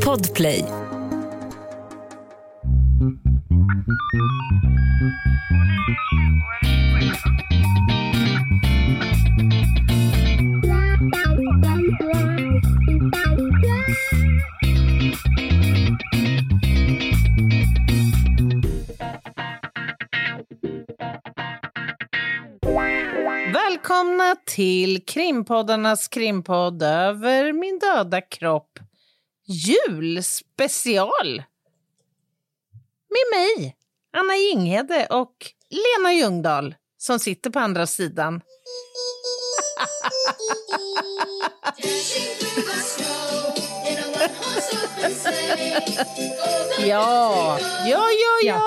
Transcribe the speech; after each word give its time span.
Podplay. 0.00 0.60
Välkomna 24.26 24.42
till 24.46 25.04
krimpoddarnas 25.04 26.08
krimpodd 26.08 26.82
över 26.82 27.52
min 27.52 27.78
döda 27.78 28.20
kropp. 28.20 28.78
Julspecial! 29.46 31.42
Med 33.08 33.38
mig, 33.38 33.76
Anna 34.12 34.36
Jinghede 34.36 35.06
och 35.06 35.34
Lena 35.70 36.12
Ljungdahl 36.12 36.74
som 36.98 37.18
sitter 37.18 37.50
på 37.50 37.58
andra 37.58 37.86
sidan. 37.86 38.40
Ja, 46.78 47.58
ja, 47.60 47.86
ja, 47.86 48.10
ja. 48.42 48.46
Ja. 48.46 48.62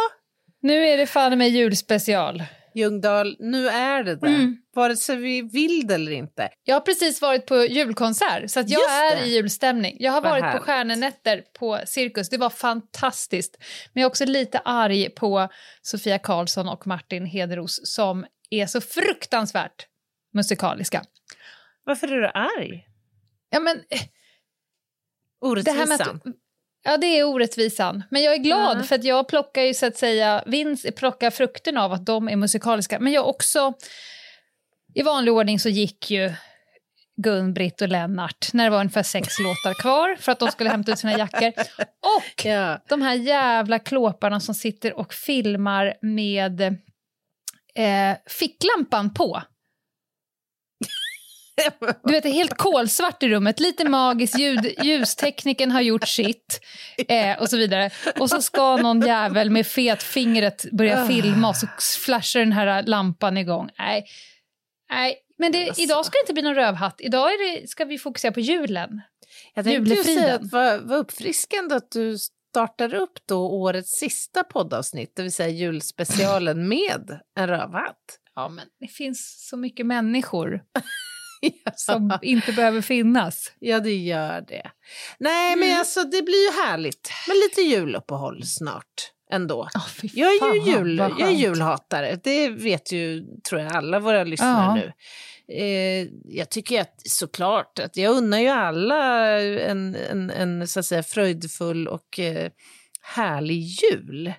Nu 0.62 0.88
är 0.88 0.98
det 0.98 1.08
fan 1.08 1.38
med 1.38 1.50
julspecial. 1.50 2.44
Ljungdahl, 2.76 3.36
nu 3.40 3.68
är 3.68 4.04
det 4.04 4.16
det. 4.16 4.28
Mm. 4.28 4.58
Vare 4.76 4.96
sig 4.96 5.16
vi 5.16 5.42
vill 5.42 5.88
det 5.88 5.96
eller 5.96 6.12
inte. 6.12 6.50
Jag 6.64 6.76
har 6.76 6.82
precis 6.82 7.22
varit 7.22 7.46
på 7.46 7.56
julkonsert, 7.66 8.52
så 8.52 8.60
att 8.60 8.70
jag 8.70 8.92
är 8.92 9.26
i 9.26 9.36
julstämning. 9.36 9.98
Jag 10.00 10.12
har 10.12 10.22
Vad 10.22 10.32
varit 10.32 10.44
härligt. 10.44 10.60
på 10.60 10.66
Stjärnenätter 10.66 11.44
på 11.60 11.80
Cirkus. 11.86 12.30
Det 12.30 12.38
var 12.38 12.50
fantastiskt. 12.50 13.58
Men 13.94 14.02
jag 14.02 14.08
är 14.08 14.10
också 14.10 14.26
lite 14.26 14.60
arg 14.60 15.10
på 15.10 15.50
Sofia 15.82 16.20
Karlsson 16.20 16.70
och 16.70 16.88
Martin 16.88 17.26
Hederos 17.26 17.80
som 17.84 18.26
är 18.50 18.66
så 18.66 18.82
fruktansvärt 18.82 19.88
musikaliska. 20.34 21.04
Varför 21.84 22.08
är 22.08 22.22
du 22.22 22.28
arg? 22.28 22.86
Ja, 23.50 23.60
men, 23.60 23.78
eh, 23.78 24.02
Orättvisan? 25.42 26.22
Ja, 26.84 26.98
det 26.98 27.06
är 27.20 27.24
orättvisan. 27.24 28.04
Men 28.12 28.22
jag 28.24 28.34
är 28.34 28.38
glad 28.38 28.78
Ja. 28.80 28.84
för 28.84 28.96
att 28.96 29.04
jag 29.04 29.28
plockar 29.28 29.62
ju 29.62 29.74
så 29.74 29.86
att 29.86 29.98
säga 29.98 30.44
vinst, 30.46 30.96
plockar 30.96 31.30
frukten 31.32 31.78
av 31.78 31.94
att 31.94 32.06
de 32.06 32.30
är 32.30 32.36
musikaliska. 32.36 33.00
Men 33.00 33.14
jag 33.14 33.28
också, 33.28 33.74
i 34.94 35.02
vanlig 35.02 35.34
ordning 35.34 35.60
så 35.60 35.70
gick 35.70 36.12
ju 36.12 36.34
Gun, 37.24 37.54
Britt 37.54 37.82
och 37.82 37.88
Lennart 37.88 38.54
när 38.54 38.64
det 38.64 38.70
var 38.70 38.80
ungefär 38.80 39.04
sex 39.04 39.28
låtar 39.40 39.82
kvar 39.82 40.16
för 40.20 40.32
att 40.32 40.40
de 40.40 40.52
skulle 40.52 40.70
hämta 40.70 40.92
ut 40.92 41.00
sina 41.00 41.18
jackor. 41.18 41.48
Och 42.18 42.46
Ja. 42.46 42.80
de 42.90 43.02
här 43.02 43.14
jävla 43.16 43.80
klåparna 43.80 44.40
som 44.40 44.56
sitter 44.56 44.94
och 45.00 45.14
filmar 45.14 45.94
med 46.02 46.62
eh, 47.76 48.18
ficklampan 48.28 49.14
på. 49.14 49.42
Du 52.04 52.12
vet, 52.12 52.24
det 52.24 52.30
är 52.30 52.34
helt 52.34 52.58
kolsvart 52.58 53.24
i 53.24 53.30
rummet, 53.30 53.60
lite 53.60 53.90
magiskt, 53.90 54.40
ljud, 54.40 54.74
ljustekniken 54.84 55.72
har 55.72 55.82
gjort 55.82 56.08
sitt 56.08 56.62
eh, 57.08 57.40
och 57.40 57.50
så 57.50 57.58
vidare. 57.58 57.90
Och 58.20 58.30
så 58.30 58.42
ska 58.42 58.78
någon 58.78 59.02
jävel 59.02 59.50
med 59.50 59.68
fetfingret 59.68 60.66
börja 60.72 61.08
filma 61.08 61.50
och 61.50 61.56
så 61.56 61.68
flashar 62.06 62.40
den 62.40 62.52
här 62.52 62.84
lampan 62.84 63.38
igång. 63.38 63.70
Nej, 63.80 64.06
nej. 64.92 65.18
men 65.38 65.52
det, 65.52 65.68
Alltså. 65.68 65.82
idag 65.82 66.06
ska 66.06 66.12
det 66.12 66.22
inte 66.22 66.34
bli 66.34 66.44
någon 66.44 66.56
rövhatt. 66.56 66.96
Idag 67.02 67.30
det, 67.30 67.68
ska 67.68 67.86
vi 67.86 67.98
fokusera 67.98 68.32
på 68.32 68.40
julen. 68.40 69.02
Jag 69.54 69.66
tänkte 69.66 70.04
säga 70.04 70.36
att 70.36 70.52
vad, 70.52 70.82
vad 70.82 70.98
uppfriskande 70.98 71.76
att 71.76 71.92
du 71.92 72.18
startar 72.50 72.94
upp 72.94 73.20
då 73.26 73.50
årets 73.50 73.92
sista 73.92 74.44
poddavsnitt, 74.44 75.16
det 75.16 75.22
vill 75.22 75.32
säga 75.32 75.50
julspecialen 75.50 76.68
med 76.68 77.20
en 77.36 77.48
rövhatt. 77.48 78.20
Ja, 78.36 78.50
men 78.50 78.66
det 78.80 78.88
finns 78.88 79.48
så 79.50 79.58
mycket 79.58 79.86
människor 79.86 80.62
som 81.76 82.20
inte 82.22 82.52
behöver 82.54 82.82
finnas. 82.82 83.52
Ja, 83.60 83.80
det 83.80 83.96
gör 83.96 84.42
det. 84.42 84.72
Nej, 85.20 85.56
men 85.56 85.68
Mm. 85.68 85.80
alltså 85.80 86.04
det 86.04 86.22
blir 86.22 86.46
ju 86.52 86.62
härligt 86.62 87.10
med 87.28 87.38
lite 87.38 87.62
juluppehåll 87.62 88.44
snart 88.46 89.12
ändå. 89.32 89.62
Oh, 89.62 89.88
Jag 90.14 90.30
är 90.30 90.56
ju 90.56 90.72
jul, 90.72 90.98
jag 90.98 91.22
är 91.22 91.30
julhatare, 91.32 92.20
det 92.24 92.50
vet 92.50 92.92
ju 92.92 93.26
tror 93.50 93.62
jag 93.62 93.76
alla 93.76 94.00
våra 94.00 94.24
lyssnare 94.24 94.66
Ja. 94.66 94.76
nu. 94.76 94.94
Eh, 95.52 96.08
jag 96.26 96.50
tycker 96.50 96.82
att 96.82 97.02
såklart 97.06 97.80
att 97.80 97.98
jag 97.98 98.16
unnar 98.18 98.40
ju 98.40 98.48
alla 98.48 99.28
en, 99.42 99.96
en, 99.96 100.30
en 100.30 100.68
så 100.68 100.80
att 100.80 100.86
säga 100.86 101.04
fröjdfull 101.04 101.88
och 101.88 102.20
eh, 102.20 102.52
härlig 103.02 103.60
jul 103.62 104.28
eh, 104.28 104.34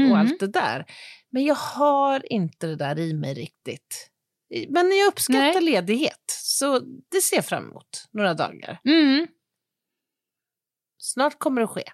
Mm. 0.00 0.12
och 0.12 0.18
allt 0.18 0.40
det 0.40 0.46
där. 0.46 0.84
Men 1.32 1.44
jag 1.44 1.54
har 1.54 2.32
inte 2.32 2.66
det 2.66 2.76
där 2.76 2.98
i 2.98 3.14
mig 3.14 3.34
riktigt. 3.34 4.10
Men 4.68 4.96
jag 4.96 5.06
uppskattar 5.08 5.40
Nej. 5.40 5.60
ledighet, 5.62 6.24
så 6.28 6.78
det 7.10 7.20
ser 7.20 7.36
jag 7.36 7.44
fram 7.46 7.64
emot 7.64 8.04
några 8.12 8.34
dagar. 8.34 8.78
Mm. 8.84 9.26
Snart 10.98 11.38
kommer 11.38 11.60
det 11.60 11.66
ske. 11.66 11.84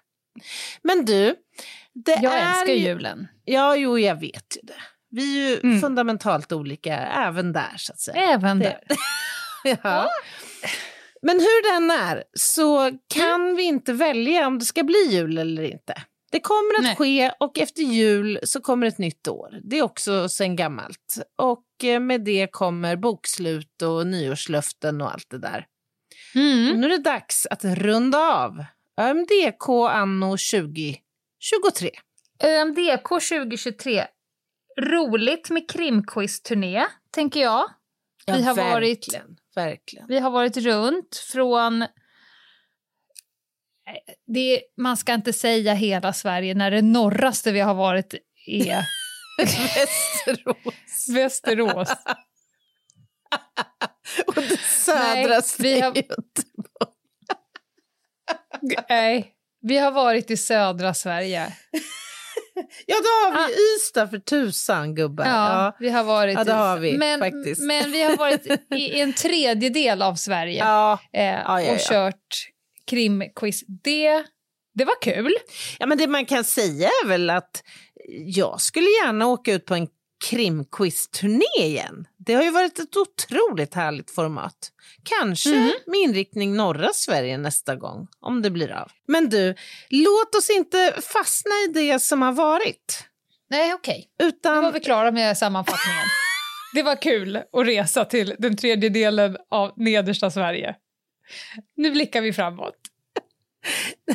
Men 0.81 1.05
du, 1.05 1.35
det 1.93 2.19
Jag 2.21 2.33
är 2.33 2.49
älskar 2.49 2.73
ju- 2.73 2.85
julen. 2.87 3.27
Ja, 3.45 3.75
jo, 3.75 3.99
jag 3.99 4.19
vet 4.19 4.57
ju 4.57 4.61
det. 4.63 4.81
Vi 5.09 5.45
är 5.45 5.49
ju 5.49 5.59
Mm. 5.63 5.81
fundamentalt 5.81 6.51
olika 6.51 6.95
även 6.97 7.53
där, 7.53 7.73
så 7.77 7.93
att 7.93 7.99
säga. 7.99 8.21
Även 8.33 8.59
Det- 8.59 8.65
där. 8.87 8.97
Ja. 9.83 10.09
Men 11.21 11.39
hur 11.39 11.73
den 11.73 11.91
är 11.91 12.23
så 12.33 12.91
kan 13.13 13.41
Mm. 13.41 13.55
vi 13.55 13.63
inte 13.63 13.93
välja 13.93 14.47
om 14.47 14.59
det 14.59 14.65
ska 14.65 14.83
bli 14.83 15.07
jul 15.09 15.37
eller 15.37 15.63
inte. 15.63 15.93
Det 16.33 16.39
kommer 16.39 16.75
att 16.77 16.83
Nej. 16.83 16.95
ske 16.95 17.31
och 17.39 17.57
efter 17.59 17.81
jul 17.81 18.39
så 18.43 18.61
kommer 18.61 18.87
ett 18.87 18.97
nytt 18.97 19.27
år. 19.27 19.59
Det 19.63 19.77
är 19.79 19.83
också 19.83 20.29
sen 20.29 20.55
gammalt. 20.55 21.15
Och 21.37 21.83
eh, 21.83 21.99
med 21.99 22.21
det 22.23 22.47
kommer 22.51 22.95
bokslut 22.95 23.81
och 23.81 24.07
nyårslöften 24.07 25.01
och 25.01 25.11
allt 25.13 25.29
det 25.29 25.37
där. 25.37 25.65
Mm. 26.35 26.81
nu 26.81 26.85
är 26.87 26.89
det 26.89 27.03
dags 27.03 27.45
att 27.45 27.63
runda 27.63 28.17
av 28.17 28.65
ÖMDK 29.01 29.69
anno 29.89 30.29
2023. 30.37 31.91
ÖMDK 32.43 33.07
2023. 33.09 34.03
Roligt 34.81 35.49
med 35.49 35.69
krimquiz-turné, 35.71 36.85
tänker 37.11 37.41
jag. 37.41 37.69
Vi 38.27 38.43
har 38.43 38.55
varit- 38.55 38.89
verkligen, 38.89 39.37
verkligen. 39.55 40.07
Vi 40.07 40.19
har 40.19 40.31
varit 40.31 40.57
runt 40.57 41.15
från... 41.31 41.85
Det, 44.27 44.61
man 44.77 44.97
ska 44.97 45.13
inte 45.13 45.33
säga 45.33 45.73
hela 45.73 46.13
Sverige 46.13 46.53
när 46.53 46.71
det 46.71 46.81
norraste 46.81 47.51
vi 47.51 47.59
har 47.59 47.73
varit 47.73 48.13
är 48.47 48.85
Västerås. 49.37 51.07
Västerås. 51.15 51.89
Och 54.27 54.35
det 54.35 54.41
Nej, 54.41 54.57
södraste 54.57 55.63
vi 55.63 55.79
har- 55.81 55.95
Göteborg. 55.95 56.93
Nej, 58.89 59.31
vi 59.61 59.77
har 59.77 59.91
varit 59.91 60.31
i 60.31 60.37
södra 60.37 60.93
Sverige. 60.93 61.53
Ja, 62.85 62.95
då 62.95 63.09
har 63.09 63.31
vi 63.47 63.53
Ah. 63.53 63.57
Ystad 63.77 64.07
för 64.07 64.19
tusan, 64.19 64.95
gubbar. 64.95 65.25
Ja, 65.25 65.31
Ja. 65.31 65.75
vi 65.79 65.89
har 65.89 66.03
varit 66.03 66.37
Ja, 66.37 66.43
det 66.43 66.51
i- 66.51 66.53
har 66.55 66.77
vi 66.79 66.97
men, 66.97 67.19
faktiskt. 67.19 67.61
Men 67.61 67.91
vi 67.91 68.03
har 68.03 68.17
varit 68.17 68.45
i 68.75 68.99
en 68.99 69.13
tredjedel 69.13 70.01
av 70.01 70.15
Sverige 70.15 70.57
Ja. 70.59 70.99
eh, 71.13 71.51
och 71.73 71.79
kört 71.79 72.49
krimquiz. 72.89 73.63
Det, 73.67 74.23
det 74.75 74.85
var 74.85 75.01
kul. 75.01 75.33
ja, 75.79 75.85
men 75.85 75.97
det 75.97 76.07
man 76.07 76.25
kan 76.25 76.43
säga 76.43 76.87
är 77.03 77.07
väl 77.07 77.29
att 77.29 77.63
jag 78.25 78.61
skulle 78.61 78.87
gärna 78.87 79.27
åka 79.27 79.53
ut 79.53 79.65
på 79.65 79.75
en 79.75 79.87
krimquiz-turné 80.29 81.45
igen. 81.63 82.07
Det 82.17 82.33
har 82.33 82.43
ju 82.43 82.49
varit 82.51 82.79
ett 82.79 82.97
otroligt 82.97 83.73
härligt 83.73 84.11
format. 84.11 84.71
Kanske 85.03 85.49
Mhm. 85.49 85.71
med 85.87 85.99
inriktning 85.99 86.55
norra 86.55 86.89
Sverige 86.93 87.37
nästa 87.37 87.75
gång, 87.75 88.07
om 88.19 88.41
det 88.41 88.49
blir 88.49 88.71
av. 88.71 88.91
Men 89.07 89.29
du, 89.29 89.55
låt 89.89 90.35
oss 90.35 90.49
inte 90.49 90.93
fastna 91.13 91.51
i 91.51 91.71
det 91.73 91.99
som 91.99 92.21
har 92.21 92.31
varit. 92.31 93.03
Nej, 93.49 93.73
okej. 93.73 94.07
Nu 94.19 94.25
Utan 94.25 94.63
var 94.63 94.71
vi 94.71 94.79
klara 94.79 95.11
med 95.11 95.37
sammanfattningen. 95.37 96.05
Det 96.73 96.83
var 96.83 97.01
kul 97.01 97.35
att 97.35 97.65
resa 97.67 98.05
till 98.05 98.35
den 98.39 98.57
tredje 98.57 98.89
delen 98.89 99.37
av 99.51 99.71
nedersta 99.75 100.31
Sverige. 100.31 100.75
Nu 101.75 101.91
blickar 101.91 102.21
vi 102.21 102.33
framåt. 102.33 102.75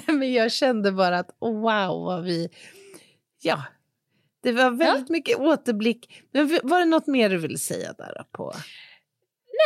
Men 0.06 0.32
jag 0.32 0.52
kände 0.52 0.92
bara 0.92 1.18
att 1.18 1.36
oh, 1.38 1.60
wow 1.60 2.04
vad 2.04 2.24
vi... 2.24 2.48
Ja, 3.42 3.62
det 4.42 4.52
var 4.52 4.70
väldigt 4.70 5.08
mycket 5.08 5.38
återblick. 5.38 6.22
Men 6.32 6.60
var 6.62 6.78
det 6.78 6.84
något 6.84 7.06
mer 7.06 7.30
du 7.30 7.36
ville 7.38 7.58
säga 7.58 7.92
där 7.92 8.24
på? 8.32 8.54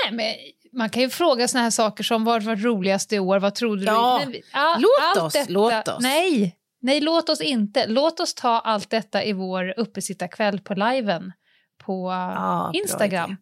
Nej, 0.05 0.13
men 0.17 0.35
man 0.79 0.91
kan 0.91 1.03
ju 1.03 1.11
fråga 1.11 1.49
såna 1.49 1.63
här 1.63 1.71
saker 1.71 2.05
som 2.05 2.25
vad 2.25 2.43
var 2.43 2.57
roligast 2.57 3.13
i 3.13 3.19
år, 3.19 3.39
vad 3.39 3.55
trodde 3.55 3.85
Ja, 3.85 4.21
du? 4.25 4.31
Men 4.31 4.41
ja, 4.53 4.79
låt 4.79 5.25
oss, 5.25 5.49
låt 5.49 5.89
oss. 5.89 6.03
Nej, 6.03 6.57
nej, 6.81 7.01
låt 7.01 7.29
oss 7.29 7.41
inte. 7.41 7.87
Låt 7.87 8.21
oss 8.21 8.35
ta 8.35 8.59
allt 8.59 8.91
detta 8.91 9.25
i 9.25 9.33
vår 9.33 9.75
uppesittarkväll 9.77 10.61
på 10.61 10.75
liven 10.75 11.33
på 11.79 12.11
Ja, 12.11 12.71
Instagram. 12.75 13.37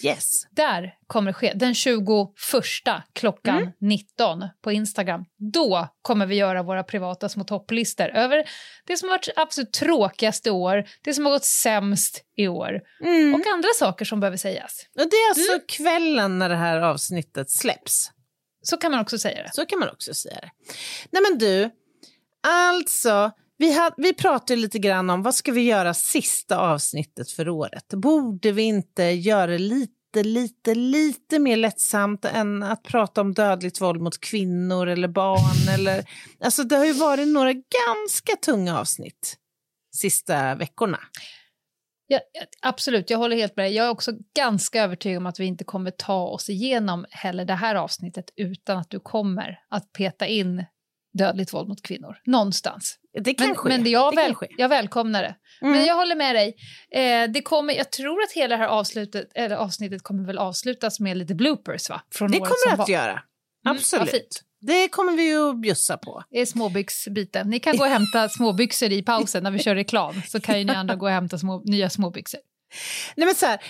Yes. 0.00 0.42
Där 0.50 0.94
kommer 1.06 1.30
det 1.30 1.34
ske. 1.34 1.52
Den 1.54 1.74
21 1.74 2.04
klockan 3.12 3.56
Mm. 3.58 3.72
19 3.80 4.44
på 4.62 4.72
Instagram. 4.72 5.24
Då 5.52 5.88
kommer 6.02 6.26
vi 6.26 6.34
göra 6.34 6.62
våra 6.62 6.82
privata 6.84 7.28
små 7.28 7.44
topplistor 7.44 8.08
över 8.08 8.44
det 8.86 8.96
som 8.96 9.08
har 9.08 9.14
varit 9.16 9.28
absolut 9.36 9.72
tråkigaste 9.72 10.50
år, 10.50 10.84
det 11.04 11.14
som 11.14 11.26
har 11.26 11.32
gått 11.32 11.44
sämst 11.44 12.22
i 12.36 12.48
år 12.48 12.80
Mm. 13.04 13.34
och 13.34 13.46
andra 13.46 13.68
saker 13.78 14.04
som 14.04 14.20
behöver 14.20 14.36
sägas. 14.36 14.86
Och 14.98 15.10
det 15.10 15.16
är 15.16 15.28
alltså 15.28 15.58
kvällen 15.68 16.38
när 16.38 16.48
det 16.48 16.56
här 16.56 16.80
avsnittet 16.80 17.50
släpps. 17.50 18.10
Så 18.62 18.76
kan 18.76 18.90
man 18.90 19.00
också 19.00 19.18
säga 19.18 19.42
det. 19.42 19.50
Så 19.52 19.66
kan 19.66 19.78
man 19.78 19.88
också 19.88 20.14
säga 20.14 20.38
det. 20.40 20.50
Nej 21.10 21.22
men 21.30 21.38
du, 21.38 21.70
alltså, 22.48 23.30
vi, 23.58 23.72
had, 23.72 23.94
vi 23.96 24.14
pratade 24.14 24.60
lite 24.60 24.78
grann 24.78 25.10
om 25.10 25.22
vad 25.22 25.34
ska 25.34 25.52
vi 25.52 25.62
göra 25.62 25.94
sista 25.94 26.58
avsnittet 26.58 27.30
för 27.30 27.48
året. 27.48 27.88
Borde 27.88 28.52
vi 28.52 28.62
inte 28.62 29.02
göra 29.02 29.46
det 29.46 29.58
lite, 29.58 30.22
lite, 30.22 30.74
lite 30.74 31.38
mer 31.38 31.56
lättsamt 31.56 32.24
än 32.24 32.62
att 32.62 32.82
prata 32.82 33.20
om 33.20 33.34
dödligt 33.34 33.80
våld 33.80 34.00
mot 34.00 34.20
kvinnor 34.20 34.86
eller 34.86 35.08
barn? 35.08 35.68
eller, 35.74 36.04
alltså 36.40 36.62
det 36.62 36.76
har 36.76 36.84
ju 36.84 36.92
varit 36.92 37.28
några 37.28 37.52
ganska 37.52 38.36
tunga 38.42 38.78
avsnitt 38.78 39.36
sista 39.94 40.54
veckorna. 40.54 40.98
Ja, 42.06 42.20
ja, 42.32 42.42
absolut, 42.62 43.10
jag 43.10 43.18
håller 43.18 43.36
helt 43.36 43.56
med 43.56 43.64
dig. 43.64 43.74
Jag 43.74 43.86
är 43.86 43.90
också 43.90 44.12
ganska 44.36 44.82
övertygad 44.82 45.18
om 45.18 45.26
att 45.26 45.40
vi 45.40 45.44
inte 45.44 45.64
kommer 45.64 45.90
ta 45.90 46.22
oss 46.22 46.48
igenom 46.48 47.06
heller 47.10 47.44
det 47.44 47.54
här 47.54 47.74
avsnittet 47.74 48.30
utan 48.36 48.78
att 48.78 48.90
du 48.90 49.00
kommer 49.00 49.60
att 49.68 49.92
peta 49.92 50.26
in 50.26 50.64
dödligt 51.18 51.52
våld 51.54 51.68
mot 51.68 51.82
kvinnor 51.82 52.16
någonstans. 52.24 52.98
Det 53.24 53.34
kan 53.34 53.46
Men, 53.46 53.56
ske. 53.56 53.68
men 53.68 53.90
jag, 53.90 54.12
det 54.12 54.16
väl, 54.16 54.34
ske. 54.34 54.46
jag 54.58 54.68
välkomnar 54.68 55.22
det. 55.22 55.34
Mm. 55.62 55.72
Men 55.72 55.84
jag 55.86 55.94
håller 55.94 56.14
med 56.16 56.34
dig. 56.34 56.54
Eh, 56.92 57.30
det 57.30 57.42
kommer, 57.42 57.74
jag 57.74 57.90
tror 57.92 58.22
att 58.22 58.32
hela 58.32 58.56
det 58.56 58.62
här 58.62 58.68
avslutet, 58.68 59.28
eller 59.34 59.56
avsnittet 59.56 60.02
kommer 60.02 60.24
väl 60.26 60.38
avslutas 60.38 61.00
med 61.00 61.16
lite 61.16 61.34
bloopers 61.34 61.90
va? 61.90 62.00
Från 62.12 62.30
Det 62.30 62.38
kommer 62.38 62.70
det 62.70 62.76
var. 62.76 62.84
att 62.84 62.88
göra. 62.88 63.10
Mm, 63.66 63.76
Absolut. 63.76 64.10
fint. 64.10 64.42
det 64.60 64.88
kommer 64.88 65.12
vi 65.12 65.28
ju 65.28 65.50
att 65.50 65.60
bjussa 65.60 65.96
på. 65.96 66.24
Det 66.30 66.40
är 66.40 66.46
småbyxbiten. 66.46 67.50
Ni 67.50 67.60
kan 67.60 67.76
gå 67.76 67.84
och 67.84 67.90
hämta 67.90 68.28
småbyxor 68.28 68.92
i 68.92 69.02
pausen 69.02 69.42
när 69.42 69.50
vi 69.50 69.58
kör 69.58 69.74
reklam 69.74 70.22
så 70.28 70.40
kan 70.40 70.58
ju 70.58 70.64
ni 70.64 70.72
andra 70.74 70.94
gå 70.96 71.06
och 71.06 71.12
hämta 71.12 71.38
små, 71.38 71.62
nya 71.64 71.90
småbyxor. 71.90 72.40
Nej, 73.16 73.26
men 73.26 73.34
så 73.34 73.46
här, 73.46 73.60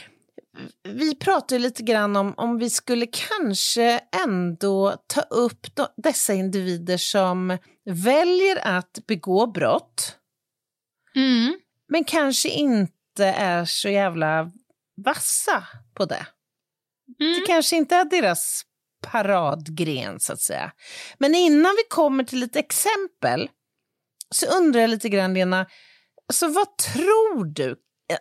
vi 0.89 1.15
pratade 1.15 1.59
lite 1.59 1.83
grann 1.83 2.17
om 2.17 2.35
om 2.37 2.59
vi 2.59 2.71
skulle 2.71 3.07
kanske 3.07 4.01
ändå 4.25 4.97
ta 5.07 5.21
upp 5.21 5.77
de, 5.77 5.87
dessa 5.97 6.35
individer 6.35 6.97
som 6.97 7.59
väljer 7.91 8.59
att 8.67 8.99
begå 9.07 9.47
brott 9.47 10.15
Mm. 11.17 11.61
men 11.89 12.05
kanske 12.05 12.49
inte 12.49 13.25
är 13.25 13.65
så 13.65 13.89
jävla 13.89 14.51
vassa 15.05 15.65
på 15.95 16.05
det. 16.05 16.27
Mm. 17.21 17.41
Det 17.41 17.47
kanske 17.47 17.77
inte 17.77 17.97
är 17.97 18.05
deras 18.05 18.63
paradgren, 19.03 20.21
så 20.21 20.33
att 20.33 20.41
säga. 20.41 20.73
Men 21.19 21.35
innan 21.35 21.75
vi 21.77 21.83
kommer 21.89 22.25
till 22.25 22.39
lite 22.39 22.59
exempel 22.59 23.51
så 24.31 24.47
undrar 24.47 24.81
jag 24.81 24.91
lite 24.91 25.09
grann, 25.09 25.35
Lena, 25.35 25.67
alltså 26.29 26.49
vad 26.49 26.77
tror 26.77 27.45
du? 27.45 27.77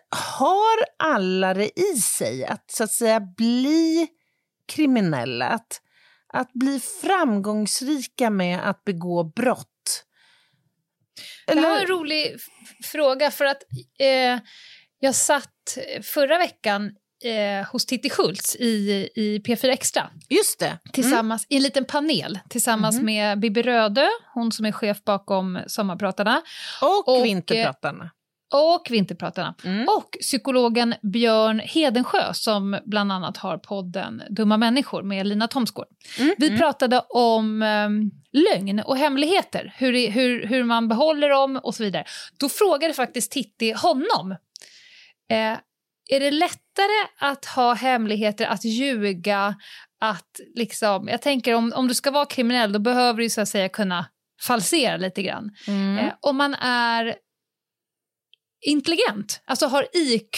Har 0.10 0.86
alla 1.00 1.54
det 1.54 1.80
i 1.80 2.01
sig 2.01 2.45
att 2.45 2.72
så 2.72 2.84
att 2.84 2.92
säga 2.92 3.19
bli 3.19 4.07
kriminella? 4.68 5.45
Att, 5.48 5.81
att 6.34 6.54
bli 6.54 6.80
framgångsrika 7.01 8.30
med 8.30 8.69
att 8.69 8.84
begå 8.84 9.24
brott? 9.24 10.04
Det 11.48 11.60
här 11.60 11.69
var 11.69 11.80
en 11.80 11.88
rolig 11.88 12.36
fråga 12.84 13.31
för 13.31 13.45
att 13.45 13.63
eh, 14.00 14.39
jag 15.00 15.16
satt 15.16 15.78
förra 16.04 16.38
veckan 16.38 16.92
eh, 17.24 17.68
hos 17.72 17.86
Titti 17.86 18.10
Schultz 18.10 18.56
i, 18.56 19.10
i 19.16 19.40
P4 19.40 19.69
Extra 19.69 20.10
Just 20.30 20.60
det. 20.60 20.78
tillsammans, 20.94 21.45
i 21.50 21.56
en 21.57 21.63
liten 21.63 21.86
panel 21.86 22.40
tillsammans 22.50 22.95
Mhm. 22.95 23.06
med 23.06 23.40
Bibi 23.40 23.62
Rödö, 23.62 24.07
hon 24.33 24.51
som 24.51 24.66
är 24.66 24.72
chef 24.72 25.04
bakom 25.04 25.60
Sommarpratarna, 25.68 26.42
Och, 26.81 27.18
Och, 27.18 27.25
Vinterpratarna. 27.25 28.12
Och 28.54 28.88
Vinterpratarna. 28.90 29.56
Mm. 29.64 29.88
Och 29.98 30.18
psykologen 30.22 30.96
Björn 31.02 31.60
Hedensjö 31.60 32.34
som 32.34 32.80
bland 32.86 33.12
annat 33.12 33.38
har 33.38 33.58
podden 33.58 34.22
Dumma 34.30 34.58
människor 34.58 35.04
med 35.04 35.28
Lina 35.28 35.48
Thomsgård. 35.48 35.88
Mm. 36.20 36.36
Vi 36.38 36.48
mm. 36.48 36.60
pratade 36.60 37.00
om 37.10 37.62
um, 37.62 38.12
lögn 38.32 38.80
och 38.80 38.98
hemligheter, 38.98 39.74
hur, 39.78 40.12
hur, 40.12 40.48
hur 40.48 40.64
man 40.64 40.88
behåller 40.88 41.30
dem 41.30 41.60
och 41.64 41.76
så 41.76 41.84
vidare. 41.84 42.06
Då 42.40 42.50
frågade 42.50 42.94
faktiskt 42.94 43.32
Titti 43.32 43.72
honom, 43.72 44.32
eh, 45.30 45.58
är 46.10 46.20
det 46.20 46.32
lättare 46.32 47.08
att 47.20 47.46
ha 47.46 47.74
hemligheter, 47.74 48.46
att 48.46 48.66
ljuga, 48.66 49.56
att 50.02 50.40
liksom, 50.56 51.08
jag 51.08 51.22
tänker 51.22 51.54
om, 51.54 51.74
om 51.76 51.88
du 51.88 51.94
ska 51.94 52.12
vara 52.12 52.26
kriminell 52.26 52.72
då 52.72 52.80
behöver 52.80 53.22
du 53.22 53.30
så 53.30 53.42
att 53.42 53.50
säga 53.50 53.70
kunna 53.70 54.06
falsera 54.42 54.98
lite 54.98 55.22
grann. 55.22 55.52
Mm. 55.68 55.98
Eh, 55.98 56.14
om 56.22 56.38
man 56.38 56.54
är 56.54 57.16
intelligent, 58.62 59.42
alltså 59.45 59.65
har 59.68 59.88
IQ, 59.94 60.38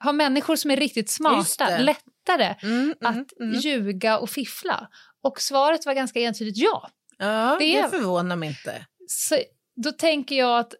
har 0.00 0.12
människor 0.12 0.56
som 0.56 0.70
är 0.70 0.76
riktigt 0.76 1.10
smarta 1.10 1.78
lättare 1.78 2.54
Mm, 2.62 2.74
mm, 2.82 2.94
att 3.00 3.40
mm. 3.40 3.60
ljuga 3.60 4.18
och 4.18 4.30
fiffla? 4.30 4.88
Och 5.22 5.40
svaret 5.40 5.86
var 5.86 5.94
ganska 5.94 6.20
entydigt 6.20 6.56
ja. 6.58 6.90
Ja, 7.18 7.56
det- 7.60 7.82
det 7.82 7.88
förvånar 7.90 8.36
mig 8.36 8.48
inte. 8.48 8.86
Så 9.08 9.38
då 9.76 9.92
tänker 9.92 10.36
jag 10.36 10.58
att 10.58 10.74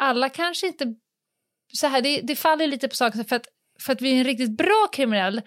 alla 0.00 0.28
kanske 0.28 0.66
inte... 0.66 0.94
Så 1.72 1.86
här, 1.86 2.00
det, 2.02 2.20
det 2.20 2.36
faller 2.36 2.66
lite 2.66 2.88
på 2.88 2.94
saken, 2.96 3.24
för 3.24 3.36
att, 3.36 3.46
för 3.80 3.92
att 3.92 4.00
vi 4.02 4.12
är 4.12 4.16
en 4.18 4.24
riktigt 4.24 4.56
bra 4.56 4.88
kriminell 4.92 5.42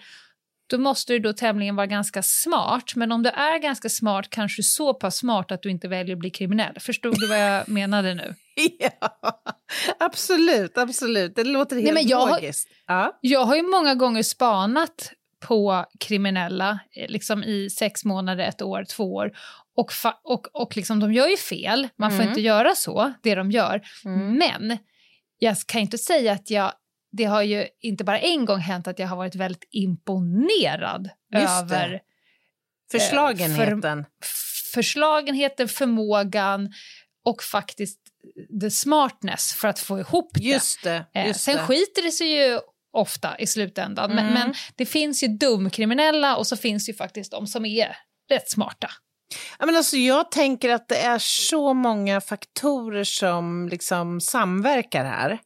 då 0.70 0.78
måste 0.78 1.12
du 1.12 1.18
då 1.18 1.32
tämligen 1.32 1.76
vara 1.76 1.86
ganska 1.86 2.22
smart. 2.22 2.92
Men 2.96 3.12
om 3.12 3.22
du 3.22 3.30
är 3.30 3.58
ganska 3.58 3.88
smart, 3.88 4.26
kanske 4.30 4.62
så 4.62 4.94
pass 4.94 5.16
smart 5.16 5.52
att 5.52 5.62
du 5.62 5.70
inte 5.70 5.88
väljer 5.88 6.14
att 6.16 6.18
bli 6.20 6.30
kriminell. 6.30 6.74
Förstod 6.80 7.20
du 7.20 7.26
vad 7.26 7.38
jag 7.40 7.68
menade 7.68 8.14
nu? 8.14 8.34
Ja, 8.78 9.40
absolut, 9.98 10.78
absolut. 10.78 11.36
Det 11.36 11.44
låter 11.44 11.76
helt 11.76 11.94
men 11.94 12.06
jag 12.08 12.18
har- 12.26 12.40
logiskt. 12.40 12.68
Ja. 12.86 13.18
Jag 13.20 13.44
har 13.44 13.56
ju 13.56 13.62
många 13.62 13.94
gånger 13.94 14.22
spanat 14.22 15.12
på 15.46 15.84
kriminella 16.00 16.78
eh, 16.96 17.08
liksom 17.08 17.44
i 17.44 17.70
sex 17.70 18.04
månader, 18.04 18.44
ett 18.44 18.62
år, 18.62 18.84
två 18.84 19.14
år. 19.14 19.32
Och, 19.76 19.92
och, 20.24 20.46
och 20.62 20.76
liksom, 20.76 21.00
de 21.00 21.12
gör 21.12 21.28
ju 21.28 21.36
fel, 21.36 21.88
man 21.96 22.10
får 22.10 22.16
Mm. 22.18 22.28
inte 22.28 22.40
göra 22.40 22.74
så, 22.74 23.12
det 23.22 23.34
de 23.34 23.50
gör. 23.50 23.80
Mm. 24.04 24.34
Men 24.38 24.78
jag 25.38 25.56
kan 25.66 25.80
inte 25.80 25.98
säga 25.98 26.32
att 26.32 26.50
jag... 26.50 26.72
Det 27.12 27.24
har 27.24 27.42
ju 27.42 27.66
inte 27.80 28.04
bara 28.04 28.18
en 28.18 28.44
gång 28.44 28.58
hänt 28.58 28.88
att 28.88 28.98
jag 28.98 29.06
har 29.08 29.16
varit 29.16 29.34
väldigt 29.34 29.68
imponerad 29.70 31.10
det. 31.30 31.38
över 31.38 32.00
Förslagenheten. 32.92 34.04
f- 34.22 34.70
förslagenheten, 34.74 35.68
förmågan 35.68 36.72
och 37.24 37.42
faktiskt 37.42 37.98
the 38.60 38.70
smartness 38.70 39.52
för 39.54 39.68
att 39.68 39.78
få 39.78 39.98
ihop 39.98 40.30
det. 40.34 40.40
Just 40.44 40.82
det. 40.84 41.04
Eh, 41.14 41.26
Just 41.26 41.40
Sen 41.40 41.56
det. 41.56 41.62
skiter 41.62 42.02
det 42.02 42.10
sig 42.12 42.26
ju 42.28 42.60
ofta 42.92 43.38
i 43.38 43.46
slutändan. 43.46 44.10
Men, 44.14 44.18
Mm. 44.26 44.34
men 44.34 44.54
det 44.76 44.86
finns 44.86 45.22
ju 45.22 45.28
dumkriminella 45.28 46.36
och 46.36 46.46
så 46.46 46.56
finns 46.56 46.86
det 46.86 46.92
ju 46.92 46.96
faktiskt 46.96 47.30
de 47.32 47.46
som 47.46 47.64
är 47.64 47.96
rätt 48.30 48.50
smarta. 48.50 48.90
Ja, 49.58 49.66
men 49.66 49.76
alltså, 49.76 49.96
jag 49.96 50.30
tänker 50.30 50.68
att 50.68 50.88
det 50.88 50.96
är 50.98 51.18
så 51.18 51.74
många 51.74 52.20
faktorer 52.20 53.04
som 53.04 53.68
liksom 53.68 54.20
samverkar 54.20 55.04
här. 55.04 55.38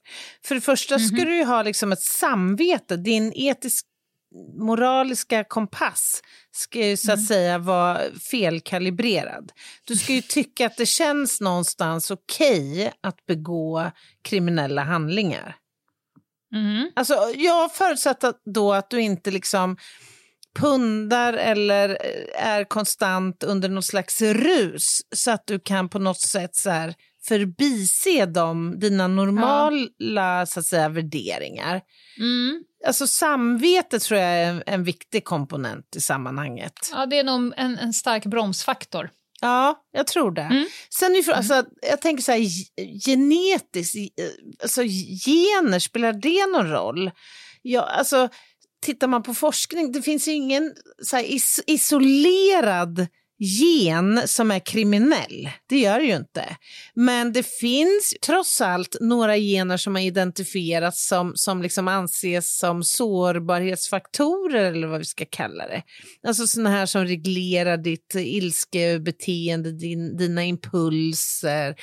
För 0.47 0.55
det 0.55 0.61
första 0.61 0.95
Mhm. 0.99 1.07
ska 1.07 1.17
du 1.25 1.37
ju 1.37 1.45
ha 1.45 1.63
liksom 1.63 1.93
ett 1.93 2.03
samvete, 2.03 2.97
din 2.97 3.33
etisk 3.35 3.87
moraliska 4.59 5.45
kompass 5.45 6.23
ska 6.53 6.79
ju 6.87 6.97
så 6.97 7.13
att 7.13 7.17
Mm. 7.19 7.27
säga 7.27 7.59
vara 7.59 8.01
felkalibrerad. 8.31 9.53
Du 9.85 9.97
ska 9.97 10.13
ju 10.13 10.23
tycka 10.23 10.67
att 10.67 10.77
det 10.77 10.87
känns 10.87 11.41
någonstans 11.41 12.11
okej 12.11 12.93
att 13.01 13.27
begå 13.27 13.91
kriminella 14.23 14.83
handlingar. 14.83 15.57
Mhm. 16.53 16.91
Alltså, 16.97 17.15
jag 17.37 17.75
förutsätter 17.75 18.35
då 18.45 18.73
att 18.73 18.91
du 18.91 19.01
inte 19.01 19.31
liksom 19.31 19.77
pundar 20.55 21.33
eller 21.33 21.89
eh, 21.89 22.47
är 22.47 22.65
konstant 22.65 23.43
under 23.43 23.69
någon 23.69 23.83
slags 23.83 24.23
rus 24.23 25.01
så 25.15 25.31
att 25.31 25.47
du 25.47 25.61
kan 25.61 25.89
på 25.89 25.99
något 25.99 26.21
sätt 26.21 26.57
så 26.57 26.71
här 26.71 26.95
förbise 27.29 28.27
dem, 28.27 28.75
dina 28.79 29.09
normala 29.09 30.47
så 30.47 30.61
att 30.61 30.67
säga, 30.67 30.89
värderingar. 30.89 31.81
Mm. 32.19 32.63
Alltså 32.87 33.07
samvete 33.07 33.99
tror 33.99 34.21
jag 34.21 34.31
är 34.31 34.51
en, 34.51 34.63
en 34.67 34.85
viktig 34.85 35.25
komponent 35.25 35.97
i 35.97 36.01
sammanhanget. 36.01 36.73
Ja, 36.93 37.07
det 37.07 37.19
är 37.19 37.25
nog 37.25 37.55
en, 37.57 37.79
en 37.79 37.93
stark 37.93 38.25
bromsfaktor. 38.25 39.11
Ja, 39.41 39.85
jag 39.93 40.07
tror 40.07 40.31
det. 40.31 40.43
Mm. 40.43 40.67
Sen 40.99 41.15
ju, 41.15 41.23
frå- 41.23 41.33
alltså, 41.33 41.65
jag 41.91 42.01
tänker 42.01 42.23
så 42.23 42.33
här, 42.33 42.39
ge- 42.39 42.99
genetiskt, 43.07 43.95
eh, 43.97 44.27
alltså 44.63 44.83
gener, 45.27 45.79
spelar 45.79 46.13
det 46.13 46.47
någon 46.47 46.71
roll? 46.71 47.11
Ja, 47.63 47.81
alltså, 47.83 48.29
tittar 48.85 49.09
man 49.09 49.23
på 49.23 49.35
forskning, 49.35 49.93
det 49.93 50.03
finns 50.03 50.29
ju 50.29 50.33
ingen 50.33 50.73
så 51.03 51.17
här, 51.17 51.25
is, 51.25 51.61
isolerad 51.67 53.07
gen 53.39 54.29
som 54.29 54.51
är 54.51 54.59
kriminell. 54.59 55.51
Det 55.69 55.79
gör 55.79 55.99
det 55.99 56.05
ju 56.05 56.17
inte. 56.17 56.57
Men 56.95 57.33
det 57.33 57.43
finns 57.43 58.15
trots 58.27 58.61
allt 58.61 58.97
några 59.01 59.37
gener 59.37 59.77
som 59.77 59.95
har 59.95 60.03
identifierats 60.03 61.09
som, 61.09 61.33
som 61.35 61.63
liksom 61.63 61.89
anses 61.89 62.59
som 62.59 62.85
sårbarhetsfaktorer 62.85 64.73
eller 64.73 64.87
vad 64.87 64.99
vi 64.99 65.05
ska 65.05 65.25
kalla 65.31 65.67
det. 65.67 65.83
Alltså 66.27 66.47
sådana 66.47 66.71
här 66.71 66.87
som 66.87 67.05
reglerar 67.05 67.77
ditt 67.77 68.15
ilskebeteende, 68.15 69.73
din, 69.73 70.17
dina 70.17 70.45
impulser. 70.45 71.75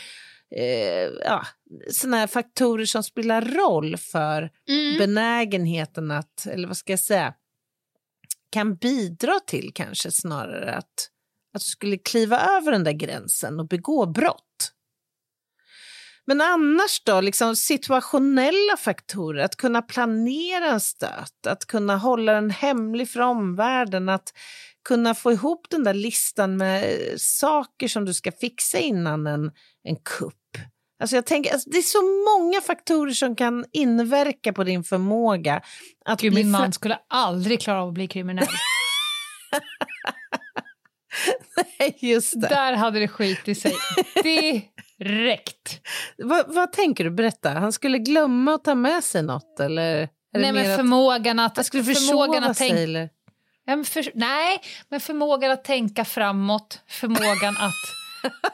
Eh, 0.56 1.10
ja, 1.26 1.46
sådana 1.92 2.18
här 2.18 2.28
faktorer 2.28 2.86
som 2.86 3.04
spelar 3.04 3.42
roll 3.42 3.98
för 3.98 4.50
Mm. 4.70 4.98
benägenheten 4.98 6.12
att, 6.12 6.46
eller 6.46 6.68
vad 6.68 6.78
ska 6.78 6.92
jag 6.94 7.00
säga, 7.00 7.34
kan 8.52 8.76
bidra 8.76 9.40
till 9.48 9.72
kanske 9.76 10.12
snarare 10.12 10.74
att, 10.74 11.10
att 11.54 11.62
du 11.62 11.66
skulle 11.70 11.98
kliva 11.98 12.40
över 12.40 12.72
den 12.72 12.84
där 12.84 12.92
gränsen 12.92 13.60
och 13.60 13.68
begå 13.68 14.06
brott. 14.06 14.72
Men 16.26 16.42
annars 16.42 17.04
då, 17.04 17.22
liksom 17.22 17.56
situationella 17.56 18.78
faktorer, 18.78 19.44
att 19.44 19.56
kunna 19.56 19.82
planera 19.82 20.66
en 20.72 20.80
stöt, 20.82 21.48
att 21.48 21.66
kunna 21.66 21.98
hålla 21.98 22.34
den 22.34 22.50
hemlig 22.50 23.10
för 23.10 23.20
omvärlden, 23.20 24.10
att 24.10 24.34
kunna 24.88 25.16
få 25.16 25.32
ihop 25.32 25.70
den 25.70 25.84
där 25.84 25.94
listan 25.94 26.58
med 26.58 26.98
saker 27.18 27.88
som 27.88 28.06
du 28.06 28.14
ska 28.14 28.32
fixa 28.32 28.78
innan 28.78 29.28
en, 29.28 29.52
en 29.84 29.96
kupp. 29.96 30.41
Alltså 31.02 31.16
jag 31.16 31.26
tänker, 31.26 31.54
alltså 31.54 31.70
det 31.70 31.78
är 31.78 31.82
så 31.82 32.02
många 32.02 32.62
faktorer 32.62 33.14
som 33.14 33.36
kan 33.36 33.66
inverka 33.72 34.54
på 34.54 34.64
din 34.64 34.84
förmåga 34.84 35.62
att 36.06 36.22
Gud, 36.22 36.34
min 36.34 36.52
man 36.52 36.74
skulle 36.74 37.00
aldrig 37.08 37.62
klara 37.62 37.82
av 37.82 37.88
att 37.88 37.94
bli 37.94 38.08
kriminell. 38.08 38.48
Just 42.00 42.42
det. 42.42 42.48
Där 42.48 42.74
hade 42.74 43.00
det 43.00 43.08
skit 43.08 43.48
i 43.48 43.56
sig 43.56 43.74
direkt. 44.24 45.82
Vad, 46.18 46.56
vad 46.56 46.72
tänker 46.72 47.04
du? 47.04 47.12
Berätta. 47.12 47.50
Han 47.50 47.72
skulle 47.72 47.98
glömma 47.98 48.54
att 48.54 48.64
ta 48.64 48.76
med 48.76 49.04
sig 49.04 49.24
något 49.24 49.60
eller? 49.60 50.10
Nej, 50.34 50.54
men 50.54 50.72
att 50.72 50.78
förmågan 50.78 51.40
att... 51.40 51.56
han 51.56 51.64
skulle 51.64 51.84
förmågan 51.84 52.44
att 52.44 52.58
sig 52.58 52.70
tänka, 52.70 52.84
eller? 52.84 53.10
ja, 53.66 53.84
för, 53.84 54.12
nej, 54.14 54.62
men 54.90 55.00
förmågan 55.00 55.52
att 55.52 55.64
tänka 55.64 56.06
framåt, 56.06 56.82
förmågan 56.88 57.58
att, 57.58 57.74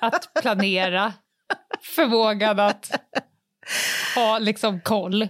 att 0.01 0.33
planera, 0.41 1.13
förmågan 1.81 2.59
att 2.59 2.91
ha 4.15 4.39
liksom 4.39 4.81
koll. 4.81 5.27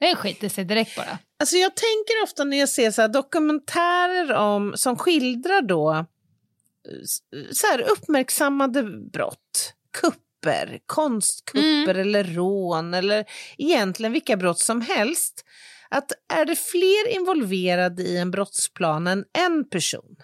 Det 0.00 0.16
skiter 0.16 0.48
sig 0.48 0.64
direkt 0.64 0.96
bara. 0.96 1.18
Alltså 1.40 1.56
jag 1.56 1.74
tänker 1.74 2.22
ofta 2.24 2.44
när 2.44 2.56
jag 2.56 2.68
ser 2.68 2.90
så 2.90 3.08
dokumentärer 3.08 4.32
om, 4.34 4.72
som 4.76 4.96
skildrar 4.96 5.62
då 5.62 5.92
eh, 5.92 6.04
så 7.52 7.66
här 7.66 7.80
uppmärksammade 7.80 8.82
brott, 9.12 9.74
kupper, 10.00 10.80
konstkupper 10.86 11.94
eller 11.94 12.24
rån 12.24 12.94
eller 12.94 13.24
egentligen 13.58 14.12
vilka 14.12 14.36
brott 14.36 14.58
som 14.58 14.80
helst. 14.80 15.44
Att 15.88 16.12
är 16.32 16.44
det 16.44 16.56
fler 16.56 17.14
involverade 17.14 18.02
i 18.02 18.18
en 18.18 18.30
brottsplan 18.30 19.06
än 19.06 19.24
en 19.38 19.68
person 19.68 20.16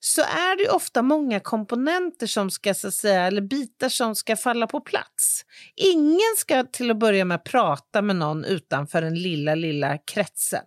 så 0.00 0.20
är 0.22 0.64
det 0.64 0.70
ofta 0.70 1.02
många 1.02 1.40
komponenter 1.40 2.26
som 2.26 2.50
ska, 2.50 2.74
så 2.74 2.90
säga, 2.90 3.26
eller 3.26 3.40
bitar 3.42 3.88
som 3.88 4.14
ska 4.14 4.36
falla 4.36 4.66
på 4.66 4.80
plats. 4.80 5.44
Ingen 5.76 6.36
ska 6.36 6.64
till 6.64 6.90
att 6.90 6.98
börja 6.98 7.24
med 7.24 7.44
prata 7.44 8.02
med 8.02 8.16
någon 8.16 8.44
utanför 8.44 9.02
den 9.02 9.14
lilla, 9.22 9.54
lilla 9.54 9.98
kretsen. 9.98 10.64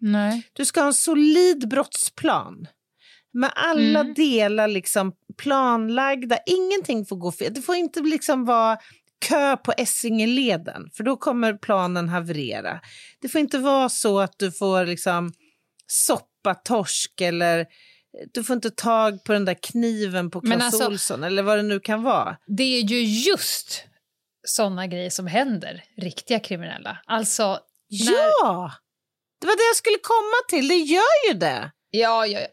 Nej. 0.00 0.48
Du 0.52 0.64
ska 0.64 0.80
ha 0.80 0.86
en 0.86 0.94
solid 0.94 1.68
brottsplan 1.68 2.66
med 3.32 3.52
alla 3.54 4.00
Mm. 4.00 4.14
delar 4.14 4.68
liksom 4.68 5.12
planlagda. 5.36 6.38
Ingenting 6.46 7.06
får 7.06 7.16
gå 7.16 7.32
fel. 7.32 7.54
Det 7.54 7.62
får 7.62 7.74
inte 7.74 8.00
liksom 8.00 8.44
vara 8.44 8.78
kö 9.28 9.56
på 9.56 9.72
Essingeleden, 9.76 10.90
för 10.94 11.04
då 11.04 11.16
kommer 11.16 11.52
planen 11.54 12.08
haverera. 12.08 12.80
Det 13.20 13.28
får 13.28 13.40
inte 13.40 13.58
vara 13.58 13.88
så 13.88 14.20
att 14.20 14.38
du 14.38 14.52
får 14.52 14.86
liksom 14.86 15.32
soppa 15.86 16.54
torsk 16.54 17.20
eller 17.20 17.66
du 18.32 18.44
får 18.44 18.54
inte 18.54 18.70
tag 18.70 19.24
på 19.24 19.32
den 19.32 19.44
där 19.44 19.56
kniven 19.62 20.30
på 20.30 20.40
Clas 20.40 20.80
alltså- 20.80 21.14
eller 21.14 21.42
vad 21.42 21.58
det 21.58 21.62
nu 21.62 21.80
kan 21.80 22.02
vara. 22.02 22.36
Det 22.46 22.62
är 22.62 22.82
ju 22.82 23.02
just 23.02 23.84
såna 24.46 24.86
grejer 24.86 25.10
som 25.10 25.26
händer 25.26 25.84
riktiga 25.96 26.40
kriminella. 26.40 26.98
Alltså, 27.06 27.58
när... 27.90 28.12
Ja! 28.12 28.72
Det 29.40 29.46
var 29.46 29.56
det 29.56 29.62
jag 29.62 29.76
skulle 29.76 29.98
komma 30.02 30.36
till. 30.48 30.68
Det 30.68 30.76
gör 30.76 31.28
ju 31.28 31.38
det. 31.38 31.70
Ja, 31.90 32.26
ja, 32.26 32.40
ja. 32.40 32.46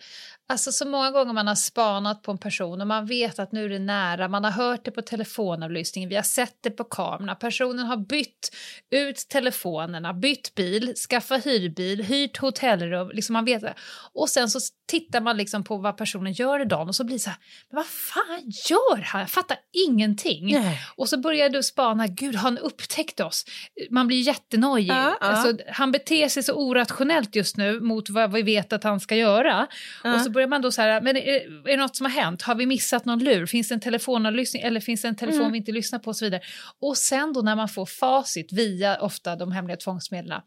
Alltså 0.51 0.72
så 0.72 0.88
många 0.88 1.12
gånger 1.12 1.34
man 1.34 1.48
har 1.48 1.55
spanat 1.55 2.22
på 2.22 2.31
en 2.31 2.38
person 2.38 2.81
och 2.81 2.88
man 2.88 3.05
vet 3.05 3.39
att 3.39 3.51
nu 3.51 3.65
är 3.65 3.70
det 3.70 3.79
nära, 3.79 4.27
man 4.27 4.43
har 4.43 4.51
hört 4.51 4.86
det 4.86 4.91
på 4.91 5.01
telefonavlyssningen, 5.01 6.10
vi 6.10 6.15
har 6.15 6.24
sett 6.24 6.58
det 6.62 6.70
på 6.70 6.84
kamerorna, 6.84 7.36
personen 7.36 7.86
har 7.86 7.98
bytt 7.98 8.55
ut 8.89 9.17
telefonerna, 9.29 10.13
bytt 10.13 10.55
bil, 10.55 10.93
skaffat 11.10 11.46
hyrbil, 11.46 12.03
hyrt 12.03 12.38
hotellrum, 12.38 13.12
liksom 13.13 13.34
man 13.34 13.46
vet 13.46 13.62
det. 13.62 13.74
Och 14.13 14.29
sen 14.29 14.50
så 14.50 14.60
tittar 14.88 15.22
man 15.22 15.38
liksom 15.38 15.63
på 15.63 15.77
vad 15.77 15.98
personen 15.98 16.34
gör 16.34 16.62
idag 16.62 16.88
och 16.88 16.96
så 16.96 17.03
blir 17.03 17.15
det 17.15 17.20
så 17.20 17.29
här, 17.29 17.39
men 17.70 17.75
vad 17.75 17.86
fan 17.86 18.51
gör 18.70 19.01
han? 19.01 19.22
Jag 19.22 19.29
fattar 19.29 19.58
ingenting. 19.88 20.53
Nej. 20.53 20.81
Och 20.96 21.10
så 21.10 21.17
börjar 21.17 21.50
du 21.50 21.63
spana, 21.63 22.08
gud 22.08 22.36
har 22.36 22.41
han 22.41 22.58
upptäckt 22.58 23.20
oss? 23.20 23.46
Man 23.89 24.08
blir 24.08 24.22
jättenojig. 24.22 24.89
Ja, 24.89 25.17
ja. 25.22 25.27
Alltså, 25.27 25.63
han 25.72 25.91
beter 25.91 26.27
sig 26.27 26.43
så 26.43 26.53
orationellt 26.53 27.36
just 27.36 27.58
nu 27.58 27.79
mot 27.79 28.10
vad 28.10 28.31
vi 28.31 28.41
vet 28.41 28.74
att 28.74 28.84
han 28.84 29.00
ska 29.00 29.15
göra. 29.15 29.67
Ja. 30.03 30.15
Och 30.15 30.22
så 30.22 30.29
börjar 30.42 30.50
man 30.50 30.62
då 30.62 30.72
så 30.72 30.82
här, 30.82 31.02
men 31.02 31.18
är, 31.18 31.22
är 31.68 31.72
det 31.72 31.78
något 31.78 31.96
som 31.96 32.06
har 32.06 32.12
hänt? 32.22 32.42
Har 32.42 32.56
vi 32.56 32.66
missat 32.66 33.06
någon 33.06 33.20
lur? 33.24 33.46
Finns 33.46 33.68
det 33.70 33.74
en 33.76 33.80
telefonavlyssning 33.82 34.62
eller 34.64 34.80
finns 34.80 35.02
det 35.02 35.08
en 35.08 35.16
telefon 35.16 35.40
Mm. 35.42 35.52
vi 35.52 35.58
inte 35.58 35.72
lyssnar 35.72 36.00
på 36.00 36.08
och 36.10 36.16
så 36.16 36.26
vidare. 36.26 36.42
Och 36.82 36.98
sen 36.98 37.34
då 37.34 37.42
när 37.42 37.56
man 37.56 37.70
får 37.70 37.86
facit 37.86 38.54
via 38.54 38.98
ofta 39.02 39.36
de 39.36 39.52
hemliga 39.52 39.78
tvångsmedlen. 39.78 40.42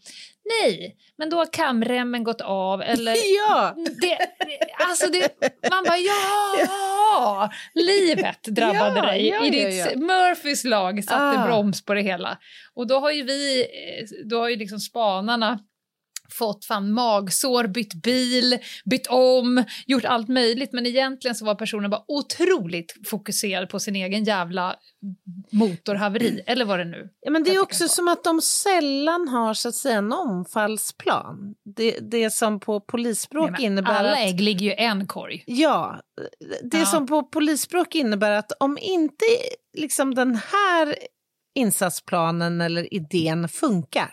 Nej, 0.63 0.97
men 1.19 1.31
då 1.31 1.37
har 1.37 1.53
kamremmen 1.53 2.25
gått 2.25 2.41
av 2.41 2.83
eller 2.83 3.13
Ja! 3.49 3.75
det, 3.77 4.19
alltså 4.89 5.11
det, 5.11 5.29
man 5.71 5.85
bara 5.85 5.99
ja, 5.99 7.51
livet 7.75 8.43
drabbade 8.45 8.97
Ja, 8.97 9.03
dig. 9.07 9.29
ja, 9.29 9.45
I 9.47 9.51
ditt. 9.51 9.97
Murphys 9.97 10.65
lag 10.65 11.05
satte 11.05 11.41
Ah. 11.41 11.47
broms 11.47 11.85
på 11.85 11.95
det 11.95 12.01
hela. 12.03 12.39
Och 12.75 12.87
då 12.87 12.99
har 13.01 13.11
ju 13.11 13.23
vi, 13.23 13.61
eh, 13.61 14.27
då 14.31 14.39
har 14.41 14.49
ju 14.49 14.57
liksom 14.57 14.79
spanarna 14.79 15.59
fått 16.31 16.65
fan 16.65 16.93
magsår, 16.93 17.67
bytt 17.67 17.95
bil, 17.95 18.59
bytt 18.85 19.07
om, 19.07 19.65
gjort 19.87 20.05
allt 20.05 20.29
möjligt. 20.29 20.73
Men 20.73 20.87
egentligen 20.87 21.35
så 21.35 21.45
var 21.45 21.55
personen 21.55 21.91
bara 21.91 22.05
otroligt 22.09 22.95
fokuserad 23.07 23.69
på 23.69 23.81
sin 23.81 23.97
egen 23.97 24.25
jävla 24.25 24.77
motorhaveri, 25.53 26.41
eller 26.47 26.65
vad 26.65 26.79
det 26.79 26.85
nu 26.85 27.09
Ja, 27.21 27.31
men 27.31 27.45
det 27.45 27.55
är 27.55 27.63
också 27.63 27.89
som 27.89 28.09
att 28.09 28.25
de 28.25 28.41
sällan 28.41 29.29
har 29.29 29.55
så 29.55 29.69
att 29.69 29.75
säga, 29.75 29.99
en 29.99 30.13
omfallsplan. 30.13 31.55
Det, 31.77 31.99
det 32.11 32.31
som 32.31 32.61
på 32.61 32.81
polisspråk 32.81 33.51
Nej, 33.51 33.65
innebär 33.65 33.95
Alla 33.95 34.13
att... 34.13 34.19
ägg 34.19 34.41
ligger 34.41 34.67
ju 34.67 34.73
en 34.73 35.07
korg. 35.07 35.45
Ja, 35.47 36.01
det 36.63 36.79
Ja. 36.79 36.87
som 36.87 37.07
på 37.07 37.23
polisspråk 37.23 37.95
innebär 37.95 38.31
att 38.31 38.53
om 38.61 38.79
inte 38.81 39.25
liksom 39.77 40.15
den 40.15 40.35
här 40.35 40.95
insatsplanen 41.55 42.61
eller 42.61 42.95
idén 42.95 43.49
funkar, 43.49 44.11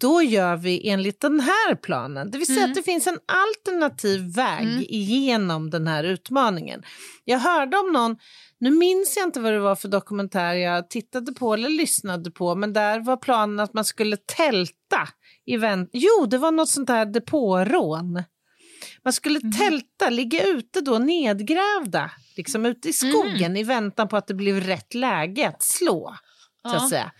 då 0.00 0.22
gör 0.22 0.56
vi 0.56 0.88
enligt 0.88 1.20
den 1.20 1.40
här 1.40 1.74
planen. 1.74 2.30
Det 2.30 2.38
vill 2.38 2.46
säga 2.46 2.58
Mm. 2.58 2.70
att 2.70 2.74
det 2.76 2.82
finns 2.82 3.06
en 3.06 3.18
alternativ 3.26 4.20
väg 4.34 4.66
Mm. 4.66 4.84
igenom 4.88 5.70
den 5.70 5.86
här 5.86 6.04
utmaningen. 6.04 6.82
Jag 7.24 7.38
hörde 7.38 7.76
om 7.76 7.92
någon, 7.92 8.16
nu 8.60 8.70
minns 8.70 9.16
jag 9.16 9.24
inte 9.26 9.40
vad 9.40 9.52
det 9.52 9.58
var 9.60 9.76
för 9.76 9.88
dokumentär 9.88 10.54
jag 10.54 10.90
tittade 10.90 11.32
på 11.32 11.54
eller 11.54 11.68
lyssnade 11.68 12.30
på, 12.30 12.54
men 12.54 12.72
där 12.72 13.00
var 13.00 13.16
planen 13.16 13.60
att 13.60 13.74
man 13.74 13.84
skulle 13.84 14.16
tälta. 14.16 15.08
i 15.46 15.56
vänt- 15.56 15.90
Jo, 15.92 16.26
det 16.26 16.38
var 16.38 16.50
något 16.52 16.68
sånt 16.68 16.88
här 16.88 17.06
depårån. 17.06 18.22
Man 19.04 19.12
skulle 19.12 19.40
Mhm. 19.42 19.52
tälta, 19.52 20.10
ligga 20.10 20.42
ute 20.46 20.80
då 20.80 20.98
nedgrävda, 20.98 22.10
liksom 22.36 22.66
ute 22.66 22.88
i 22.88 22.92
skogen 22.92 23.56
i 23.56 23.62
väntan 23.64 24.08
på 24.08 24.16
att 24.16 24.26
det 24.26 24.34
blev 24.34 24.60
rätt 24.60 24.94
läge 24.94 25.48
att 25.48 25.62
slå. 25.62 26.14
Så 26.62 26.76
att 26.76 26.88
säga. 26.88 27.12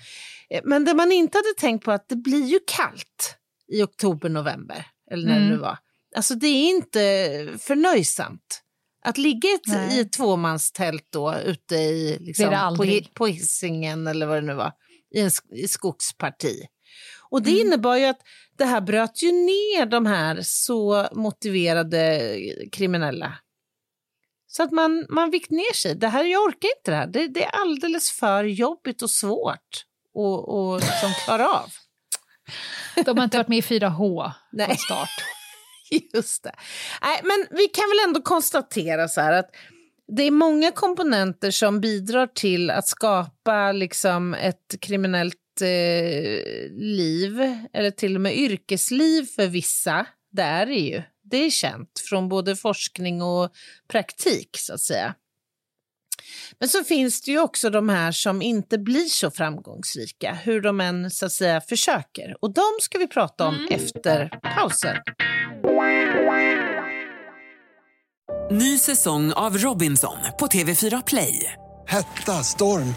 Eh, 0.54 0.60
Men 0.64 0.84
det 0.84 0.94
man 0.94 1.12
inte 1.12 1.38
hade 1.38 1.54
tänkt 1.58 1.84
på 1.84 1.92
att 1.92 2.08
det 2.08 2.16
blir 2.16 2.44
ju 2.46 2.58
kallt 2.66 3.36
i 3.72 3.82
oktober, 3.82 4.28
november, 4.28 4.86
eller 5.10 5.28
när 5.28 5.34
det 5.34 5.40
Mm. 5.44 5.52
nu 5.54 5.60
var. 5.60 5.78
Alltså 6.16 6.34
det 6.34 6.46
är 6.46 6.68
inte 6.68 6.98
förnöjsamt. 7.58 8.62
Att 9.04 9.18
ligga 9.18 9.48
i 9.48 9.54
ett, 9.54 9.66
Nej. 9.66 9.96
i 9.98 10.00
ett 10.00 10.12
tvåmanstält 10.12 11.06
då 11.10 11.34
ute 11.44 11.74
i, 11.74 12.18
liksom, 12.20 12.44
Det 12.44 12.50
det 12.50 13.02
på, 13.04 13.14
på 13.14 13.26
Hisingen 13.26 14.06
eller 14.06 14.26
vad 14.26 14.36
det 14.36 14.46
nu 14.46 14.54
var, 14.54 14.72
i 15.14 15.20
en 15.20 15.30
i 15.52 15.68
skogsparti. 15.68 16.62
Och 17.30 17.42
det 17.42 17.50
Mm. 17.50 17.66
innebar 17.66 17.96
ju 17.96 18.04
att 18.04 18.20
det 18.58 18.64
här 18.64 18.80
bröt 18.80 19.22
ju 19.22 19.32
ner 19.32 19.86
de 19.86 20.06
här 20.06 20.38
så 20.42 21.08
motiverade 21.12 22.36
kriminella. 22.72 23.34
Så 24.46 24.62
att 24.62 24.72
man, 24.72 25.06
man 25.08 25.30
vikt 25.30 25.50
ner 25.50 25.74
sig. 25.74 25.94
Det 25.94 26.08
här, 26.08 26.24
jag 26.24 26.42
orkar 26.44 26.68
inte 26.78 26.90
det 26.90 26.96
här. 26.96 27.06
Det, 27.06 27.26
det 27.28 27.44
är 27.44 27.50
alldeles 27.50 28.10
för 28.12 28.44
jobbigt 28.44 29.02
och 29.02 29.10
svårt 29.10 29.84
att 30.18 30.48
och 30.48 30.80
liksom 30.80 31.10
klara 31.24 31.48
av. 31.48 31.70
De 33.04 33.16
har 33.18 33.24
inte 33.24 33.36
varit 33.36 33.48
med 33.48 33.58
i 33.58 33.60
4H 33.60 34.32
Nej. 34.52 34.66
från 34.66 34.76
start. 34.76 35.10
Just 36.14 36.42
det. 36.42 36.54
Nej, 37.02 37.20
men 37.24 37.58
vi 37.58 37.68
kan 37.68 37.84
väl 37.88 38.08
ändå 38.08 38.22
konstatera 38.22 39.08
så 39.08 39.20
här 39.20 39.32
att 39.32 39.50
det 40.16 40.22
är 40.22 40.30
många 40.30 40.70
komponenter 40.70 41.50
som 41.50 41.80
bidrar 41.80 42.26
till 42.26 42.70
att 42.70 42.88
skapa 42.88 43.72
liksom 43.72 44.34
ett 44.34 44.74
kriminellt 44.80 45.34
eh, 45.60 46.70
liv, 46.72 47.40
eller 47.72 47.90
till 47.90 48.14
och 48.14 48.20
med 48.20 48.38
yrkesliv 48.38 49.26
för 49.26 49.46
vissa. 49.46 50.06
Det 50.32 50.42
är 50.42 50.66
det 50.66 50.74
ju. 50.74 51.02
Det 51.22 51.36
är 51.36 51.50
känt 51.50 52.02
från 52.08 52.28
både 52.28 52.56
forskning 52.56 53.22
och 53.22 53.50
praktik, 53.88 54.50
så 54.58 54.74
att 54.74 54.80
säga. 54.80 55.14
Men 56.60 56.68
så 56.68 56.84
finns 56.84 57.22
det 57.22 57.30
ju 57.30 57.40
också 57.40 57.70
de 57.70 57.88
här 57.88 58.12
som 58.12 58.42
inte 58.42 58.78
blir 58.78 59.08
så 59.08 59.30
framgångsrika, 59.30 60.38
hur 60.42 60.60
de 60.60 60.80
än 60.80 61.10
så 61.10 61.26
att 61.26 61.32
säga 61.32 61.60
försöker. 61.60 62.36
Och 62.40 62.54
de 62.54 62.62
ska 62.80 62.98
vi 62.98 63.06
prata 63.06 63.46
om 63.48 63.54
mm. 63.54 63.72
efter 63.72 64.28
pausen. 64.56 64.96
Ny 68.50 68.78
säsong 68.78 69.32
av 69.32 69.58
Robinson 69.58 70.16
på 70.38 70.46
TV4 70.46 71.02
Play. 71.06 71.52
Hetta, 71.88 72.32
storm, 72.32 72.94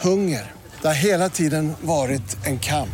hunger. 0.00 0.52
Det 0.82 0.86
har 0.86 0.94
hela 0.94 1.28
tiden 1.28 1.72
varit 1.80 2.46
en 2.46 2.58
kamp. 2.58 2.88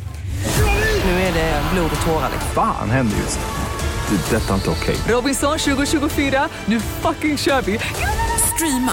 Nu 1.04 1.10
är 1.10 1.34
det 1.34 1.62
blod 1.74 1.90
och 1.98 2.06
tårar. 2.06 2.30
Fan 2.54 2.90
händer 2.90 3.16
just 3.16 3.38
det. 3.38 4.16
det 4.16 4.36
detta 4.36 4.50
är 4.50 4.54
inte 4.54 4.70
okej. 4.70 4.94
Okay. 4.94 5.14
Robinson 5.14 5.58
2024, 5.58 6.48
nu 6.66 6.80
fucking 6.80 7.38
kör 7.38 7.62
vi. 7.62 7.78
Streama 8.54 8.92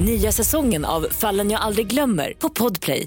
Nya 0.00 0.32
säsongen 0.32 0.84
av 0.84 1.06
Fallen 1.10 1.50
jag 1.50 1.60
aldrig 1.60 1.86
glömmer 1.86 2.32
på 2.32 2.48
Podplay. 2.48 3.06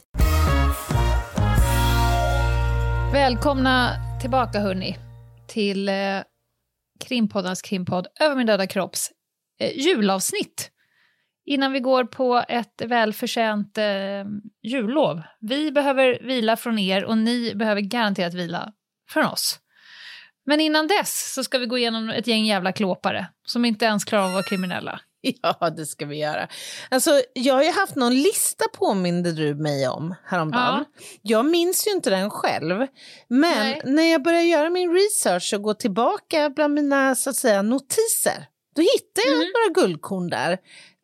Välkomna 3.13 3.91
tillbaka 4.21 4.59
hörni 4.59 4.97
till 5.47 5.89
eh, 5.89 5.95
Krimpoddarnas 7.07 7.61
krimpodd 7.61 8.07
Över 8.19 8.35
min 8.35 8.47
döda 8.47 8.67
kropps 8.67 9.11
eh, 9.59 9.77
julavsnitt 9.77 10.71
innan 11.45 11.71
vi 11.71 11.79
går 11.79 12.03
på 12.03 12.43
ett 12.47 12.81
välförtjänt 12.85 13.77
eh, 13.77 13.85
jullov. 14.63 15.21
Vi 15.39 15.71
behöver 15.71 16.19
vila 16.27 16.57
från 16.57 16.79
er 16.79 17.05
och 17.05 17.17
ni 17.17 17.55
behöver 17.55 17.81
garanterat 17.81 18.33
vila 18.33 18.71
från 19.09 19.25
oss. 19.25 19.59
Men 20.45 20.59
innan 20.59 20.87
dess 20.87 21.33
så 21.33 21.43
ska 21.43 21.57
vi 21.57 21.65
gå 21.65 21.77
igenom 21.77 22.09
ett 22.09 22.27
gäng 22.27 22.45
jävla 22.45 22.71
klåpare 22.71 23.27
som 23.45 23.65
inte 23.65 23.85
ens 23.85 24.05
klarar 24.05 24.23
av 24.23 24.27
att 24.27 24.33
vara 24.33 24.43
kriminella. 24.43 25.01
Ja, 25.41 25.69
det 25.69 25.85
ska 25.85 26.05
vi 26.05 26.17
göra. 26.17 26.47
Alltså, 26.89 27.21
jag 27.33 27.53
har 27.53 27.63
ju 27.63 27.71
haft 27.71 27.95
någon 27.95 28.13
lista 28.13 28.65
påminde 28.73 29.31
du 29.31 29.55
mig 29.55 29.87
om 29.87 30.15
häromdagen. 30.25 30.85
Ja. 30.97 31.03
Jag 31.21 31.45
minns 31.45 31.87
ju 31.87 31.91
inte 31.91 32.09
den 32.09 32.29
själv. 32.29 32.87
Men 33.27 33.57
Nej. 33.57 33.81
när 33.85 34.11
jag 34.11 34.23
började 34.23 34.45
göra 34.45 34.69
min 34.69 34.93
research 34.93 35.53
och 35.53 35.61
gå 35.61 35.73
tillbaka 35.73 36.49
bland 36.49 36.73
mina 36.73 37.15
så 37.15 37.29
att 37.29 37.35
säga, 37.35 37.61
notiser 37.61 38.47
då 38.75 38.81
hittade 38.81 39.27
jag 39.27 39.35
mm. 39.35 39.47
några 39.53 39.87
guldkorn 39.87 40.29
där 40.29 40.57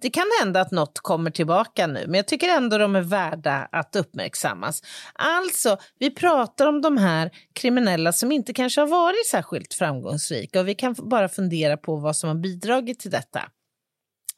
det 0.04 0.10
kan 0.10 0.26
hända 0.40 0.62
att 0.62 0.72
något 0.72 1.00
kommer 1.00 1.32
tillbaka 1.32 1.88
nu, 1.88 2.04
men 2.06 2.16
jag 2.16 2.28
tycker 2.28 2.50
ändå 2.50 2.78
de 2.78 2.96
är 2.96 3.02
värda 3.02 3.68
att 3.72 3.96
uppmärksammas. 3.96 4.82
Alltså, 5.14 5.78
vi 6.00 6.12
pratar 6.12 6.68
om 6.68 6.82
de 6.82 6.98
här 6.98 7.32
kriminella 7.54 8.14
som 8.14 8.32
inte 8.32 8.54
kanske 8.54 8.82
har 8.82 8.88
varit 8.88 9.28
särskilt 9.28 9.74
framgångsrika 9.74 10.60
och 10.60 10.68
vi 10.68 10.76
kan 10.76 10.96
bara 10.98 11.30
fundera 11.30 11.78
på 11.78 11.96
vad 11.96 12.16
som 12.16 12.28
har 12.28 12.36
bidragit 12.36 13.00
till 13.00 13.12
detta. 13.12 13.42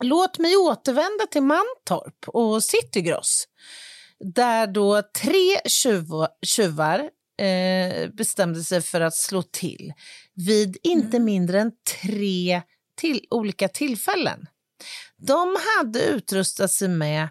Låt 0.04 0.40
mig 0.40 0.56
återvända 0.56 1.25
till 1.32 1.44
Mantorp 1.44 2.25
och 2.28 2.64
Citygross 2.64 3.48
där 4.20 4.68
då 4.68 5.02
tre 5.02 5.62
tjuvar 6.46 7.00
eh, 7.42 8.10
bestämde 8.10 8.64
sig 8.64 8.81
för 8.81 9.01
att 9.01 9.16
slå 9.16 9.42
till 9.42 9.94
vid 10.34 10.77
inte 10.84 11.18
mm. 11.18 11.25
mindre 11.25 11.60
än 11.60 11.72
tre 12.01 12.62
till 12.96 13.25
olika 13.29 13.68
tillfällen. 13.68 14.48
De 15.18 15.58
hade 15.77 16.03
utrustat 16.03 16.72
sig 16.72 16.88
med 16.88 17.27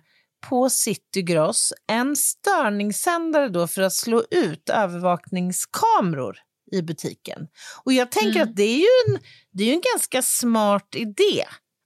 på 0.49 0.71
Citygross 0.71 1.73
en 1.87 2.17
störningssändare 2.17 3.49
då 3.49 3.67
för 3.67 3.83
att 3.83 3.95
slå 3.95 4.25
ut 4.31 4.69
övervakningskameror 4.69 6.39
i 6.73 6.83
butiken. 6.83 7.47
Och 7.85 7.93
jag 7.93 8.13
tänker 8.13 8.41
mm. 8.41 8.49
att 8.49 8.57
det 8.57 8.63
är, 8.63 8.79
ju 8.79 8.87
en, 9.07 9.23
det 9.53 9.71
är 9.71 9.73
en 9.73 9.83
ganska 9.95 10.23
smart 10.23 10.95
idé. 10.95 11.45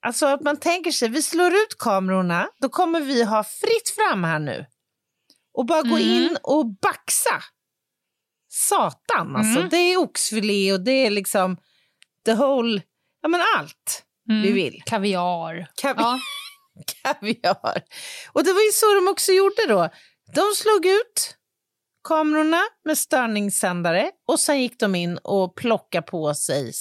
Alltså 0.09 0.27
att 0.27 0.43
man 0.43 0.57
tänker 0.57 0.91
sig, 0.91 1.09
vi 1.09 1.23
slår 1.23 1.53
ut 1.53 1.79
kamerorna, 1.79 2.49
då 2.61 2.69
kommer 2.69 3.01
vi 3.01 3.25
ha 3.25 3.45
fritt 3.45 3.91
fram 3.97 4.25
här 4.25 4.39
nu. 4.39 4.67
Och 5.55 5.67
bara 5.67 5.81
mm. 5.81 5.91
gå 5.91 5.99
in 5.99 6.39
och 6.43 6.67
baxa. 6.67 7.43
Satan, 8.49 9.37
alltså. 9.37 9.59
Mm. 9.59 9.69
Det 9.69 9.77
är 9.77 9.97
oxfilé 9.97 10.73
och 10.73 10.81
det 10.81 11.07
är 11.07 11.11
liksom 11.11 11.57
the 12.25 12.35
whole, 12.35 12.83
ja 13.23 13.29
men 13.29 13.41
allt 13.57 14.05
mm. 14.29 14.43
vi 14.43 14.53
vill. 14.53 14.83
Kaviar. 14.87 15.67
Kavi 15.75 16.01
ja. 16.03 16.19
Kaviar. 17.03 17.83
Och 18.33 18.45
det 18.45 18.53
var 18.53 18.63
ju 18.63 18.73
så 18.73 18.95
de 18.95 19.09
också 19.09 19.33
gjorde 19.33 19.67
då. 19.69 19.89
De 20.35 20.55
slog 20.57 20.87
ut 20.87 21.37
kamerorna 22.05 22.63
med 22.85 22.99
störningssändare 22.99 24.11
och 24.27 24.41
sen 24.41 24.63
gick 24.63 24.81
de 24.81 24.95
in 24.95 25.19
och 25.19 25.55
plockade 25.57 26.07
på 26.07 26.35
sig 26.35 26.73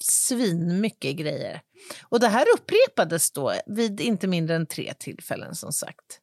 svin 0.00 0.80
mycket 0.80 1.16
grejer. 1.16 1.62
Och 2.02 2.20
det 2.20 2.28
här 2.28 2.46
upprepades 2.54 3.30
då 3.30 3.52
vid 3.66 4.00
inte 4.00 4.26
mindre 4.26 4.56
än 4.56 4.66
tre 4.66 4.94
tillfällen 4.98 5.54
som 5.54 5.72
sagt. 5.72 6.20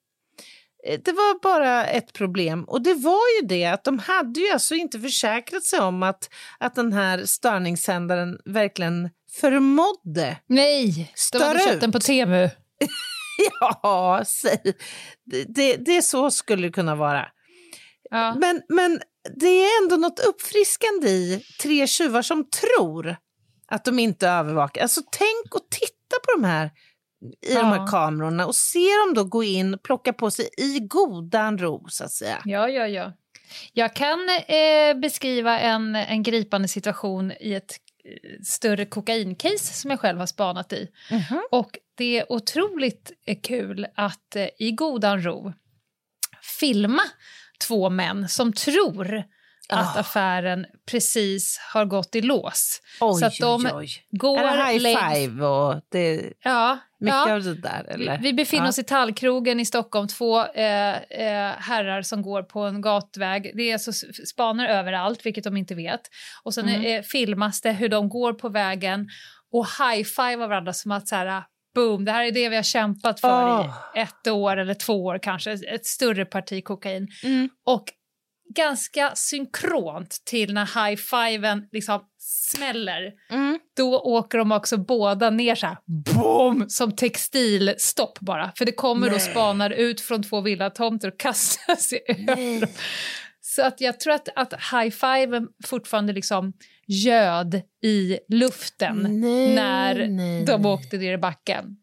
Eh, 0.88 1.00
det 1.06 1.12
var 1.12 1.42
bara 1.42 1.86
ett 1.86 2.14
problem 2.14 2.64
och 2.64 2.82
det 2.82 2.94
var 2.94 3.42
ju 3.42 3.48
det 3.48 3.66
att 3.66 3.84
de 3.84 4.00
hade 4.00 4.40
ju 4.40 4.50
alltså 4.50 4.76
inte 4.76 5.00
försäkrat 5.00 5.64
sig 5.64 5.80
om 5.80 6.04
att, 6.04 6.30
att 6.60 6.76
den 6.76 6.94
här 6.94 7.26
störningssändaren 7.26 8.38
verkligen 8.46 9.10
förmådde 9.32 10.38
Nej, 10.48 11.14
de 11.32 11.44
hade 11.44 11.60
köpt 11.60 11.82
den 11.82 11.92
på 11.92 12.00
Temu. 12.00 12.50
ja, 13.60 14.24
säg. 14.28 14.62
Det, 15.26 15.44
det, 15.44 15.76
det, 15.76 15.98
är 15.98 16.02
så 16.02 16.32
skulle 16.32 16.68
det 16.68 16.72
kunna 16.72 16.96
vara. 16.96 17.26
Ja. 18.10 18.36
Men, 18.40 18.62
men 18.70 19.02
det 19.36 19.66
är 19.66 19.84
ändå 19.84 19.96
något 19.96 20.20
uppfriskande 20.20 21.10
i 21.10 21.44
tre 21.62 21.88
tjuvar 21.88 22.22
som 22.22 22.50
tror 22.50 23.18
att 23.74 23.86
de 23.86 24.00
inte 24.00 24.28
övervakar. 24.28 24.82
Alltså 24.82 25.02
tänk 25.12 25.56
och 25.56 25.70
titta 25.70 26.16
på 26.24 26.42
de 26.42 26.44
här 26.44 26.72
i 27.42 27.54
ja. 27.54 27.60
de 27.60 27.66
här 27.66 27.88
kamerorna 27.88 28.46
och 28.46 28.56
se 28.56 28.88
dem 29.06 29.14
då 29.14 29.24
gå 29.24 29.44
in 29.44 29.74
och 29.74 29.84
plocka 29.84 30.14
på 30.14 30.32
sig 30.32 30.50
i 30.58 30.80
godan 30.80 31.58
ro 31.58 31.86
så 31.90 32.04
att 32.04 32.12
säga. 32.12 32.42
Ja, 32.46 32.70
ja, 32.70 32.88
ja. 32.88 33.14
Jag 33.74 33.96
kan 33.96 34.20
eh, 34.48 35.00
beskriva 35.02 35.60
en, 35.60 35.96
en 35.96 36.24
gripande 36.24 36.68
situation 36.68 37.32
i 37.40 37.54
ett 37.54 37.80
större 38.44 38.86
kokaincase 38.86 39.74
som 39.74 39.92
jag 39.92 40.00
själv 40.00 40.20
har 40.20 40.26
spanat 40.26 40.74
i. 40.74 40.88
Mm 41.10 41.22
-hmm. 41.22 41.42
Och 41.52 41.78
det 41.96 42.20
är 42.20 42.32
otroligt 42.32 43.12
kul 43.44 43.88
att 43.96 44.36
eh, 44.36 44.48
i 44.60 44.72
godan 44.72 45.24
ro 45.24 45.54
filma 46.60 47.02
två 47.68 47.90
män 47.90 48.30
som 48.30 48.54
tror 48.54 49.24
att 49.70 49.96
oh. 49.96 50.00
affären 50.00 50.66
precis 50.92 51.60
har 51.74 51.86
gått 51.86 52.16
i 52.16 52.22
lås. 52.22 52.82
Oj, 53.00 53.20
så 53.20 53.26
att 53.26 53.38
de 53.40 53.66
oj, 53.66 53.72
oj. 53.74 53.90
går... 54.12 54.40
Är 54.40 54.58
det 54.58 54.64
high 54.64 54.82
längs... 54.82 55.14
five 55.14 55.46
och 55.46 55.82
det... 55.92 56.34
Ja, 56.44 56.78
mycket 57.00 57.16
ja. 57.16 57.34
av 57.34 57.44
det 57.44 57.56
där? 57.56 57.86
Eller? 57.90 58.18
Vi 58.18 58.34
befinner 58.34 58.64
ja. 58.64 58.70
oss 58.70 58.80
i 58.80 58.84
Tallkrogen 58.84 59.60
i 59.60 59.66
Stockholm, 59.66 60.08
två 60.08 60.46
eh, 60.46 60.96
eh, 60.96 61.52
herrar 61.58 62.02
som 62.02 62.22
går 62.22 62.44
på 62.44 62.60
en 62.60 62.82
gatväg. 62.82 63.52
Det 63.56 63.64
är 63.64 63.74
alltså 63.74 63.94
spanar 64.28 64.68
överallt, 64.68 65.26
vilket 65.26 65.44
de 65.44 65.58
inte 65.58 65.76
vet. 65.76 66.02
Och 66.44 66.54
sen 66.54 66.70
mm. 66.70 66.86
eh, 66.86 67.02
filmas 67.02 67.62
det 67.62 67.72
hur 67.72 67.90
de 67.90 68.10
går 68.10 68.34
på 68.34 68.50
vägen 68.50 69.10
och 69.52 69.66
high-fivar 69.66 70.48
varandra 70.48 70.74
som 70.74 70.92
att 70.92 71.08
så 71.08 71.16
här, 71.16 71.44
boom, 71.76 72.06
det 72.06 72.12
här 72.12 72.24
är 72.24 72.32
det 72.32 72.50
vi 72.50 72.56
har 72.56 72.64
kämpat 72.64 73.20
för 73.20 73.62
oh. 73.62 73.76
i 73.96 74.00
ett 74.00 74.28
år 74.28 74.58
eller 74.58 74.74
två 74.74 75.06
år 75.06 75.20
kanske, 75.22 75.52
ett 75.52 75.86
större 75.86 76.26
parti 76.26 76.64
kokain. 76.64 77.08
Mm. 77.24 77.50
Och 77.66 77.84
ganska 78.54 79.12
synkront 79.16 80.22
till 80.26 80.54
när 80.54 80.66
high-fiven 80.66 81.68
liksom 81.72 82.00
smäller. 82.20 83.12
Mm. 83.30 83.60
Då 83.78 84.00
åker 84.00 84.38
de 84.38 84.52
också 84.52 84.78
båda 84.78 85.30
ner 85.30 85.56
så 85.56 85.68
här, 85.68 85.78
boom, 85.86 86.66
som 86.70 86.92
textilstopp 86.96 88.20
bara. 88.20 88.52
För 88.58 88.66
det 88.66 88.72
kommer 88.72 89.08
Nej. 89.08 89.16
då 89.16 89.20
spanar 89.20 89.70
ut 89.70 90.02
från 90.02 90.24
två 90.24 90.42
villatomter 90.42 91.08
och 91.08 91.20
kastar 91.20 91.76
sig 91.76 92.00
över 92.08 92.70
Så 93.46 93.62
att 93.62 93.82
jag 93.82 94.00
tror 94.00 94.14
att, 94.14 94.30
att 94.36 94.54
high-fiven 94.54 95.48
fortfarande 95.66 96.14
liksom 96.14 96.54
göd 96.88 97.62
i 97.84 98.20
luften 98.28 98.98
Nej, 99.10 99.56
när 99.56 100.08
nej, 100.08 100.46
de 100.46 100.62
nej. 100.62 100.72
åkte 100.72 100.98
ner 100.98 101.14
i 101.14 101.18
backen. 101.18 101.78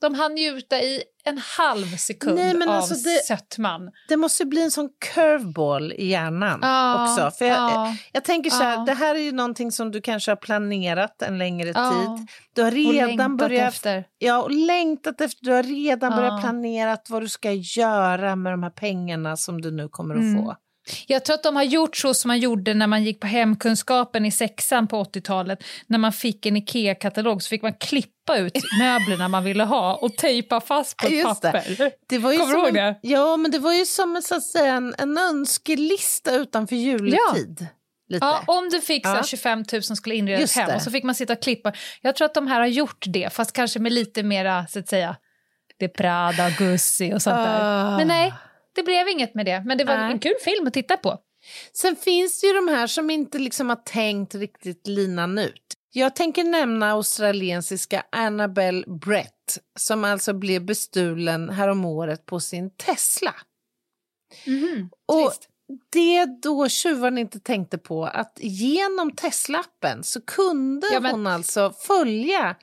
De 0.00 0.14
hann 0.14 0.34
njuta 0.34 0.82
i 0.82 1.02
en 1.28 1.38
halv 1.58 1.96
sekund 1.96 2.34
Nej, 2.38 2.54
men 2.54 2.68
av 2.68 2.74
alltså 2.74 2.94
det- 2.94 3.24
sötman. 3.26 3.90
Det 4.08 4.16
måste 4.16 4.44
bli 4.44 4.62
en 4.62 4.70
sån 4.70 4.88
curveball 5.14 5.92
i 5.92 6.06
hjärnan 6.06 6.58
Ja, 6.62 7.04
också. 7.12 7.30
För 7.38 7.44
jag, 7.44 7.56
ja. 7.58 7.94
jag 8.12 8.24
tänker 8.24 8.50
så 8.50 8.62
här, 8.62 8.72
Ja. 8.74 8.84
det 8.86 8.94
här 8.94 9.14
är 9.14 9.18
ju 9.18 9.32
någonting 9.32 9.72
som 9.72 9.90
du 9.90 10.00
kanske 10.00 10.30
har 10.30 10.36
planerat 10.36 11.22
en 11.22 11.38
längre 11.38 11.66
tid. 11.66 12.26
Du 12.54 12.62
har 12.62 12.68
Och 12.68 12.74
redan 12.76 13.08
längtat 13.08 13.36
börjat 13.38 13.74
efter. 13.74 14.04
Ja, 14.18 14.42
och 14.42 14.50
längtat 14.50 15.20
efter. 15.20 15.44
Du 15.44 15.52
har 15.52 15.62
redan 15.62 16.10
Ja. 16.10 16.16
börjat 16.16 16.40
planera 16.40 16.96
vad 17.08 17.22
du 17.22 17.28
ska 17.28 17.52
göra 17.52 18.36
med 18.36 18.52
de 18.52 18.62
här 18.62 18.70
pengarna 18.70 19.36
som 19.36 19.60
du 19.60 19.70
nu 19.70 19.88
kommer 19.88 20.14
att 20.14 20.20
Mm. 20.20 20.44
få. 20.44 20.56
Jag 21.06 21.24
tror 21.24 21.34
att 21.34 21.42
de 21.42 21.56
har 21.56 21.62
gjort 21.62 21.96
så 21.96 22.14
som 22.14 22.28
man 22.28 22.38
gjorde 22.38 22.74
när 22.74 22.86
man 22.86 23.04
gick 23.04 23.20
på 23.20 23.26
hemkunskapen 23.26 24.26
i 24.26 24.30
sexan 24.30 24.86
på 24.86 25.04
80-talet. 25.04 25.64
När 25.86 25.98
man 25.98 26.12
fick 26.12 26.46
en 26.46 26.56
IKEA-katalog 26.56 27.42
så 27.42 27.48
fick 27.48 27.62
man 27.62 27.74
klippa 27.74 28.36
ut 28.36 28.52
möblerna 28.78 29.28
man 29.28 29.44
ville 29.44 29.64
ha 29.64 29.94
och 29.94 30.16
tejpa 30.16 30.60
fast 30.60 30.96
på 30.96 31.06
ett 31.06 31.12
Just 31.12 31.42
det. 31.42 31.52
papper. 31.52 31.92
Det 32.08 32.18
var 32.18 32.32
ju 32.32 32.38
Kommer 32.38 32.54
du 32.54 32.60
ihåg 32.60 32.74
det? 32.74 32.98
Ja, 33.02 33.36
men 33.36 33.50
det 33.50 33.58
var 33.58 33.72
ju 33.72 33.86
som 33.86 34.16
en, 34.16 34.22
så 34.22 34.34
att 34.34 34.42
säga, 34.44 34.74
en, 34.74 34.94
en 34.98 35.18
önskelista 35.18 36.34
utanför 36.34 36.76
juletid. 36.76 37.66
Lite. 38.08 38.26
Ja, 38.26 38.42
om 38.46 38.68
du 38.68 38.80
fick 38.80 39.06
Ja. 39.06 39.22
25 39.24 39.64
000 39.72 39.82
som 39.82 39.96
skulle 39.96 40.14
inredas 40.14 40.40
Just 40.40 40.56
hem 40.56 40.76
och 40.76 40.82
så 40.82 40.90
fick 40.90 41.04
man 41.04 41.14
sitta 41.14 41.32
och 41.32 41.42
klippa. 41.42 41.72
Jag 42.00 42.16
tror 42.16 42.24
att 42.26 42.34
de 42.34 42.46
här 42.46 42.60
har 42.60 42.66
gjort 42.66 43.04
det, 43.06 43.32
fast 43.32 43.52
kanske 43.52 43.78
med 43.78 43.92
lite 43.92 44.22
mera, 44.22 44.66
så 44.66 44.78
att 44.78 44.88
säga, 44.88 45.16
det 45.78 45.88
Prada, 45.88 46.50
Gussi 46.50 47.14
och 47.14 47.22
sånt 47.22 47.36
där. 47.36 47.58
Ah. 47.60 47.96
Men 47.96 48.08
nej, 48.08 48.32
det 48.78 48.82
blev 48.84 49.08
inget 49.08 49.34
med 49.34 49.46
det. 49.46 49.62
Men 49.66 49.78
det 49.78 49.84
var 49.84 49.96
Nej. 49.96 50.12
en 50.12 50.18
kul 50.18 50.34
film 50.44 50.66
att 50.66 50.72
titta 50.74 50.96
på. 50.96 51.18
Sen 51.72 51.96
finns 51.96 52.40
det 52.40 52.46
ju 52.46 52.52
de 52.52 52.68
här 52.68 52.86
som 52.86 53.10
inte 53.10 53.38
liksom 53.38 53.68
har 53.68 53.76
tänkt 53.76 54.34
riktigt 54.34 54.86
linan 54.86 55.38
ut. 55.38 55.62
Jag 55.92 56.16
tänker 56.16 56.44
nämna 56.44 56.90
australiensiska 56.90 58.02
Annabelle 58.12 58.84
Brett 58.86 59.58
som 59.78 60.04
alltså 60.04 60.32
blev 60.32 60.64
bestulen 60.64 61.48
häromåret 61.48 62.26
på 62.26 62.40
sin 62.40 62.70
Tesla. 62.70 63.34
Och 65.06 65.32
det 65.92 66.24
då 66.42 66.68
tjuven 66.68 67.18
inte 67.18 67.40
tänkte 67.40 67.78
på 67.78 68.04
att 68.04 68.38
genom 68.40 69.10
Tesla-appen 69.12 70.02
så 70.02 70.20
kunde 70.20 70.86
Ja, 70.92 71.00
men- 71.00 71.10
hon 71.10 71.26
alltså 71.26 71.72
följa... 71.78 72.56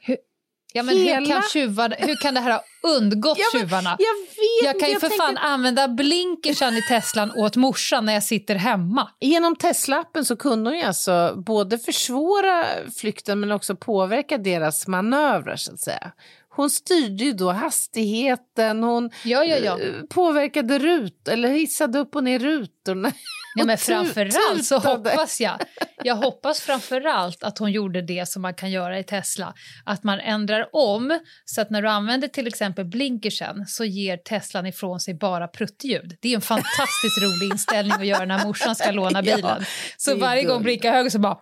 Ja, 0.77 0.83
men 0.83 0.97
hur, 0.97 1.03
Hela- 1.05 1.25
kan 1.27 1.41
tjuvar, 1.53 1.95
hur 1.99 2.15
kan 2.15 2.33
det 2.33 2.39
här 2.39 2.51
ha 2.51 2.63
undgått 2.97 3.37
Ja, 3.53 3.59
tjuvarna? 3.59 3.89
Jag 3.99 4.15
vet 4.15 4.63
Jag 4.63 4.79
kan 4.79 4.89
ju 4.89 4.95
inte, 4.95 5.09
för 5.09 5.17
tänker- 5.17 5.25
fan 5.25 5.37
använda 5.37 5.87
blinkersen 5.87 6.73
i 6.77 6.81
Teslan 6.81 7.31
åt 7.35 7.55
morsan 7.55 8.05
när 8.05 8.13
jag 8.13 8.23
sitter 8.23 8.55
hemma. 8.55 9.09
Genom 9.19 9.55
Tesla-appen 9.55 10.23
så 10.25 10.35
kunde 10.35 10.69
hon 10.69 10.77
ju 10.79 10.83
alltså 10.85 11.33
både 11.45 11.79
försvåra 11.79 12.65
flykten 12.97 13.39
men 13.39 13.51
också 13.51 13.75
påverka 13.75 14.37
deras 14.37 14.87
manövrar 14.87 15.55
så 15.55 15.73
att 15.73 15.79
säga. 15.79 16.11
Hon 16.49 16.69
styrde 16.69 17.23
ju 17.23 17.31
då 17.33 17.51
hastigheten, 17.51 18.83
hon 18.83 19.09
Ja, 19.23 19.43
ja, 19.43 19.57
ja. 19.57 19.79
eh, 19.79 19.93
påverkade 20.09 20.79
rut 20.79 21.27
eller 21.27 21.49
hissade 21.49 21.99
upp 21.99 22.15
och 22.15 22.23
ner 22.23 22.39
rutorna. 22.39 23.11
Ja, 23.55 23.65
men 23.65 23.77
framförallt 23.77 24.65
så 24.65 24.77
hoppas 24.77 25.41
jag, 25.41 25.61
jag 26.03 26.15
hoppas 26.15 26.61
framförallt 26.61 27.43
att 27.43 27.57
hon 27.57 27.71
gjorde 27.71 28.01
det 28.01 28.29
som 28.29 28.41
man 28.41 28.53
kan 28.53 28.71
göra 28.71 28.99
i 28.99 29.03
Tesla. 29.03 29.53
Att 29.85 30.03
man 30.03 30.19
ändrar 30.19 30.69
om 30.73 31.19
så 31.45 31.61
att 31.61 31.69
när 31.69 31.81
du 31.81 31.89
använder 31.89 32.27
till 32.27 32.47
exempel 32.47 32.85
blinkersen 32.85 33.65
så 33.67 33.85
ger 33.85 34.17
Teslan 34.17 34.65
ifrån 34.65 34.99
sig 34.99 35.13
bara 35.13 35.47
pruttljud. 35.47 36.17
Det 36.21 36.29
är 36.31 36.35
en 36.35 36.41
fantastiskt 36.41 37.21
rolig 37.23 37.51
inställning 37.51 37.93
att 37.93 38.05
göra 38.05 38.25
när 38.25 38.45
morsan 38.45 38.75
ska 38.75 38.91
låna 38.91 39.21
bilen. 39.21 39.65
så 39.97 40.15
varje 40.15 40.43
gång 40.43 40.63
blickar 40.63 40.91
höger 40.91 41.09
så 41.09 41.19
bara... 41.19 41.39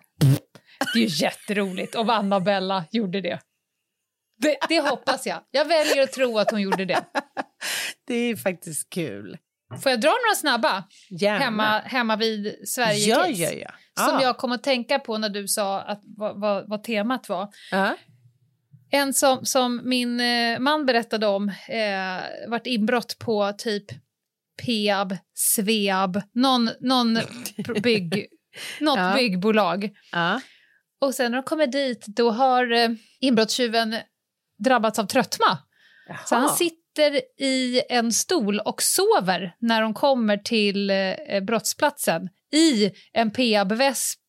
Det 0.94 1.00
är 1.00 1.04
ju 1.04 1.26
jätteroligt 1.26 1.96
om 1.96 2.10
Anna-Bella 2.10 2.86
gjorde 2.92 3.22
det. 3.22 3.40
det. 4.42 4.58
Det 4.70 4.80
hoppas 4.80 5.26
jag. 5.26 5.40
Jag 5.52 5.66
väljer 5.66 6.04
att 6.04 6.12
tro 6.12 6.40
att 6.40 6.52
hon 6.52 6.62
gjorde 6.62 6.86
det. 6.86 7.04
Det 8.08 8.16
är 8.16 8.36
faktiskt 8.36 8.90
kul. 8.90 9.38
Får 9.82 9.90
jag 9.92 10.02
dra 10.02 10.10
några 10.10 10.36
snabba 10.36 10.84
Gärna. 11.10 11.40
hemma, 11.40 11.80
hemma 11.80 12.16
vid 12.16 12.56
Sverige 12.70 12.98
Ja, 13.10 13.28
ja, 13.28 13.50
ja. 13.52 13.70
Som 14.06 14.16
Ja. 14.16 14.22
jag 14.22 14.38
kom 14.38 14.52
att 14.52 14.64
tänka 14.64 15.00
på 15.00 15.18
när 15.18 15.30
du 15.30 15.48
sa 15.48 15.82
att, 15.82 16.02
vad, 16.18 16.40
vad, 16.42 16.70
vad 16.70 16.84
temat 16.84 17.30
var. 17.30 17.50
Ja. 17.72 17.96
En 18.92 19.14
som, 19.14 19.46
som 19.46 19.82
min 19.84 20.20
eh, 20.20 20.60
man 20.60 20.86
berättade 20.86 21.28
om, 21.28 21.50
eh, 21.50 22.50
vart 22.50 22.68
inbrott 22.68 23.20
på 23.20 23.54
typ 23.58 23.86
Peab, 24.66 25.18
Sveab, 25.34 26.22
någon, 26.34 26.70
någon 26.80 27.20
bygg, 27.84 28.28
något 28.80 28.98
Ja. 28.98 29.14
byggbolag. 29.16 29.90
Ja. 30.12 30.42
Och 31.02 31.16
sen 31.16 31.32
när 31.32 31.38
de 31.38 31.44
kommer 31.44 31.68
dit, 31.68 32.06
då 32.08 32.32
har 32.32 32.72
eh, 32.72 32.90
inbrottstjuven 33.20 33.96
drabbats 34.64 35.00
av 35.00 35.06
tröttma. 35.06 35.58
Så 36.26 36.36
han 36.36 36.44
Jaha. 36.44 36.54
Sitter 36.94 37.22
i 37.44 37.82
en 37.90 38.12
stol 38.12 38.60
och 38.60 38.82
sover 38.82 39.56
när 39.60 39.82
de 39.82 39.94
kommer 39.94 40.38
till 40.38 40.90
eh, 40.90 41.40
brottsplatsen 41.48 42.30
i 42.54 42.92
en 43.14 43.32
Peab-väst, 43.32 44.20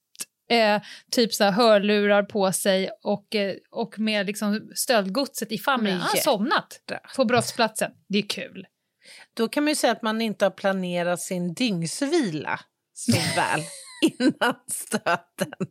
eh, 0.50 0.82
typ 1.10 1.34
så 1.34 1.44
här 1.44 1.50
hörlurar 1.50 2.22
på 2.22 2.52
sig 2.52 2.90
och, 3.02 3.34
eh, 3.34 3.54
och 3.70 3.98
med 3.98 4.26
liksom 4.26 4.70
stöldgodset 4.74 5.52
i 5.52 5.58
famnen. 5.58 5.92
Han 5.92 6.00
har 6.00 6.16
somnat 6.16 6.80
på 7.16 7.24
brottsplatsen. 7.24 7.90
Det 8.08 8.18
är 8.18 8.28
kul. 8.28 8.66
Då 9.34 9.48
kan 9.48 9.64
man 9.64 9.68
ju 9.68 9.74
säga 9.74 9.92
att 9.92 10.02
man 10.02 10.20
inte 10.20 10.44
har 10.44 10.50
planerat 10.50 11.20
sin 11.20 11.54
dygnsvila 11.54 12.60
så 12.92 13.12
väl 13.36 13.60
innan 14.18 14.54
stöten. 14.70 15.68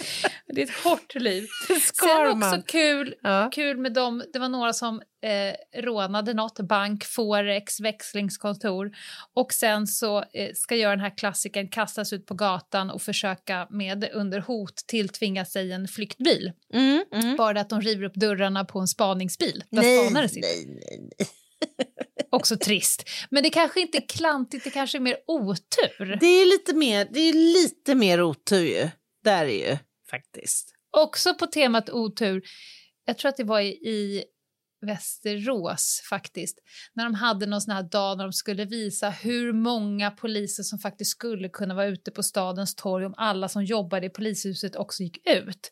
Det 0.54 0.62
är 0.62 0.64
ett 0.64 0.84
hårt 0.84 1.14
liv. 1.14 1.46
Sen 1.68 2.26
också 2.26 2.36
man. 2.36 2.62
kul, 2.62 3.14
Ja. 3.22 3.50
kul 3.54 3.76
med 3.76 3.92
dem, 3.92 4.24
det 4.32 4.38
var 4.38 4.48
några 4.48 4.72
som 4.72 5.02
eh, 5.22 5.80
rånade 5.82 6.34
något, 6.34 6.60
bank, 6.60 7.04
forex, 7.04 7.80
växlingskontor 7.80 8.90
och 9.34 9.52
sen 9.52 9.86
så 9.86 10.18
eh, 10.18 10.50
ska 10.54 10.76
göra 10.76 10.90
den 10.90 11.00
här 11.00 11.16
klassikern 11.16 11.68
kastas 11.68 12.12
ut 12.12 12.26
på 12.26 12.34
gatan 12.34 12.90
och 12.90 13.02
försöka 13.02 13.66
med 13.70 14.08
under 14.14 14.40
hot 14.40 14.76
tilltvinga 14.86 15.44
sig 15.44 15.72
en 15.72 15.88
flyktbil. 15.88 16.52
Mm, 16.72 17.04
mm. 17.12 17.36
Bara 17.36 17.60
att 17.60 17.68
de 17.70 17.80
river 17.80 18.04
upp 18.04 18.14
dörrarna 18.14 18.64
på 18.64 18.78
en 18.78 18.88
spaningsbil 18.88 19.64
där 19.70 19.82
Nej, 19.82 20.04
spanare 20.06 20.28
sitter. 20.28 20.40
nej, 20.48 20.66
nej, 20.66 21.08
nej. 21.18 21.28
Också 22.30 22.56
trist. 22.56 23.08
Men 23.30 23.42
det 23.42 23.50
kanske 23.50 23.80
inte 23.80 23.98
är 23.98 24.08
klantigt, 24.08 24.64
det 24.64 24.70
kanske 24.70 24.98
är 24.98 25.00
mer 25.00 25.16
otur. 25.26 26.16
Det 26.20 26.26
är 26.26 26.46
lite 26.46 26.74
mer, 26.74 27.08
det 27.10 27.20
är 27.20 27.32
lite 27.32 27.94
mer 27.94 28.22
otur 28.22 28.64
ju. 28.66 28.88
Där 29.26 29.44
är 29.44 29.70
ju 29.70 29.78
faktiskt. 30.10 30.72
Också 30.90 31.34
på 31.34 31.46
temat 31.46 31.90
otur, 31.90 32.42
jag 33.04 33.18
tror 33.18 33.28
att 33.28 33.36
det 33.36 33.44
var 33.44 33.60
i, 33.60 33.68
i 33.68 34.24
Västerås 34.86 36.02
faktiskt, 36.10 36.58
när 36.94 37.04
de 37.04 37.14
hade 37.14 37.46
någon 37.46 37.60
sån 37.60 37.74
här 37.74 37.82
dag 37.82 38.16
när 38.18 38.24
de 38.24 38.32
skulle 38.32 38.64
visa 38.64 39.10
hur 39.10 39.52
många 39.52 40.10
poliser 40.10 40.62
som 40.62 40.78
faktiskt 40.78 41.10
skulle 41.10 41.48
kunna 41.48 41.74
vara 41.74 41.86
ute 41.86 42.10
på 42.10 42.22
stadens 42.22 42.74
torg 42.74 43.06
om 43.06 43.14
alla 43.16 43.48
som 43.48 43.64
jobbade 43.64 44.06
i 44.06 44.10
polishuset 44.10 44.76
också 44.76 45.02
gick 45.02 45.18
ut. 45.28 45.70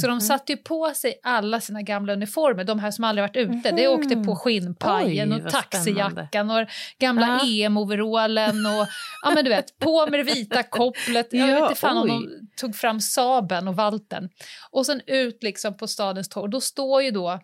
Så 0.00 0.06
de 0.06 0.20
satte 0.20 0.52
ju 0.52 0.56
på 0.58 0.92
sig 0.94 1.20
alla 1.22 1.60
sina 1.60 1.82
gamla 1.82 2.12
uniformer, 2.12 2.64
de 2.64 2.78
här 2.78 2.90
som 2.90 3.04
aldrig 3.04 3.22
varit 3.22 3.36
ute. 3.36 3.70
Det 3.76 3.88
åkte 3.88 4.16
på 4.16 4.36
skinnpajen 4.36 5.32
Oj, 5.32 5.42
och 5.42 5.50
taxijackan 5.50 6.50
och 6.50 6.66
gamla 6.98 7.26
Ja. 7.26 7.66
EM-overallen 7.66 8.66
och 8.66 8.86
ja 9.24 9.30
men 9.34 9.44
du 9.44 9.50
vet, 9.50 9.78
på 9.78 10.06
med 10.10 10.20
det 10.20 10.34
vita 10.34 10.62
kopplet. 10.70 11.28
Jag 11.30 11.48
Ja, 11.50 11.54
vet 11.54 11.62
inte 11.70 11.80
fan 11.80 11.96
om 11.96 12.02
oj. 12.02 12.10
de 12.10 12.48
tog 12.60 12.76
fram 12.76 13.00
Saben 13.00 13.68
och 13.68 13.76
valten. 13.76 14.28
Och 14.70 14.86
sen 14.86 15.00
ut 15.06 15.42
liksom 15.42 15.76
på 15.76 15.86
stadens 15.88 16.28
torg. 16.28 16.50
Då 16.50 16.60
står 16.60 17.02
ju 17.02 17.10
då 17.10 17.40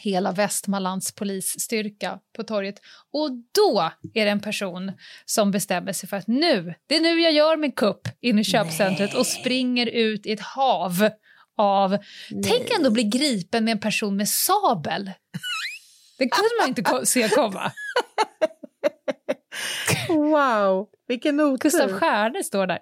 hela 0.00 0.32
Västmanlands 0.32 1.14
polisstyrka 1.14 2.18
på 2.36 2.42
torget. 2.42 2.80
Och 3.12 3.30
då 3.54 3.90
är 4.14 4.24
det 4.24 4.30
en 4.30 4.40
person 4.40 4.92
som 5.24 5.50
bestämmer 5.50 5.92
sig 5.92 6.08
för 6.08 6.16
att 6.16 6.26
nu, 6.26 6.74
det 6.86 6.96
är 6.96 7.00
nu 7.00 7.20
jag 7.20 7.32
gör 7.32 7.56
min 7.56 7.72
kupp 7.72 8.08
in 8.20 8.38
i 8.38 8.44
köpcentret 8.44 9.14
och 9.14 9.26
springer 9.26 9.86
ut 9.86 10.26
i 10.26 10.32
ett 10.32 10.40
hav 10.40 11.08
av... 11.56 11.98
Tänk 12.48 12.70
ändå 12.70 12.90
bli 12.90 13.02
gripen 13.02 13.64
med 13.64 13.72
en 13.72 13.80
person 13.80 14.16
med 14.16 14.28
sabel. 14.28 15.10
Det 16.18 16.28
kunde 16.28 16.50
man 16.60 16.68
inte 16.68 17.06
se 17.06 17.28
komma. 17.28 17.72
Wow, 20.08 20.88
vilken 21.08 21.40
otur. 21.40 21.58
Gustav 21.58 21.92
Stjärne 21.92 22.44
står 22.44 22.66
där. 22.66 22.78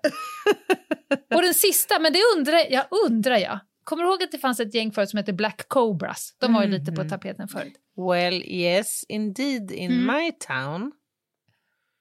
Och 1.34 1.42
den 1.42 1.54
sista, 1.54 1.98
men 1.98 2.12
det 2.12 2.20
undrar 2.36 2.72
jag, 2.72 2.84
undrar 3.06 3.38
jag. 3.38 3.58
Kommer 3.84 4.02
du 4.04 4.08
ihåg 4.10 4.22
att 4.22 4.32
det 4.32 4.38
fanns 4.38 4.60
ett 4.60 4.74
gäng 4.74 4.92
förut 4.92 5.10
som 5.10 5.16
hette 5.16 5.32
Black 5.32 5.68
Cobras? 5.68 6.34
De 6.38 6.52
var 6.54 6.62
ju 6.62 6.68
lite 6.68 6.92
på 6.92 7.08
tapeten 7.08 7.48
förut. 7.48 7.74
Well, 7.96 8.34
yes, 8.46 9.04
indeed, 9.08 9.70
in 9.70 9.90
Mm. 9.92 10.16
my 10.16 10.32
town. 10.32 10.92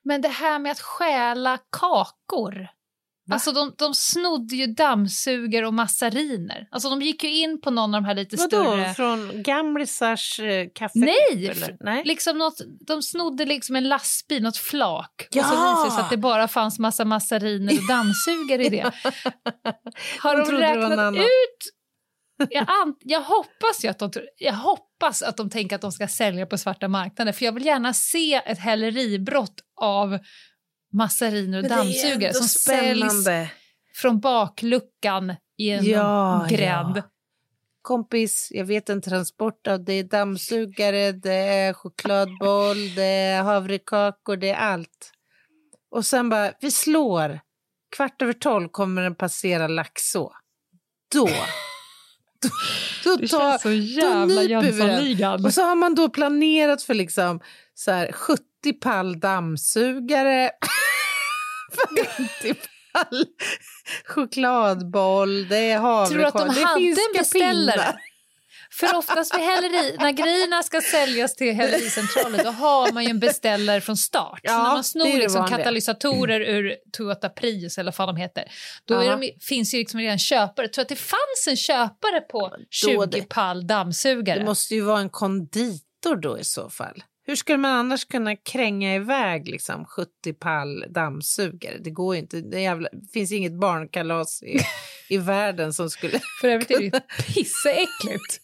Men 0.04 0.22
det 0.22 0.28
här 0.28 0.60
med 0.60 0.72
att 0.72 0.80
stjäla 0.80 1.60
kakor. 1.70 2.68
Alltså 3.32 3.52
de, 3.52 3.74
de 3.78 3.94
snodde 3.94 4.56
ju 4.56 4.68
dammsuger 4.68 5.66
och 5.66 5.74
massariner. 5.74 6.68
Alltså 6.72 6.90
de 6.90 7.02
gick 7.02 7.24
ju 7.24 7.30
in 7.30 7.62
på 7.62 7.72
någon 7.72 7.96
av 7.96 8.02
de 8.02 8.08
här 8.08 8.16
lite 8.16 8.36
Vadå, 8.36 8.48
större... 8.48 8.94
från 8.94 9.44
gamlisars 9.44 10.40
eh, 10.40 10.68
kaffe? 10.76 11.00
Nej! 11.00 11.48
Eller? 11.48 11.78
Nej. 11.80 12.04
Liksom 12.06 12.38
något, 12.38 12.62
de 12.88 13.02
snodde 13.02 13.46
liksom 13.46 13.76
en 13.76 13.88
lastbil, 13.88 14.44
något 14.44 14.58
flak. 14.58 15.28
Ja! 15.32 15.42
Och 15.42 15.48
så 15.48 15.56
visade 15.56 15.86
det 15.86 15.92
sig 15.92 16.04
att 16.04 16.10
det 16.10 16.18
bara 16.18 16.48
fanns 16.48 16.80
massa 16.80 17.06
massariner 17.06 17.74
och 17.74 17.88
dammsugare 17.88 18.66
i 18.66 18.70
det. 18.70 18.84
Har 20.20 20.38
De 20.38 20.52
de, 20.52 20.58
räknat 20.58 21.16
ut... 21.16 21.74
Jag, 22.50 22.68
jag, 23.00 23.22
hoppas 23.22 23.86
ju 23.86 23.88
att 23.88 24.00
de, 24.00 24.12
jag 24.38 24.54
hoppas 24.54 25.22
att 25.22 25.38
de 25.38 25.50
tänker 25.50 25.76
att 25.76 25.82
de 25.82 25.92
ska 25.92 26.08
sälja 26.08 26.46
på 26.46 26.58
svarta 26.58 26.88
marknaden 26.88 27.34
för 27.34 27.46
jag 27.46 27.52
vill 27.52 27.66
gärna 27.66 27.94
se 27.94 28.34
ett 28.34 28.60
häleribrott 28.60 29.56
av 29.82 30.20
massariner 30.94 31.64
och 31.64 31.70
dammsugare 31.70 32.34
som 32.34 32.48
säljs 32.48 33.04
spännande. 33.12 33.52
från 33.96 34.20
bakluckan 34.20 35.36
i 35.58 35.70
en 35.70 35.86
Ja, 35.86 36.48
gränd. 36.50 36.98
ja. 36.98 37.02
Kompis, 37.82 38.48
jag 38.52 38.66
vet 38.66 38.90
en 38.90 39.02
transport 39.02 39.68
av 39.68 39.84
det 39.84 39.94
är 39.94 40.04
dammsugare, 40.04 41.12
det 41.12 41.34
är 41.34 41.74
chokladboll, 41.74 42.96
det 42.96 43.04
är 43.04 43.44
havrekakor, 43.44 44.38
det 44.38 44.50
är 44.50 44.56
allt. 44.56 45.12
Och 45.92 46.06
sen 46.06 46.30
bara, 46.30 46.52
vi 46.62 46.72
slår. 46.72 47.40
Kvart 47.96 48.22
över 48.22 48.34
tolv 48.34 48.70
kommer 48.70 49.02
den 49.02 49.16
passera 49.16 49.68
Laxå. 49.68 50.32
Då, 51.14 51.26
då, 52.42 52.50
då, 53.04 53.16
Det 53.16 53.28
känns 53.28 53.62
så 53.62 53.72
jävla. 53.72 54.44
Jönssonligan. 54.44 55.46
Och 55.46 55.54
så 55.54 55.62
har 55.62 55.76
man 55.76 55.96
då 55.96 56.10
planerat 56.10 56.84
för 56.84 56.94
liksom 56.94 57.40
så 57.74 57.92
här 57.92 58.12
70 58.12 58.44
pall 58.82 59.20
dammsugare, 59.20 60.52
50 62.42 62.54
pall 62.94 63.26
chokladboll, 64.06 65.48
det 65.48 65.58
är 65.58 65.80
Tror 66.08 66.18
du 66.18 66.26
att 66.26 66.34
havrekakor, 66.34 66.62
de 66.62 66.66
hade 66.66 66.86
en 66.86 67.18
beställare? 67.18 67.96
För 68.80 68.96
oftast 68.96 69.36
vid 69.36 69.42
häleri, 69.42 69.96
när 70.00 70.12
grejerna 70.12 70.64
ska 70.64 70.82
säljas 70.82 71.36
till 71.36 71.54
hälericentralen 71.54 72.40
då 72.44 72.50
har 72.52 72.92
man 72.92 73.04
ju 73.04 73.10
en 73.10 73.20
beställare 73.20 73.82
från 73.82 73.98
start. 73.98 74.40
så 74.44 74.52
Ja, 74.52 74.64
när 74.64 74.74
man 74.74 74.84
snor 74.84 75.18
liksom 75.18 75.48
katalysatorer 75.48 76.40
ur 76.42 76.76
Toyota 76.92 77.30
Prius 77.30 77.78
eller 77.78 77.96
vad 77.98 78.08
de 78.08 78.16
heter, 78.16 78.44
då 78.86 79.02
de, 79.02 79.32
finns 79.42 79.74
ju 79.74 79.78
liksom 79.78 80.00
redan 80.00 80.20
köpare. 80.20 80.66
Jag 80.66 80.74
tror 80.74 80.82
att 80.82 80.90
det 80.90 80.96
fanns 80.96 81.48
en 81.48 81.58
köpare 81.58 82.22
på 82.32 82.56
20 82.70 83.06
det- 83.06 83.30
pall 83.30 83.68
dammsugare. 83.68 84.40
Det 84.40 84.46
måste 84.46 84.76
ju 84.76 84.82
vara 84.82 85.00
en 85.00 85.10
konditor 85.10 86.16
då 86.22 86.40
i 86.40 86.44
så 86.44 86.70
fall. 86.70 87.04
Hur 87.26 87.36
skulle 87.36 87.58
man 87.58 87.72
annars 87.72 88.06
kunna 88.06 88.36
kränga 88.36 88.96
iväg 88.96 89.48
liksom 89.48 89.86
70 89.86 90.34
pall 90.34 90.86
dammsugare? 90.90 91.78
Det 91.78 91.92
går 91.92 92.16
ju 92.16 92.22
inte. 92.22 92.42
Det, 92.42 92.58
är 92.58 92.62
jävla, 92.62 92.90
det 92.92 93.12
finns 93.14 93.32
inget 93.32 93.60
barnkalas 93.60 94.44
i, 94.44 94.60
i 95.10 95.18
världen 95.18 95.74
som 95.74 95.90
skulle... 95.90 96.20
För 96.42 96.48
övrigt 96.48 96.72
är 96.72 96.78
det 96.80 96.84
ju 96.84 96.92
pisseäckligt. 97.34 98.40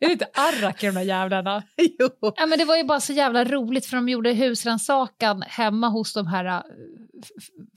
Är 0.00 0.06
det 0.06 0.12
inte 0.12 0.28
arrak 0.34 0.82
i 0.82 0.86
de 0.86 0.92
där 0.92 1.02
jävlarna? 1.02 1.62
jo. 1.98 2.08
Ja, 2.36 2.46
men 2.46 2.58
det 2.58 2.64
var 2.64 2.76
ju 2.76 2.84
bara 2.84 3.00
så 3.00 3.12
jävla 3.12 3.44
roligt 3.44 3.86
för 3.86 3.96
de 3.96 4.08
gjorde 4.08 4.32
husrannsakan 4.32 5.42
hemma 5.42 5.88
hos 5.88 6.12
de 6.12 6.26
här 6.26 6.44
äh, 6.44 6.60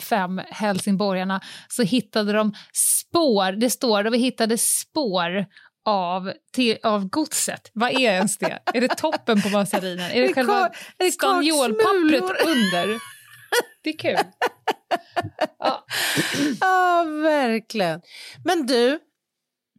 fem 0.01 0.41
helsingborgarna 0.49 1.41
så 1.69 1.83
hittade 1.83 2.33
de 2.33 2.53
spår, 2.73 3.51
det 3.51 3.69
står 3.69 4.07
att 4.07 4.13
vi 4.13 4.17
hittade 4.17 4.57
spår 4.57 5.45
av, 5.85 6.33
till, 6.53 6.77
av 6.83 7.09
godset. 7.09 7.71
Vad 7.73 7.91
är 7.91 7.99
ens 7.99 8.37
det? 8.37 8.59
är 8.73 8.81
det 8.81 8.87
toppen 8.87 9.41
på 9.41 9.49
massarinen? 9.49 10.11
Är 10.11 10.21
det 10.21 10.33
själva 10.33 10.71
det 10.97 11.11
stanniolpappret 11.11 12.21
kaksmulor? 12.21 12.51
under? 12.51 12.99
Det 13.83 13.89
är 13.89 13.97
kul. 13.97 14.17
Ja, 15.59 15.85
Ja, 16.59 17.03
verkligen. 17.23 18.01
Men 18.43 18.65
du, 18.65 18.99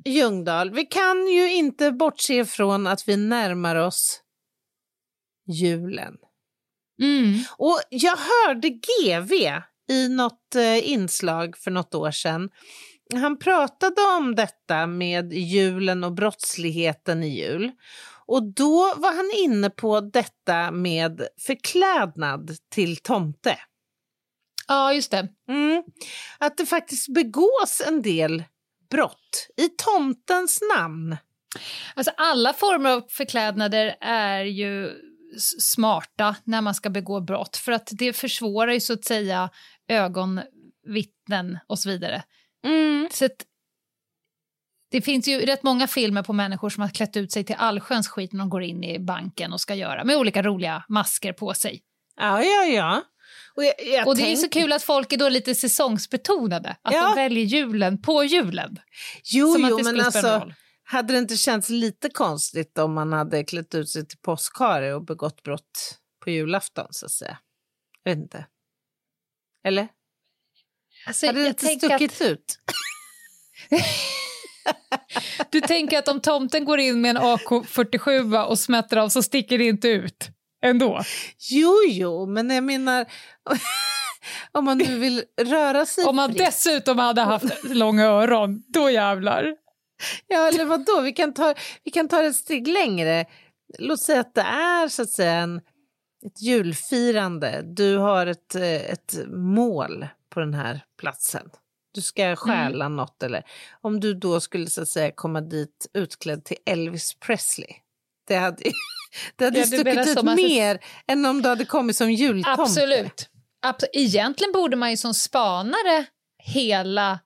Ljungdahl, 0.05 0.71
vi 0.71 0.87
kan 0.87 1.27
ju 1.27 1.53
inte 1.53 1.93
bortse 1.93 2.45
från 2.45 2.87
att 2.87 3.09
vi 3.09 3.17
närmar 3.17 3.77
oss 3.77 4.23
julen. 5.49 6.15
mm. 7.03 7.39
Och 7.59 7.81
jag 7.91 8.17
hörde 8.17 8.69
GV 8.69 9.33
i 9.89 10.09
något 10.09 10.55
eh, 10.55 10.91
inslag 10.91 11.59
för 11.59 11.71
något 11.71 11.95
år 11.95 12.11
sedan. 12.11 12.51
Han 13.15 13.39
pratade 13.39 14.03
om 14.19 14.35
detta 14.35 14.87
med 14.87 15.33
julen 15.33 16.05
och 16.05 16.13
brottsligheten 16.13 17.23
i 17.23 17.41
jul. 17.41 17.73
Och 18.27 18.43
då 18.55 18.95
var 18.97 19.17
han 19.17 19.31
inne 19.45 19.71
på 19.71 20.01
detta 20.01 20.71
med 20.71 21.29
förklädnad 21.47 22.57
till 22.71 22.97
tomte. 22.97 23.59
ja 24.69 24.93
just 24.93 25.11
det. 25.11 25.29
Mm. 25.49 25.83
Att 26.39 26.57
det 26.57 26.67
faktiskt 26.67 27.15
begås 27.15 27.83
en 27.87 28.03
del 28.03 28.45
brott 28.91 29.49
i 29.57 29.69
tomtens 29.69 30.61
namn. 30.77 31.17
Alltså 31.95 32.13
alla 32.17 32.53
former 32.53 32.91
av 32.91 33.05
förklädnader 33.09 33.97
är 34.01 34.45
ju 34.45 34.91
smarta 35.59 36.37
när 36.45 36.61
man 36.61 36.75
ska 36.75 36.91
begå 36.91 37.21
brott 37.21 37.57
för 37.57 37.73
att 37.73 37.89
det 37.93 38.13
försvårar 38.13 38.73
ju 38.73 38.81
så 38.81 38.93
att 38.93 39.05
säga 39.05 39.51
ögonvittnen 39.89 41.59
och 41.67 41.79
så 41.79 41.89
vidare. 41.89 42.23
Så 43.13 43.25
att, 43.25 43.33
det 44.91 45.03
finns 45.03 45.29
ju 45.29 45.41
rätt 45.41 45.63
många 45.63 45.87
filmer 45.87 46.23
på 46.23 46.33
människor 46.33 46.71
som 46.71 46.83
har 46.83 46.89
klätt 46.91 47.17
ut 47.17 47.33
sig 47.33 47.45
till 47.45 47.57
allsköns 47.59 48.09
skit 48.09 48.33
när 48.33 48.39
de 48.39 48.49
går 48.51 48.63
in 48.63 48.85
i 48.85 48.99
banken 48.99 49.53
och 49.53 49.61
ska 49.61 49.75
göra 49.75 50.05
med 50.05 50.17
olika 50.17 50.43
roliga 50.43 50.85
masker 50.89 51.33
på 51.33 51.55
sig. 51.55 51.83
Ja, 52.17 52.43
ja, 52.43 52.65
ja. 52.65 53.03
Och, 53.57 53.65
jag, 53.65 53.75
jag 53.87 54.07
och 54.09 54.17
det 54.17 54.23
är 54.23 54.31
ju 54.31 54.37
så 54.37 54.43
tänk- 54.43 54.53
kul 54.53 54.73
att 54.73 54.83
folk 54.83 55.13
är 55.13 55.17
då 55.17 55.29
lite 55.29 55.55
säsongsbetonade, 55.55 56.77
att 56.83 56.95
Ja. 56.95 57.03
de 57.09 57.15
väljer 57.15 57.45
julen 57.45 58.03
på 58.03 58.25
julen. 58.25 58.77
Jo, 59.25 59.53
som 59.53 59.67
jo 59.71 59.81
men 59.85 60.01
alltså, 60.01 60.51
hade 60.85 61.13
det 61.13 61.19
inte 61.19 61.37
känts 61.37 61.69
lite 61.69 62.09
konstigt 62.09 62.79
om 62.79 62.95
man 62.95 63.13
hade 63.13 63.45
klätt 63.45 63.75
ut 63.75 63.89
sig 63.89 64.07
till 64.09 64.19
påskhare 64.19 64.95
och 64.95 65.05
begått 65.05 65.43
brott 65.43 65.99
på 66.25 66.31
julafton, 66.31 66.87
så 66.91 67.07
att 67.07 67.13
säga? 67.13 67.39
Jag 68.03 68.11
vet 68.15 68.23
inte. 68.23 68.47
Eller? 69.65 69.89
Alltså, 71.07 71.27
hade 71.27 71.43
det 71.43 71.49
inte 71.49 71.67
stuckit 71.67 72.21
ut? 72.21 72.59
Du 75.51 75.61
tänker 75.61 75.99
att 75.99 76.09
om 76.09 76.21
tomten 76.21 76.65
går 76.65 76.79
in 76.81 77.01
med 77.01 77.11
en 77.11 77.19
AK47 77.23 78.45
och 78.45 78.59
smätter 78.59 78.97
av 78.97 79.09
så 79.09 79.23
sticker 79.23 79.59
det 79.59 79.65
inte 79.65 79.89
ut 79.89 80.29
ändå? 80.65 81.03
Jo, 81.51 81.75
jo, 81.89 82.27
men 82.27 82.51
jag 82.51 82.65
menar 82.65 83.07
om 84.53 84.65
man 84.65 84.79
nu 84.79 84.99
vill 84.99 85.23
röra 85.41 85.87
sig 85.87 86.05
Om 86.05 86.17
man 86.17 86.31
fritt. 86.31 86.39
dessutom 86.47 86.99
hade 86.99 87.21
haft 87.21 87.65
långa 87.65 88.05
öron, 88.05 88.63
då 88.69 88.91
jävlar. 88.91 89.55
Ja, 90.27 90.49
eller 90.49 90.65
vad 90.65 90.85
då? 90.87 91.01
Vi 91.01 91.13
kan 91.13 91.35
ta, 91.35 91.55
vi 91.85 91.91
kan 91.91 92.09
ta 92.09 92.21
det 92.21 92.27
ett 92.29 92.37
steg 92.37 92.69
längre. 92.69 93.25
Låt 93.79 94.01
säga 94.01 94.21
att 94.21 94.35
det 94.35 94.41
är 94.41 94.89
så 94.89 95.03
att 95.03 95.11
säga 95.11 95.33
en, 95.33 95.57
ett 96.27 96.43
julfirande. 96.43 97.63
Du 97.65 97.97
har 97.97 98.27
ett, 98.27 98.55
eh, 98.55 98.63
ett 98.91 99.19
mål 99.29 100.07
på 100.37 100.41
den 100.41 100.55
här 100.55 100.81
platsen. 101.01 101.51
Du 101.95 102.01
ska 102.03 102.37
stjäla 102.37 102.85
Mm. 102.85 102.97
något 102.97 103.23
eller 103.23 103.43
om 103.81 104.01
du 104.01 104.15
då 104.15 104.41
skulle 104.41 104.67
så 104.71 104.83
att 104.83 104.89
säga 104.89 105.13
komma 105.15 105.41
dit 105.41 105.87
utklädd 105.95 106.45
till 106.45 106.57
Elvis 106.67 107.15
Presley. 107.15 107.69
Det 108.29 108.37
hade, 108.37 108.63
det 109.37 109.45
hade 109.45 109.59
Ja, 109.59 109.67
stuckit 109.67 110.07
ut 110.19 110.23
mer 110.25 110.85
än 111.07 111.27
om 111.27 111.43
du 111.43 111.49
hade 111.49 111.65
kommit 111.65 111.97
som 111.97 112.13
jultomte. 112.13 112.63
Absolut. 112.63 113.29
Abs- 113.67 113.85
Egentligen 113.93 114.53
borde 114.53 114.77
man 114.77 114.91
ju 114.91 114.97
som 114.97 115.15
spanare 115.15 116.07
hela 116.43 117.19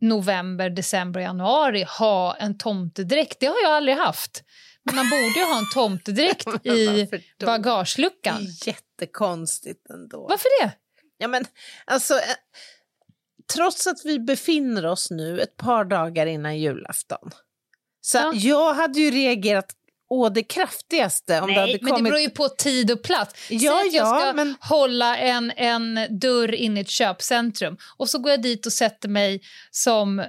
november, 0.00 0.70
december 0.70 1.20
januari 1.20 1.84
ha 1.98 2.34
en 2.36 2.58
tomtedräkt. 2.58 3.40
Det 3.40 3.46
har 3.46 3.56
jag 3.62 3.72
aldrig 3.72 3.96
haft. 3.96 4.42
Men 4.82 4.96
man 4.96 5.10
borde 5.10 5.38
ju 5.38 5.44
ha 5.44 5.58
en 5.58 5.70
tomtedräkt 5.74 6.46
i 6.66 7.08
bagageluckan. 7.46 8.46
jättekonstigt 8.66 9.90
ändå. 9.90 10.26
Varför 10.28 10.62
det? 10.64 10.72
Ja, 11.18 11.28
men 11.28 11.44
alltså, 11.84 12.14
eh, 12.14 12.20
trots 13.54 13.86
att 13.86 13.98
vi 14.04 14.18
befinner 14.18 14.86
oss 14.86 15.10
nu 15.10 15.40
ett 15.40 15.56
par 15.56 15.84
dagar 15.84 16.26
innan 16.26 16.58
julafton. 16.58 17.30
Så 18.00 18.18
Ja. 18.18 18.32
jag 18.34 18.74
hade 18.74 19.00
ju 19.00 19.10
reagerat 19.10 19.66
å 20.10 20.28
det 20.28 20.42
kraftigaste 20.42 21.40
om 21.40 21.48
det 21.48 21.60
hade 21.60 21.66
Nej, 21.72 21.78
men 21.82 21.90
kommit... 21.92 22.04
det 22.04 22.10
beror 22.10 22.20
ju 22.20 22.30
på 22.30 22.48
tid 22.48 22.90
och 22.90 23.02
plats. 23.02 23.50
Ja, 23.50 23.58
Säg 23.80 23.88
att 23.88 23.94
jag 23.94 24.06
ja, 24.06 24.20
ska 24.20 24.32
men- 24.32 24.54
hålla 24.60 25.16
en, 25.16 25.50
en 25.56 25.98
dörr 26.20 26.54
in 26.54 26.76
i 26.76 26.80
ett 26.80 26.88
köpcentrum 26.90 27.76
och 27.96 28.08
så 28.10 28.18
går 28.18 28.30
jag 28.30 28.42
dit 28.42 28.66
och 28.66 28.72
sätter 28.72 29.08
mig 29.08 29.40
som 29.70 30.24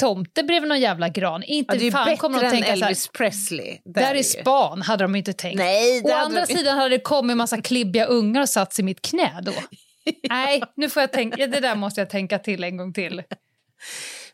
tomte 0.00 0.42
bredvid 0.42 0.68
någon 0.68 0.80
jävla 0.80 1.08
gran. 1.08 1.42
Inte 1.42 1.76
ja, 1.76 1.90
fan 1.92 2.16
kommer 2.16 2.38
de 2.40 2.44
än 2.44 2.50
tänka 2.50 2.66
så 2.66 2.72
här, 2.80 2.82
Elvis 2.86 3.08
Presley. 3.08 3.78
Det 3.84 4.00
där 4.00 4.14
är 4.14 4.22
span, 4.22 4.82
hade 4.82 5.04
de 5.04 5.16
inte 5.16 5.32
tänkt. 5.32 5.56
Nej, 5.58 6.02
Å 6.04 6.12
andra 6.12 6.44
de- 6.46 6.54
sidan 6.54 6.78
hade 6.78 6.88
det 6.90 6.98
kommit 7.00 7.32
en 7.32 7.38
massa 7.38 7.62
klibbiga 7.62 8.04
ungar 8.04 8.40
och 8.40 8.48
satt 8.48 8.78
i 8.78 8.82
mitt 8.82 9.02
knä 9.02 9.40
då. 9.42 9.52
Nej, 10.28 10.62
nu 10.76 10.90
får 10.90 11.00
jag 11.00 11.12
tänka, 11.12 11.46
det 11.46 11.60
där 11.60 11.74
måste 11.74 12.00
jag 12.00 12.10
tänka 12.10 12.38
till 12.38 12.64
en 12.64 12.76
gång 12.76 12.92
till. 12.92 13.22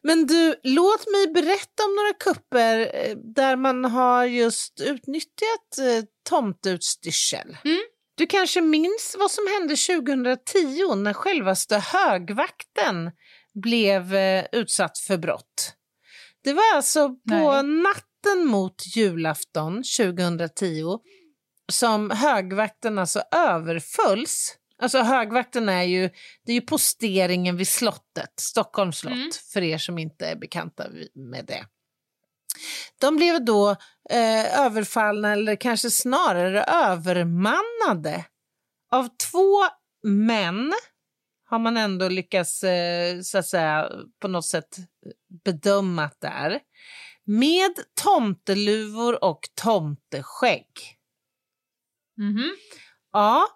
Men 0.02 0.26
du, 0.26 0.54
låt 0.62 1.10
mig 1.10 1.32
berätta 1.34 1.84
om 1.84 1.94
några 1.94 2.12
kupper 2.12 2.90
eh, 2.94 3.16
där 3.16 3.56
man 3.56 3.84
har 3.84 4.24
just 4.24 4.80
utnyttjat 4.80 5.78
eh, 5.78 6.04
tomteutstyrsel. 6.28 7.56
Mm. 7.64 7.80
Du 8.14 8.26
kanske 8.26 8.60
minns 8.60 9.16
vad 9.18 9.30
som 9.30 9.44
hände 9.46 9.76
2010 9.76 10.94
när 10.94 11.12
självaste 11.12 11.78
högvakten 11.78 13.10
blev 13.54 14.14
eh, 14.14 14.44
utsatt 14.52 14.98
för 14.98 15.16
brott. 15.16 15.74
Det 16.44 16.52
var 16.52 16.74
alltså 16.74 17.08
på 17.08 17.62
Nej. 17.62 17.62
natten 17.62 18.46
mot 18.46 18.96
julafton 18.96 19.82
2010 19.98 20.98
som 21.72 22.10
högvakten 22.10 22.98
alltså 22.98 23.22
överfölls. 23.34 24.56
Alltså 24.82 24.98
högvakten 24.98 25.68
är 25.68 25.82
ju, 25.82 26.10
det 26.46 26.52
är 26.52 26.54
ju 26.54 26.60
posteringen 26.60 27.56
vid 27.56 27.68
slottet, 27.68 28.32
Stockholms 28.40 28.98
slott, 28.98 29.12
Mm. 29.12 29.30
för 29.52 29.62
er 29.62 29.78
som 29.78 29.98
inte 29.98 30.26
är 30.26 30.36
bekanta 30.36 30.86
med 31.14 31.44
det. 31.46 31.66
De 33.00 33.16
blev 33.16 33.44
då 33.44 33.70
eh, 34.10 34.60
överfallna, 34.60 35.32
eller 35.32 35.56
kanske 35.56 35.90
snarare 35.90 36.62
övermannade, 36.64 38.24
av 38.90 39.08
två 39.30 39.58
män 40.02 40.72
har 41.44 41.58
man 41.58 41.76
ändå 41.76 42.08
lyckats 42.08 42.64
eh, 42.64 43.20
så 43.20 43.38
att 43.38 43.46
säga, 43.46 43.90
på 44.20 44.28
något 44.28 44.46
sätt 44.46 44.76
bedöma 45.44 46.04
att 46.04 46.20
det 46.20 46.28
är. 46.28 46.60
Med 47.24 47.72
tomteluvor 48.02 49.24
och 49.24 49.40
tomteskägg. 49.62 50.66
Mhm. 52.18 52.56
Ja, 53.12 53.46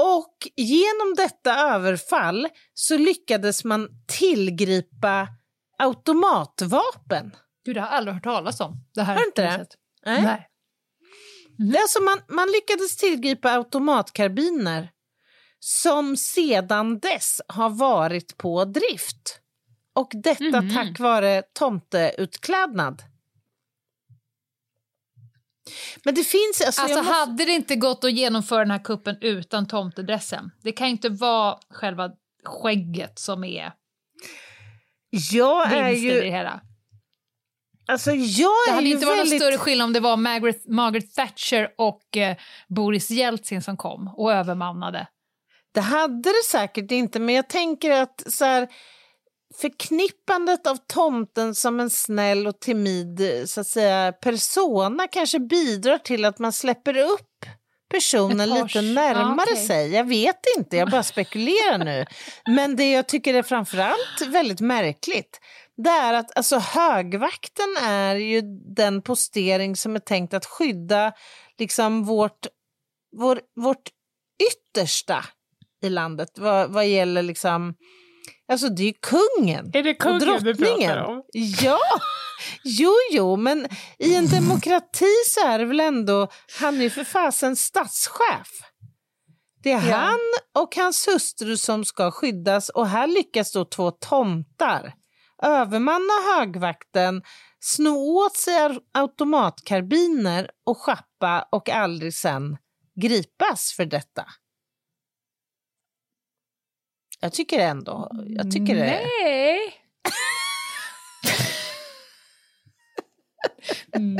och 0.00 0.48
genom 0.56 1.14
detta 1.16 1.58
överfall 1.58 2.48
så 2.74 2.96
lyckades 2.96 3.64
man 3.64 3.88
tillgripa 4.06 5.28
automatvapen. 5.78 7.36
Gud, 7.64 7.76
det 7.76 7.80
har 7.80 7.88
jag 7.88 7.96
aldrig 7.96 8.14
hört 8.14 8.24
talas 8.24 8.60
om. 8.60 8.76
Det 8.94 9.02
här 9.02 9.14
Har 9.14 9.20
du 9.20 9.26
inte 9.26 9.42
det? 9.42 9.66
Nej. 10.06 10.22
Nej. 10.22 10.48
Är 11.76 11.80
alltså 11.82 12.02
man, 12.02 12.20
man 12.28 12.48
lyckades 12.48 12.96
tillgripa 12.96 13.50
automatkarbiner 13.50 14.90
som 15.60 16.16
sedan 16.16 16.98
dess 16.98 17.40
har 17.48 17.70
varit 17.70 18.36
på 18.36 18.64
drift. 18.64 19.40
Och 19.94 20.10
detta 20.14 20.60
Mhm. 20.60 20.74
tack 20.74 20.98
vare 20.98 21.42
tomteutklädnad. 21.52 23.02
Men 26.04 26.14
det 26.14 26.24
finns... 26.24 26.60
Alltså, 26.66 26.82
Alltså 26.82 26.98
måste- 26.98 27.12
hade 27.14 27.44
det 27.44 27.52
inte 27.52 27.76
gått 27.76 28.04
att 28.04 28.12
genomföra 28.12 28.58
den 28.58 28.70
här 28.70 28.84
kuppen 28.84 29.16
utan 29.20 29.66
tomtedressen? 29.68 30.50
Det 30.62 30.72
kan 30.72 30.86
ju 30.86 30.90
inte 30.90 31.08
vara 31.08 31.58
själva 31.70 32.10
skägget 32.44 33.18
som 33.18 33.44
är 33.44 33.72
jag 35.10 35.72
är 35.72 35.84
vinsten 35.90 36.10
i 36.10 36.20
det 36.20 36.26
ju... 36.26 36.30
hela. 36.30 36.60
Alltså 37.86 38.10
jag 38.12 38.50
Det 38.66 38.70
är 38.70 38.74
hade 38.74 38.86
ju 38.86 38.94
inte 38.94 39.06
varit 39.06 39.18
väldigt... 39.18 39.32
någon 39.40 39.48
större 39.50 39.58
skillnad 39.58 39.84
om 39.84 39.92
det 39.92 40.00
var 40.00 40.16
Margaret, 40.16 40.66
Margaret 40.68 41.14
Thatcher 41.14 41.68
och 41.78 42.16
eh, 42.16 42.36
Boris 42.68 43.10
Jeltsin 43.10 43.62
som 43.62 43.76
kom 43.76 44.08
och 44.16 44.32
övermannade. 44.32 45.06
Det 45.74 45.80
hade 45.80 46.28
det 46.28 46.44
säkert 46.50 46.90
inte, 46.90 47.20
men 47.20 47.34
jag 47.34 47.48
tänker 47.48 47.90
att 47.90 48.22
så 48.32 48.44
här, 48.44 48.68
förknippandet 49.54 50.66
av 50.66 50.78
tomten 50.86 51.54
som 51.54 51.80
en 51.80 51.90
snäll 51.90 52.46
och 52.46 52.60
timid 52.60 53.22
så 53.46 53.60
att 53.60 53.66
säga, 53.66 54.12
persona 54.12 55.08
kanske 55.08 55.38
bidrar 55.38 55.98
till 55.98 56.24
att 56.24 56.38
man 56.38 56.52
släpper 56.52 56.98
upp 56.98 57.44
personen 57.90 58.50
lite 58.50 58.82
närmare 58.82 59.46
ja, 59.48 59.52
okej. 59.52 59.66
sig. 59.66 59.92
Jag 59.92 60.04
vet 60.04 60.40
inte, 60.58 60.76
jag 60.76 60.90
bara 60.90 61.02
spekulerar 61.02 61.78
nu. 61.78 62.06
Men 62.46 62.76
det 62.76 62.90
jag 62.90 63.08
tycker 63.08 63.34
är 63.34 63.42
framförallt 63.42 64.26
väldigt 64.26 64.60
märkligt 64.60 65.40
det 65.82 65.90
är 65.90 66.14
att 66.14 66.36
alltså, 66.36 66.58
högvakten 66.58 67.76
är 67.82 68.14
ju 68.16 68.42
den 68.76 69.02
postering 69.02 69.76
som 69.76 69.94
är 69.94 70.00
tänkt 70.00 70.34
att 70.34 70.46
skydda 70.46 71.12
liksom 71.58 72.04
vårt, 72.04 72.46
vår, 73.16 73.40
vårt 73.56 73.88
yttersta 74.50 75.24
i 75.82 75.88
landet 75.88 76.38
vad, 76.38 76.72
vad 76.72 76.88
gäller 76.88 77.22
liksom... 77.22 77.74
Alltså 78.48 78.68
det 78.68 78.82
är 78.82 78.86
ju 78.86 78.92
kungen 78.92 79.70
Är 79.74 79.82
det 79.82 80.04
och 80.04 80.20
drottningen. 80.20 80.98
Ja, 81.62 81.78
jo, 82.64 82.92
jo, 83.12 83.36
men 83.36 83.66
i 83.98 84.14
en 84.14 84.26
demokrati 84.26 85.14
så 85.26 85.46
är 85.46 85.58
det 85.58 85.64
väl 85.64 85.80
ändå... 85.80 86.28
Han 86.60 86.78
är 86.78 86.82
ju 86.82 86.90
för 86.90 87.04
fasen 87.04 87.56
statschef. 87.56 88.48
Det 89.62 89.72
är 89.72 89.88
Ja. 89.88 89.96
han 89.96 90.18
och 90.62 90.76
hans 90.76 91.08
hustru 91.08 91.56
som 91.56 91.84
ska 91.84 92.10
skyddas 92.10 92.68
och 92.68 92.86
här 92.88 93.06
lyckas 93.06 93.52
då 93.52 93.64
två 93.64 93.90
tomtar 93.90 94.92
övermanna 95.42 96.12
högvakten, 96.36 97.22
sno 97.60 98.24
åt 98.24 98.36
sig 98.36 98.58
ar- 98.58 98.80
automatkarbiner 98.94 100.50
och 100.66 100.78
schappa 100.78 101.48
och 101.52 101.68
aldrig 101.68 102.14
sen 102.14 102.56
gripas 103.00 103.72
för 103.76 103.84
detta. 103.84 104.24
Jag 107.20 107.32
tycker 107.32 107.58
ändå... 107.58 108.10
Jag 108.26 108.50
tycker 108.50 108.74
det... 108.74 108.82
Nej. 108.82 109.74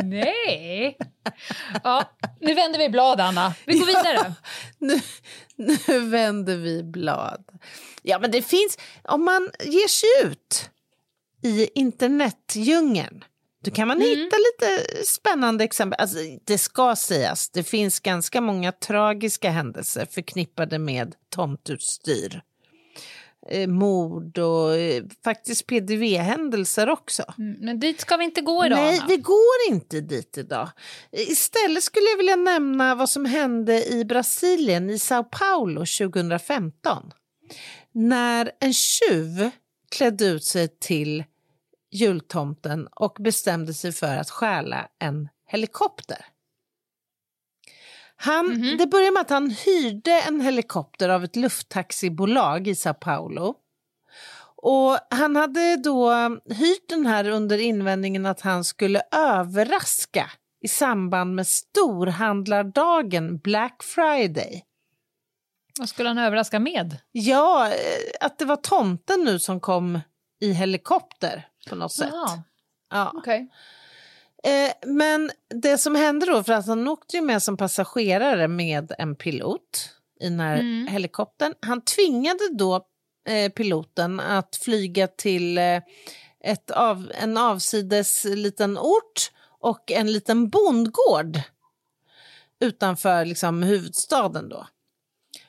Nej. 0.03 0.97
Ja, 1.85 2.17
nu 2.41 2.55
vänder 2.55 2.79
vi 2.79 2.89
blad, 2.89 3.21
Anna. 3.21 3.55
Vi 3.67 3.79
går 3.79 3.87
vidare. 3.87 4.35
nu, 4.79 5.01
nu 5.57 6.01
vänder 6.01 6.57
vi 6.57 6.83
blad. 6.83 7.45
Ja, 8.03 8.19
men 8.19 8.31
det 8.31 8.43
finns... 8.43 8.79
Om 9.05 9.25
man 9.25 9.51
ger 9.61 9.89
sig 9.89 10.31
ut 10.31 10.71
i 11.43 11.69
internetdjungeln 11.75 13.25
då 13.65 13.71
kan 13.71 13.89
man 13.89 14.01
hitta 14.01 14.37
lite 14.37 14.85
spännande 15.05 15.65
exempel. 15.65 16.01
Alltså, 16.01 16.19
det 16.45 16.59
ska 16.59 16.97
sägas, 16.97 17.51
det 17.51 17.65
finns 17.65 18.01
ganska 18.01 18.41
många 18.41 18.73
tragiska 18.73 19.51
händelser 19.51 20.07
förknippade 20.11 20.79
med 20.79 21.15
tomtutstyr. 21.29 22.43
Eh, 23.51 23.69
mord 23.69 24.39
och 24.39 24.77
eh, 24.77 25.05
faktiskt 25.25 25.67
PDV-händelser 25.67 26.89
också. 26.89 27.25
Mm, 27.39 27.57
Men 27.61 27.81
dit 27.81 28.01
ska 28.01 28.17
vi 28.17 28.25
inte 28.25 28.41
gå 28.41 28.67
idag, 28.67 28.77
Nej, 28.79 28.99
Anna. 28.99 29.07
vi 29.09 29.17
går 29.17 29.57
inte 29.71 30.01
dit 30.01 30.39
idag. 30.39 30.69
Istället 31.13 31.85
skulle 31.85 32.07
jag 32.07 32.17
vilja 32.17 32.37
nämna 32.37 32.95
vad 32.95 33.11
som 33.11 33.25
hände 33.25 33.87
i 33.93 34.05
Brasilien, 34.05 34.91
i 34.91 34.99
Sao 34.99 35.25
Paulo 35.25 35.81
2015. 35.81 37.13
När 37.93 38.53
en 38.61 38.73
tjuv 38.73 39.51
klädde 39.91 40.25
ut 40.25 40.45
sig 40.45 40.69
till 40.69 41.25
jultomten 41.91 42.87
och 42.87 43.17
bestämde 43.21 43.75
sig 43.75 43.93
för 43.93 44.17
att 44.17 44.31
stjäla 44.31 44.89
en 44.99 45.29
helikopter. 45.47 46.27
Han, 48.21 48.77
Det 48.79 48.87
började 48.87 49.13
med 49.13 49.21
att 49.21 49.31
han 49.31 49.51
hyrde 49.51 50.21
en 50.21 50.41
helikopter 50.41 51.09
av 51.09 51.25
ett 51.25 51.37
lufttaxibolag 51.37 52.69
i 52.69 52.75
Sao 52.75 52.95
Paulo. 52.95 53.55
Och 54.63 54.99
han 55.11 55.37
hade 55.37 55.77
då 55.77 56.11
hyrt 56.55 56.89
den 56.89 57.07
här 57.07 57.29
under 57.29 57.59
invändningen 57.59 58.27
att 58.27 58.41
han 58.41 58.65
skulle 58.65 59.03
överraska 59.13 60.31
i 60.65 60.69
samband 60.69 61.35
med 61.35 61.47
storhandlardagen 61.47 63.39
Black 63.39 63.83
Friday. 63.83 64.65
Vad 65.79 65.89
skulle 65.89 66.09
han 66.09 66.19
överraska 66.19 66.59
med? 66.59 66.97
Ja, 67.13 67.67
eh, 67.69 67.75
att 68.21 68.39
det 68.39 68.45
var 68.45 68.57
tomten 68.57 69.25
nu 69.25 69.39
som 69.39 69.61
kom 69.61 70.01
i 70.41 70.53
helikopter 70.53 71.49
på 71.69 71.75
något 71.75 71.93
sätt. 71.93 72.11
Jaha, 72.13 72.43
Ja. 72.91 73.13
okej. 73.15 73.49
Eh, 74.45 74.89
men 74.89 75.31
det 75.55 75.79
som 75.79 75.95
hände 75.95 76.27
då, 76.27 76.43
för 76.43 76.53
att 76.53 76.67
han 76.67 76.89
åkte 76.89 77.17
ju 77.17 77.23
med 77.23 77.43
som 77.43 77.57
passagerare 77.57 78.49
med 78.49 78.93
en 78.99 79.17
pilot 79.17 79.91
i 80.21 80.29
den 80.29 80.41
här 80.41 80.59
Mm. 80.59 80.87
helikoptern. 80.87 81.55
Han 81.61 81.81
tvingade 81.81 82.49
då 82.53 82.87
eh, 83.29 83.53
piloten 83.53 84.21
att 84.21 84.57
flyga 84.57 85.07
till 85.07 85.59
eh, 85.59 85.83
ett 86.45 86.71
av, 86.71 87.13
en 87.15 87.37
avsides 87.37 88.25
liten 88.25 88.79
ort 88.79 89.33
och 89.61 89.93
en 89.93 90.13
liten 90.13 90.49
bondgård 90.49 91.41
utanför 92.61 93.25
liksom, 93.25 93.63
huvudstaden. 93.63 94.49
Då. 94.49 94.67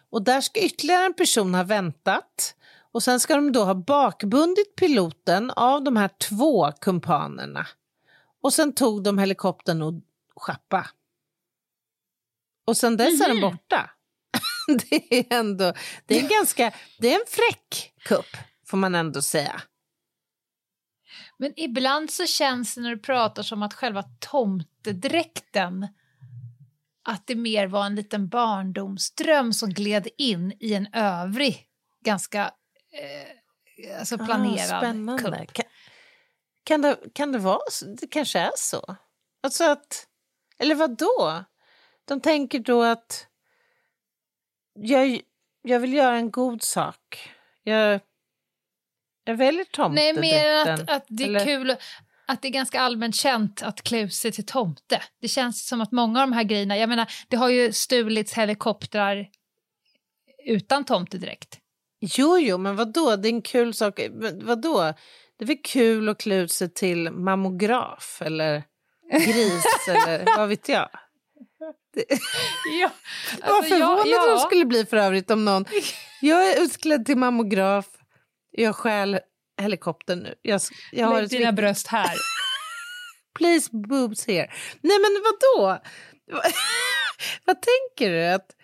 Och 0.10 0.24
där 0.24 0.42
ska 0.42 0.60
ytterligare 0.60 1.06
en 1.06 1.14
person 1.14 1.54
ha 1.54 1.64
väntat 1.64 2.56
och 2.92 3.04
sen 3.04 3.20
ska 3.20 3.36
de 3.36 3.52
då 3.52 3.64
ha 3.64 3.74
bakbundit 3.74 4.76
piloten 4.76 5.52
av 5.52 5.84
de 5.84 5.98
här 5.98 6.10
två 6.30 6.72
kumpanerna. 6.72 7.68
Och 8.42 8.54
sen 8.54 8.74
tog 8.74 9.04
de 9.04 9.18
helikoptern 9.18 9.82
och 9.82 9.94
schappa. 10.36 10.90
Och 12.66 12.78
sen 12.78 12.98
dess 12.98 13.22
är 13.22 13.28
den 13.28 13.42
borta. 13.42 13.90
det 14.90 15.18
är 15.20 15.40
ändå, 15.40 15.74
det 16.06 16.18
är 16.18 16.22
en 16.24 16.28
ganska, 16.30 16.72
det 17.00 17.14
är 17.14 17.16
en 17.16 17.26
fräck 17.28 17.94
kupp 18.04 18.38
får 18.70 18.78
man 18.78 18.96
ändå 18.96 19.22
säga. 19.22 19.62
Men 21.38 21.54
ibland 21.56 22.12
så 22.12 22.26
känns 22.26 22.76
det 22.76 22.82
när 22.82 22.90
du 22.90 23.00
pratar 23.00 23.44
som 23.44 23.64
att 23.64 23.74
själva 23.74 24.04
tomtedräkten 24.20 25.88
att 27.04 27.28
det 27.28 27.36
mer 27.36 27.68
var 27.68 27.86
en 27.86 27.96
liten 27.96 28.28
barndomsdröm 28.30 29.54
som 29.54 29.70
gled 29.70 30.08
in 30.18 30.54
i 30.60 30.74
en 30.74 30.88
övrig 30.94 31.68
ganska 32.06 32.42
eh, 32.92 34.00
alltså 34.00 34.18
planerad 34.18 34.72
Ah, 34.74 34.80
spännande. 34.80 35.46
kupp. 35.54 35.66
Kan, 36.70 36.82
det, 36.82 36.98
kan 37.14 37.32
det 37.32 37.40
vara 37.40 37.60
så? 37.72 37.86
Det 37.86 38.08
kanske 38.08 38.40
är 38.40 38.52
så. 38.56 38.96
Alltså 39.44 39.64
att, 39.64 40.08
eller 40.58 40.76
vad 40.76 40.98
då? 40.98 41.44
De 42.06 42.22
tänker 42.22 42.60
då 42.60 42.84
att 42.84 43.28
jag, 44.74 45.22
jag 45.62 45.80
vill 45.80 45.94
göra 45.94 46.16
en 46.16 46.32
god 46.32 46.64
sak. 46.64 47.30
Jag, 47.64 48.00
jag 49.24 49.36
väljer 49.36 49.54
Nej, 49.60 49.66
tomtedräkten. 49.72 50.22
mer 50.22 50.56
att, 50.74 50.90
att 50.90 51.06
det 51.08 51.24
är 51.24 51.28
Eller- 51.28 51.46
kul 51.46 51.76
att 52.28 52.42
det 52.42 52.48
är 52.48 52.52
ganska 52.52 52.82
allmänt 52.82 53.16
känt 53.16 53.64
att 53.64 53.82
klä 53.82 54.10
sig 54.10 54.32
till 54.32 54.46
tomte. 54.46 55.04
Det 55.22 55.28
känns 55.28 55.68
som 55.68 55.82
att 55.82 55.92
många 55.92 56.22
av 56.22 56.28
de 56.30 56.34
här 56.36 56.44
grejerna, 56.44 56.78
jag 56.78 56.90
menar, 56.90 57.12
det 57.28 57.38
har 57.38 57.50
ju 57.50 57.74
stulits 57.74 58.34
helikoptrar 58.34 59.30
utan 60.46 60.86
tomtedräkt. 60.86 61.60
Jo, 62.00 62.38
jo, 62.38 62.58
men 62.58 62.76
vadå? 62.76 63.16
Det 63.16 63.28
är 63.28 63.34
en 63.34 63.42
kul 63.42 63.74
sak. 63.74 64.00
Men 64.12 64.46
Vadå? 64.46 64.94
Det 65.40 65.46
är 65.46 65.48
väl 65.48 65.58
kul 65.64 66.10
att 66.10 66.18
klä 66.18 66.36
ut 66.36 66.52
sig 66.52 66.74
till 66.74 67.12
mammograf 67.12 68.22
eller 68.22 68.64
gris 69.12 69.66
eller 69.88 70.38
vad 70.38 70.50
vet 70.50 70.70
jag. 70.70 70.90
Ja, 72.80 72.92
Vad 73.42 73.50
alltså, 73.50 73.74
förvånad 73.74 74.08
ja, 74.08 74.28
ja. 74.28 74.38
skulle 74.38 74.66
bli 74.66 74.86
för 74.86 74.98
övrigt 74.98 75.32
om 75.32 75.46
någon... 75.46 75.66
Jag 76.22 76.52
är 76.52 76.64
utklädd 76.64 77.06
till 77.06 77.18
mammograf, 77.18 77.86
jag 78.52 78.76
stjäl 78.76 79.20
helikoptern 79.62 80.20
nu. 80.20 80.36
Jag, 80.42 80.62
jag 80.92 81.08
har 81.08 81.22
Lägg 81.22 81.30
dina 81.30 81.52
bröst 81.52 81.88
här. 81.88 82.16
Please 83.38 83.70
boobs 83.72 84.28
here. 84.28 84.52
Nej 84.82 85.00
men 85.00 85.24
vadå? 85.24 85.80
vad 87.46 87.58
tänker 87.62 88.12
du? 88.12 88.28
Att, 88.28 88.56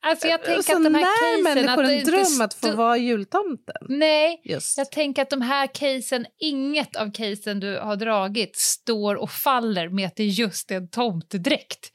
Alltså 0.00 0.26
jag 0.26 0.42
tänker 0.44 0.62
så 0.62 0.76
att 0.76 0.84
de 0.84 0.94
här 0.94 1.42
när 1.42 1.54
människor 1.54 1.84
en 1.84 2.04
dröm 2.04 2.40
att 2.40 2.54
få 2.54 2.76
vara 2.76 2.96
jultomten? 2.96 3.76
Nej, 3.88 4.40
Just. 4.44 4.78
jag 4.78 4.92
tänker 4.92 5.22
att 5.22 5.30
de 5.30 5.42
här 5.42 5.66
casen, 5.66 6.26
inget 6.38 6.96
av 6.96 7.12
casen 7.12 7.60
du 7.60 7.78
har 7.78 7.96
dragit 7.96 8.56
står 8.56 9.14
och 9.14 9.30
faller 9.30 9.88
med 9.88 10.06
att 10.06 10.16
det 10.16 10.22
är 10.22 10.26
just 10.26 10.70
en 10.70 10.90
tomtedräkt. 10.90 11.92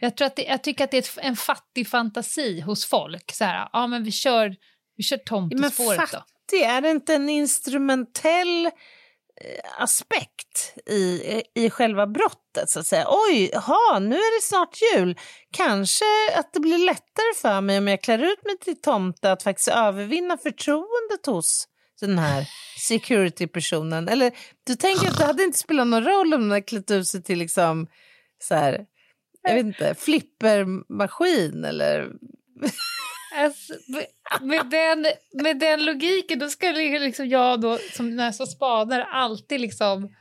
Jag, 0.00 0.16
tror 0.16 0.26
att 0.26 0.36
det, 0.36 0.42
jag 0.42 0.62
tycker 0.62 0.84
att 0.84 0.90
det 0.90 0.98
är 0.98 1.24
en 1.24 1.36
fattig 1.36 1.88
fantasi 1.88 2.60
hos 2.60 2.86
folk. 2.86 3.32
Så 3.32 3.44
här, 3.44 3.68
ja 3.72 3.86
men 3.86 4.04
vi 4.04 4.12
kör, 4.12 4.56
vi 4.96 5.02
kör 5.02 5.16
Men 5.16 5.24
tomtespåret 5.24 6.00
då. 6.00 6.06
fattig, 6.06 6.62
är 6.62 6.80
det 6.80 6.90
inte 6.90 7.14
en 7.14 7.28
instrumentell 7.28 8.70
aspekt 9.78 10.74
i, 10.86 11.22
i 11.54 11.70
själva 11.70 12.06
brottet? 12.06 12.70
Så 12.70 12.80
att 12.80 12.86
säga. 12.86 13.06
Oj, 13.08 13.50
ha, 13.54 13.98
nu 13.98 14.16
är 14.16 14.40
det 14.40 14.46
snart 14.46 14.78
jul. 14.94 15.18
Kanske 15.50 16.04
att 16.36 16.52
det 16.52 16.60
blir 16.60 16.78
lättare 16.78 17.34
för 17.36 17.60
mig 17.60 17.78
om 17.78 17.88
jag 17.88 18.02
klär 18.02 18.32
ut 18.32 18.44
mig 18.44 18.58
till 18.58 18.80
tomte 18.80 19.32
att 19.32 19.42
faktiskt 19.42 19.68
övervinna 19.68 20.36
förtroendet 20.38 21.26
hos 21.26 21.68
den 22.00 22.18
här 22.18 22.48
security-personen. 22.88 24.08
Eller 24.08 24.32
du 24.64 24.74
tänker 24.74 25.08
att 25.08 25.18
det 25.18 25.24
hade 25.24 25.42
inte 25.42 25.58
spelat 25.58 25.86
någon 25.86 26.04
roll 26.04 26.34
om 26.34 26.40
den 26.40 26.50
hade 26.50 26.62
klätt 26.62 26.90
ut 26.90 27.06
sig 27.06 27.22
till 27.22 27.38
liksom 27.38 27.86
så 28.42 28.54
här, 28.54 28.86
jag 29.42 29.54
vet 29.54 29.66
inte, 29.66 29.94
flippermaskin 29.94 31.64
eller 31.64 32.10
Alltså, 33.36 33.74
med, 34.40 34.66
den, 34.66 35.06
med 35.42 35.58
den 35.58 35.84
logiken 35.84 36.38
då 36.38 36.48
skulle 36.48 36.98
liksom 36.98 37.28
jag 37.28 37.60
då 37.60 37.78
som 37.92 38.16
nästa 38.16 38.46
spanare 38.46 39.04
alltid 39.04 39.60
liksom 39.60 40.14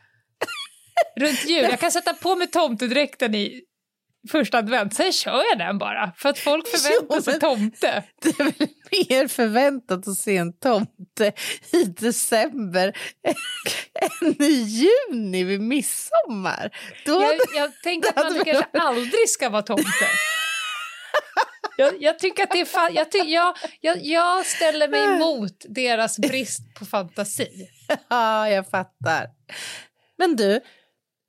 runt 1.19 1.45
jul, 1.45 1.63
jag 1.63 1.79
kan 1.79 1.91
sätta 1.91 2.13
på 2.13 2.35
mig 2.35 2.47
tomtedräkten 2.47 3.35
i 3.35 3.61
första 4.31 4.57
advent, 4.57 4.93
sen 4.93 5.11
kör 5.11 5.43
jag 5.49 5.57
den 5.57 5.77
bara 5.77 6.13
för 6.17 6.29
att 6.29 6.39
folk 6.39 6.67
förväntar 6.67 7.15
Jo, 7.15 7.21
sig 7.21 7.39
tomte. 7.39 8.03
Det 8.21 8.29
är 8.39 8.43
väl 8.43 8.67
mer 8.91 9.27
förväntat 9.27 10.07
att 10.07 10.17
se 10.17 10.37
en 10.37 10.53
tomte 10.59 11.33
i 11.73 11.83
december 11.83 12.97
än 14.21 14.43
i 14.43 14.53
juni 14.53 15.43
vid 15.43 15.61
midsommar. 15.61 16.77
Då 17.05 17.21
Jag, 17.21 17.35
jag 17.55 17.81
tänker 17.83 18.09
att 18.09 18.15
man 18.35 18.45
kanske 18.45 18.65
aldrig 18.73 19.29
ska 19.29 19.49
vara 19.49 19.61
tomte. 19.61 19.83
Jag, 21.77 22.01
jag 22.01 22.19
tycker 22.19 22.43
att 22.43 22.51
det 22.51 22.59
är 22.59 22.65
fa- 22.65 22.91
jag, 22.91 23.11
ty- 23.11 23.17
jag, 23.17 23.55
jag, 23.81 24.05
jag 24.05 24.45
ställer 24.45 24.87
mig 24.87 25.03
emot 25.15 25.65
deras 25.69 26.19
brist 26.19 26.73
på 26.79 26.85
fantasi. 26.85 27.69
Ja, 28.09 28.49
jag 28.49 28.69
fattar. 28.69 29.27
Men 30.17 30.35
du, 30.35 30.59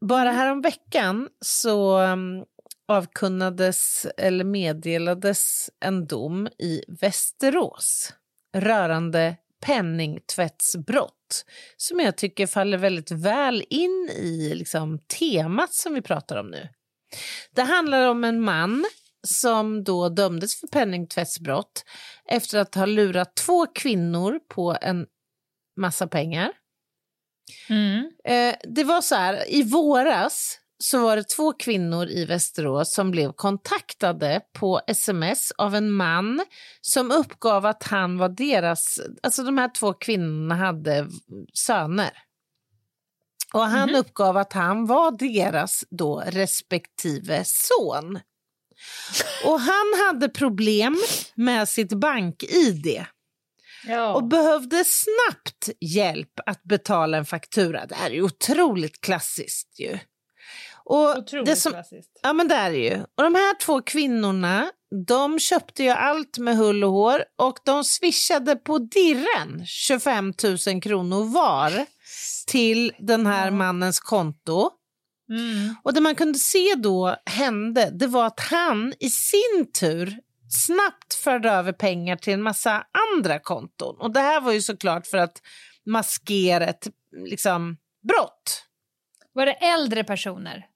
bara 0.09 0.31
härom 0.31 0.61
veckan 0.63 1.29
så 1.41 1.99
um, 2.01 2.45
avkunnades 2.89 4.07
eller 4.17 4.45
meddelades 4.45 5.71
en 5.81 6.07
dom 6.07 6.47
i 6.59 6.83
Västerås 7.01 8.13
rörande 8.57 9.37
penningtvättsbrott 9.67 11.45
som 11.77 12.01
jag 12.01 12.17
tycker 12.17 12.47
faller 12.47 12.79
väldigt 12.79 13.11
väl 13.11 13.65
in 13.71 14.11
i 14.19 14.53
liksom, 14.55 14.99
temat 14.99 15.75
som 15.75 15.95
vi 15.95 16.03
pratar 16.03 16.37
om 16.37 16.51
nu. 16.51 16.69
Det 17.55 17.63
handlar 17.63 18.09
om 18.09 18.25
en 18.25 18.41
man 18.41 18.85
som 19.25 19.85
då 19.85 20.09
dömdes 20.09 20.61
för 20.61 20.66
penningtvättsbrott 20.66 21.85
efter 22.29 22.59
att 22.59 22.75
ha 22.75 22.87
lurat 22.87 23.37
två 23.37 23.66
kvinnor 23.66 24.41
på 24.49 24.77
en 24.81 25.07
massa 25.77 26.07
pengar. 26.07 26.53
Mm. 27.68 28.11
Eh, 28.25 28.55
det 28.64 28.85
var 28.85 29.01
så 29.01 29.14
här, 29.14 29.55
i 29.55 29.62
våras 29.62 30.59
så 30.79 30.99
var 30.99 31.16
det 31.16 31.29
två 31.29 31.53
kvinnor 31.53 32.09
i 32.09 32.25
Västerås 32.25 32.95
som 32.95 33.11
blev 33.11 33.33
kontaktade 33.33 34.41
på 34.53 34.81
sms 34.87 35.53
av 35.59 35.75
en 35.75 35.93
man 35.93 36.45
som 36.81 37.11
uppgav 37.11 37.66
att 37.66 37.83
han 37.83 38.18
var 38.18 38.29
deras, 38.29 39.01
alltså 39.22 39.43
de 39.43 39.59
här 39.59 39.68
två 39.68 39.93
kvinnorna 39.93 40.55
hade 40.55 41.09
söner. 41.55 42.12
Och 43.55 43.61
han 43.61 43.95
uppgav 43.95 44.37
att 44.37 44.53
han 44.53 44.87
var 44.87 45.11
deras 45.18 45.85
då 45.91 46.22
respektive 46.27 47.43
son. 47.45 48.18
Och 49.45 49.61
han 49.61 49.93
hade 50.07 50.28
problem 50.28 51.03
med 51.35 51.68
sitt 51.68 51.93
bank-id 51.93 53.05
och 54.14 54.24
behövde 54.24 54.85
snabbt 54.85 55.70
hjälp 55.80 56.41
att 56.47 56.62
betala 56.62 57.16
en 57.16 57.26
faktura. 57.26 57.87
Det 57.87 57.95
här 57.95 58.11
är 58.11 58.14
ju 58.14 58.22
otroligt 58.22 59.01
klassiskt 59.01 59.80
ju. 59.80 59.99
Och 60.85 61.18
Otroligt 61.18 61.47
det 61.47 61.57
som, 61.57 61.72
klassiskt. 61.72 62.20
Ja 62.22 62.32
men 62.32 62.49
det 62.49 62.55
är 62.55 62.70
det 62.70 62.78
ju. 62.78 62.95
Och 62.95 63.22
de 63.22 63.35
här 63.35 63.59
två 63.59 63.82
kvinnorna, 63.82 64.70
de 65.07 65.39
köpte 65.39 65.82
ju 65.82 65.89
allt 65.89 66.39
med 66.39 66.57
hull 66.57 66.85
och 66.85 66.91
hår 66.91 67.24
och 67.39 67.59
de 67.64 67.85
swishade 67.85 68.57
på 68.57 68.78
dirren 68.78 69.66
25 69.66 70.32
000 70.66 70.82
kronor 70.82 71.24
var 71.24 71.87
till 72.47 72.93
den 72.99 73.26
här 73.26 73.51
mannens 73.51 74.01
konto. 74.01 74.70
Mm. 75.31 75.75
Och 75.83 75.95
det 75.95 76.01
man 76.01 76.14
kunde 76.14 76.39
se 76.39 76.75
då 76.77 77.16
hände, 77.27 77.91
det 77.91 78.07
var 78.07 78.27
att 78.27 78.41
han 78.41 78.95
i 79.01 79.11
sin 79.11 79.72
tur 79.81 80.18
snabbt 80.66 81.14
förde 81.14 81.51
över 81.51 81.72
pengar 81.72 82.16
till 82.16 82.33
en 82.33 82.43
massa 82.43 82.87
andra 83.16 83.39
konton. 83.39 83.97
Och 83.99 84.12
det 84.12 84.20
här 84.20 84.41
var 84.41 84.53
ju 84.53 84.62
såklart 84.62 85.07
för 85.07 85.18
att 85.18 85.43
maskera 85.87 86.66
ett 86.66 86.89
liksom, 87.12 87.77
brott. 88.09 88.64
Var 89.33 89.47
det 89.47 89.53
äldre 89.53 90.05
personer? 90.05 90.66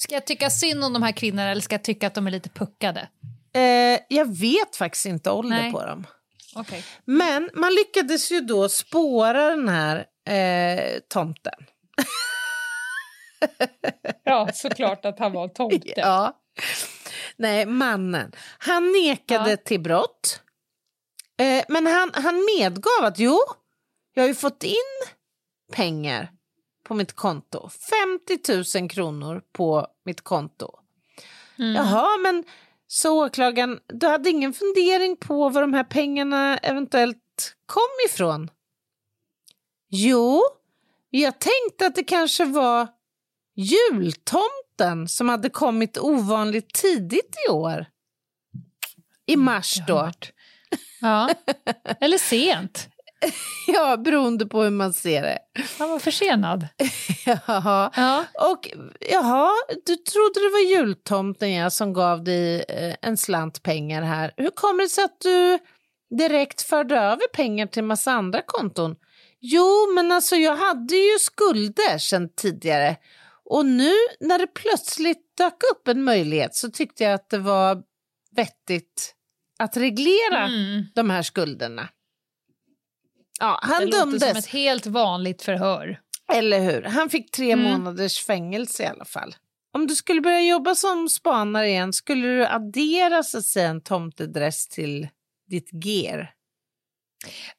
Ska 0.00 0.14
jag 0.14 0.26
tycka 0.26 0.50
synd 0.50 0.84
om 0.84 0.92
de 0.92 1.02
här 1.02 1.12
kvinnorna 1.12 1.50
eller 1.50 1.62
ska 1.62 1.74
jag 1.74 1.84
tycka 1.84 2.06
att 2.06 2.14
de 2.14 2.26
är 2.26 2.30
lite 2.30 2.48
puckade? 2.48 3.08
Eh, 3.54 4.00
jag 4.08 4.38
vet 4.38 4.76
faktiskt 4.76 5.06
inte 5.06 5.30
ålder 5.30 5.70
på 5.70 5.86
dem. 5.86 6.06
Okej. 6.54 6.84
Men 7.04 7.50
man 7.54 7.74
lyckades 7.74 8.32
ju 8.32 8.40
då 8.40 8.68
spåra 8.68 9.50
den 9.50 9.68
här 9.68 10.06
eh, 10.28 10.98
tomten. 11.08 11.54
Ja, 14.24 14.48
såklart 14.54 15.04
att 15.04 15.18
han 15.18 15.32
var 15.32 15.48
tomte. 15.48 15.92
Ja. 15.96 16.40
Nej, 17.36 17.66
mannen. 17.66 18.32
Han 18.58 18.92
nekade 18.92 19.50
Ja. 19.50 19.56
till 19.56 19.80
brott. 19.80 20.40
Eh, 21.38 21.64
men 21.68 21.86
han, 21.86 22.10
han 22.14 22.44
medgav 22.58 23.04
att 23.04 23.18
jo, 23.18 23.38
jag 24.14 24.22
har 24.22 24.28
ju 24.28 24.34
fått 24.34 24.62
in 24.62 25.10
pengar 25.72 26.30
på 26.84 26.94
mitt 26.94 27.12
konto. 27.12 27.68
50 28.72 28.78
000 28.80 28.88
kronor 28.90 29.42
på 29.52 29.86
mitt 30.04 30.20
konto. 30.20 30.78
Mm. 31.58 31.74
Jaha, 31.74 32.18
men 32.18 32.44
så 32.86 33.26
åklagaren, 33.26 33.80
du 33.86 34.06
hade 34.06 34.30
ingen 34.30 34.52
fundering 34.52 35.16
på 35.16 35.48
var 35.48 35.60
de 35.60 35.74
här 35.74 35.84
pengarna 35.84 36.58
eventuellt 36.58 37.54
kom 37.66 37.88
ifrån? 38.08 38.50
Jo, 39.90 40.42
jag 41.10 41.34
tänkte 41.40 41.86
att 41.86 41.94
det 41.94 42.04
kanske 42.04 42.44
var 42.44 42.88
jultomten 43.56 45.08
som 45.08 45.28
hade 45.28 45.50
kommit 45.50 45.98
ovanligt 45.98 46.74
tidigt 46.74 47.34
i 47.48 47.50
år. 47.50 47.86
I 49.26 49.36
mars 49.36 49.78
då. 49.86 50.10
Ja. 51.00 51.30
Eller 52.00 52.18
sent. 52.18 52.88
Ja, 53.66 53.96
beroende 53.96 54.46
på 54.46 54.62
hur 54.62 54.70
man 54.70 54.92
ser 54.92 55.22
det. 55.22 55.38
Han 55.78 55.90
var 55.90 55.98
försenad. 55.98 56.68
Jaha. 57.26 57.90
Ja. 57.96 58.24
Och 58.50 58.70
jaha, 59.10 59.50
du 59.86 59.96
trodde 59.96 60.40
det 60.40 60.50
var 60.52 60.70
jultomten 60.70 61.52
ja, 61.52 61.70
som 61.70 61.92
gav 61.92 62.24
dig 62.24 62.64
eh, 62.68 62.94
en 63.02 63.16
slant 63.16 63.62
pengar 63.62 64.02
här. 64.02 64.32
Hur 64.36 64.50
kommer 64.50 64.82
det 64.82 64.88
sig 64.88 65.04
att 65.04 65.20
du 65.20 65.58
direkt 66.16 66.62
förde 66.62 66.96
över 66.96 67.28
pengar 67.32 67.66
till 67.66 67.84
massa 67.84 68.12
andra 68.12 68.42
konton? 68.46 68.96
Jo, 69.40 69.92
men 69.94 70.12
alltså 70.12 70.36
jag 70.36 70.56
hade 70.56 70.96
ju 70.96 71.18
skulder 71.18 71.98
sedan 71.98 72.28
tidigare 72.36 72.96
och 73.50 73.66
nu 73.66 73.92
när 74.20 74.38
det 74.38 74.46
plötsligt 74.46 75.36
dök 75.36 75.54
upp 75.72 75.88
en 75.88 76.04
möjlighet 76.04 76.54
så 76.54 76.70
tyckte 76.70 77.04
jag 77.04 77.12
att 77.14 77.30
det 77.30 77.38
var 77.38 77.82
vettigt 78.36 79.14
att 79.58 79.76
reglera 79.76 80.46
Mm. 80.46 80.84
de 80.94 81.10
här 81.10 81.22
skulderna. 81.22 81.88
Ja, 83.40 83.58
Det 83.62 83.66
han 83.74 83.84
låter 83.84 83.98
som 84.00 84.10
dömdes, 84.10 84.36
ett 84.38 84.46
helt 84.46 84.86
vanligt 84.86 85.42
förhör. 85.42 86.00
eller 86.32 86.60
hur? 86.60 86.82
Han 86.82 87.10
fick 87.10 87.30
tre 87.30 87.50
Mm. 87.52 87.64
månaders 87.72 88.24
fängelse 88.24 88.82
i 88.82 88.86
alla 88.86 89.04
fall. 89.04 89.34
Om 89.72 89.86
du 89.86 89.94
skulle 89.96 90.20
börja 90.20 90.40
jobba 90.40 90.74
som 90.74 91.08
spanare 91.08 91.68
igen, 91.68 91.92
skulle 91.92 92.26
du 92.26 92.46
addera 92.46 93.22
så 93.22 93.38
att 93.38 93.44
säga, 93.44 93.68
en 93.68 93.82
tomtedress 93.82 94.68
till 94.68 95.08
ditt 95.46 95.68
gear? 95.84 96.32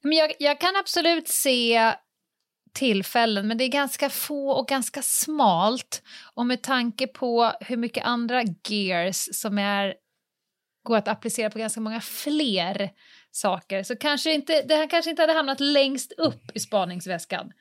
Men 0.02 0.12
jag, 0.18 0.34
jag 0.40 0.60
kan 0.62 0.76
absolut 0.76 1.28
se 1.28 1.94
tillfällen, 2.74 3.48
men 3.48 3.58
det 3.58 3.64
är 3.64 3.70
ganska 3.70 4.10
få 4.10 4.50
och 4.50 4.68
ganska 4.68 5.02
smalt. 5.02 6.04
Och 6.34 6.46
med 6.46 6.64
tanke 6.64 7.08
på 7.08 7.54
hur 7.60 7.78
mycket 7.78 8.06
andra 8.06 8.44
gears 8.68 9.30
som 9.32 9.58
är, 9.58 9.96
går 10.84 10.98
att 10.98 11.08
applicera 11.08 11.50
på 11.50 11.60
ganska 11.60 11.82
många 11.82 12.02
fler 12.02 12.90
saker 13.32 13.84
så 13.84 13.96
kanske 13.96 14.34
inte, 14.34 14.62
det 14.62 14.76
här 14.76 14.90
kanske 14.90 15.10
inte 15.10 15.22
hade 15.22 15.34
hamnat 15.34 15.60
längst 15.60 16.12
upp 16.12 16.52
i 16.54 16.60
spaningsväskan. 16.60 17.52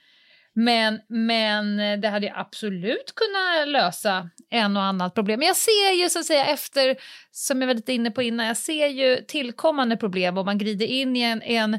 Men, 0.58 1.00
men 1.08 1.76
det 2.00 2.08
hade 2.08 2.26
ju 2.26 2.32
absolut 2.36 3.14
kunnat 3.14 3.68
lösa 3.68 4.30
en 4.50 4.76
och 4.76 4.82
annat 4.82 5.14
problem. 5.14 5.38
Men 5.38 5.46
jag 5.46 5.56
ser 5.56 6.02
ju 6.02 6.08
så 6.08 6.18
att 6.18 6.24
säga 6.24 6.46
efter, 6.46 6.96
som 7.30 7.60
jag 7.60 7.66
var 7.66 7.74
lite 7.74 7.92
inne 7.92 8.10
på 8.10 8.22
innan, 8.22 8.46
jag 8.46 8.56
ser 8.56 8.86
ju 8.86 9.16
tillkommande 9.28 9.96
problem 9.96 10.38
om 10.38 10.44
man 10.46 10.58
glider 10.58 10.86
in 10.86 11.16
i 11.16 11.20
en, 11.20 11.42
en 11.42 11.78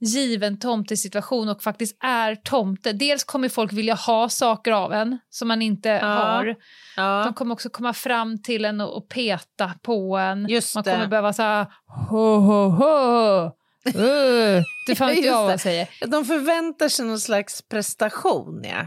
given 0.00 0.58
tomtesituation 0.58 1.48
och 1.48 1.62
faktiskt 1.62 1.96
är 2.04 2.34
tomte. 2.34 2.92
Dels 2.92 3.24
kommer 3.24 3.48
folk 3.48 3.72
vilja 3.72 3.94
ha 3.94 4.28
saker 4.28 4.72
av 4.72 4.92
en 4.92 5.18
som 5.30 5.48
man 5.48 5.62
inte 5.62 5.90
har. 5.90 6.44
De 6.44 6.54
Ja, 6.96 7.32
kommer 7.36 7.52
också 7.52 7.70
komma 7.70 7.92
fram 7.92 8.42
till 8.42 8.64
en 8.64 8.80
och, 8.80 8.96
och 8.96 9.08
peta 9.08 9.72
på 9.82 10.16
en. 10.16 10.48
Just 10.48 10.74
man 10.74 10.84
det. 10.84 10.92
kommer 10.92 11.06
behöva 11.06 11.32
säga 11.32 11.66
ho 12.08 12.36
ho 12.38 12.68
ho. 12.68 13.50
Uh, 13.86 14.62
det 14.86 14.94
fan 14.96 15.08
vet 15.08 15.16
Just 15.16 15.26
jag 15.26 15.44
vad 15.44 15.60
säger. 15.60 15.88
de 16.06 16.24
förväntar 16.24 16.88
sig 16.88 17.06
någon 17.06 17.20
slags 17.20 17.62
prestation, 17.62 18.64
ja. 18.64 18.86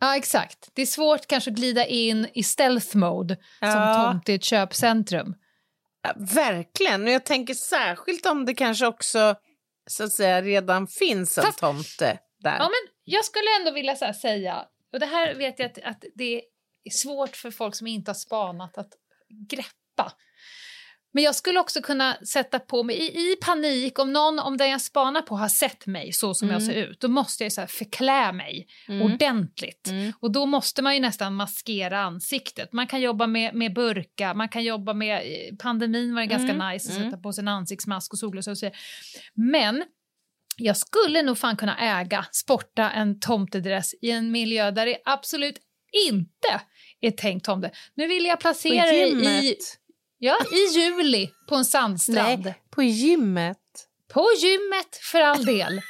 Ja, 0.00 0.16
exakt. 0.16 0.68
Det 0.74 0.82
är 0.82 0.86
svårt 0.86 1.26
kanske 1.26 1.50
att 1.50 1.56
glida 1.56 1.86
in 1.86 2.28
i 2.34 2.42
stealth 2.42 2.96
mode 2.96 3.34
som 3.58 3.68
Ja. 3.68 4.04
tomte 4.12 4.32
i 4.32 4.34
ett 4.34 4.44
köpcentrum. 4.44 5.34
Ja, 6.02 6.12
Verkligen, 6.16 7.04
och 7.04 7.10
jag 7.10 7.24
tänker 7.24 7.54
särskilt 7.54 8.26
om 8.26 8.44
det 8.44 8.54
kanske 8.54 8.86
också 8.86 9.34
så 9.90 10.04
att 10.04 10.12
säga 10.12 10.42
redan 10.42 10.86
finns 10.86 11.38
en 11.38 11.44
Fast- 11.44 11.58
tomte 11.58 12.18
där. 12.38 12.56
Ja, 12.58 12.62
men 12.64 12.94
jag 13.04 13.24
skulle 13.24 13.46
ändå 13.60 13.70
vilja 13.70 13.94
här 14.00 14.12
säga, 14.12 14.64
och 14.92 15.00
det 15.00 15.06
här 15.06 15.34
vet 15.34 15.58
jag 15.58 15.66
att, 15.70 15.78
att 15.84 16.04
det 16.14 16.42
är 16.84 16.90
svårt 16.90 17.36
för 17.36 17.50
folk 17.50 17.74
som 17.74 17.86
inte 17.86 18.10
har 18.10 18.14
spanat 18.14 18.78
att 18.78 18.90
greppa. 19.48 20.12
Men 21.16 21.24
jag 21.24 21.34
skulle 21.34 21.60
också 21.60 21.82
kunna 21.82 22.14
sätta 22.14 22.58
på 22.58 22.82
mig, 22.82 22.96
i, 22.96 23.32
i 23.32 23.36
panik, 23.40 23.98
om 23.98 24.12
någon 24.12 24.38
om 24.38 24.56
den 24.56 24.70
jag 24.70 24.80
spanar 24.80 25.22
på 25.22 25.36
har 25.36 25.48
sett 25.48 25.86
mig 25.86 26.12
så 26.12 26.34
som 26.34 26.50
jag 26.50 26.62
ser 26.62 26.74
ut, 26.74 27.00
då 27.00 27.08
måste 27.08 27.42
jag 27.42 27.52
så 27.52 27.66
förklä 27.66 28.32
mig 28.32 28.66
ordentligt. 29.02 29.88
Mm. 29.88 30.12
Och 30.20 30.32
då 30.32 30.46
måste 30.46 30.82
man 30.82 30.94
ju 30.94 31.00
nästan 31.00 31.34
maskera 31.34 32.00
ansiktet. 32.00 32.72
Man 32.72 32.86
kan 32.86 33.00
jobba 33.00 33.26
med, 33.26 33.54
med 33.54 33.74
burka, 33.74 34.34
man 34.34 34.48
kan 34.48 34.64
jobba 34.64 34.94
med... 34.94 35.16
eh, 35.16 35.56
Pandemin 35.56 36.14
var 36.14 36.20
det 36.20 36.26
ganska 36.26 36.52
Mm, 36.52 36.72
nice 36.72 36.90
att 36.90 36.96
mm. 36.96 37.10
sätta 37.10 37.22
på 37.22 37.32
sig 37.32 37.42
en 37.42 37.48
ansiktsmask 37.48 38.12
och 38.12 38.18
solglasögon. 38.18 38.70
Men 39.34 39.84
jag 40.56 40.76
skulle 40.76 41.22
nog 41.22 41.38
fan 41.38 41.56
kunna 41.56 42.00
äga, 42.00 42.26
sporta 42.32 42.90
en 42.90 43.20
tomtedress 43.20 43.94
i 44.02 44.10
en 44.10 44.30
miljö 44.30 44.70
där 44.70 44.86
det 44.86 44.98
absolut 45.04 45.56
inte 46.08 46.60
är 47.00 47.10
tänkt 47.10 47.44
tomte. 47.44 47.70
Nu 47.94 48.06
vill 48.06 48.24
jag 48.24 48.40
placera 48.40 48.86
det 48.86 49.08
i. 49.08 49.56
ja, 50.18 50.36
i 50.52 50.78
juli 50.78 51.30
på 51.48 51.54
en 51.54 51.64
sandstrand. 51.64 52.44
Nej, 52.44 52.54
på 52.70 52.82
gymmet. 52.82 53.58
På 54.12 54.28
gymmet 54.38 54.96
för 55.12 55.20
all 55.20 55.44
del. 55.44 55.80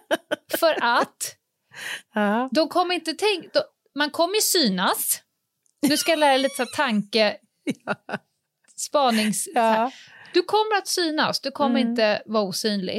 för 0.58 0.84
att 0.84 1.36
Ja. 2.14 2.48
de 2.52 2.68
kommer 2.68 2.94
inte 2.94 3.12
tänka... 3.14 3.48
de- 3.52 3.62
Man 3.94 4.10
kommer 4.10 4.34
ju 4.34 4.40
synas. 4.40 5.22
Nu 5.82 5.96
ska 5.96 6.12
jag 6.12 6.18
lära 6.18 6.30
dig 6.30 6.38
lite 6.38 6.54
så 6.56 6.66
tanke... 6.66 7.36
Spanings... 8.76 9.44
så 9.44 9.60
här. 9.60 9.78
Ja. 9.82 9.90
Du 10.32 10.42
kommer 10.42 10.78
att 10.78 10.88
synas, 10.88 11.40
du 11.40 11.50
kommer 11.50 11.80
Mm. 11.80 11.90
inte 11.90 12.22
vara 12.26 12.42
osynlig. 12.42 12.98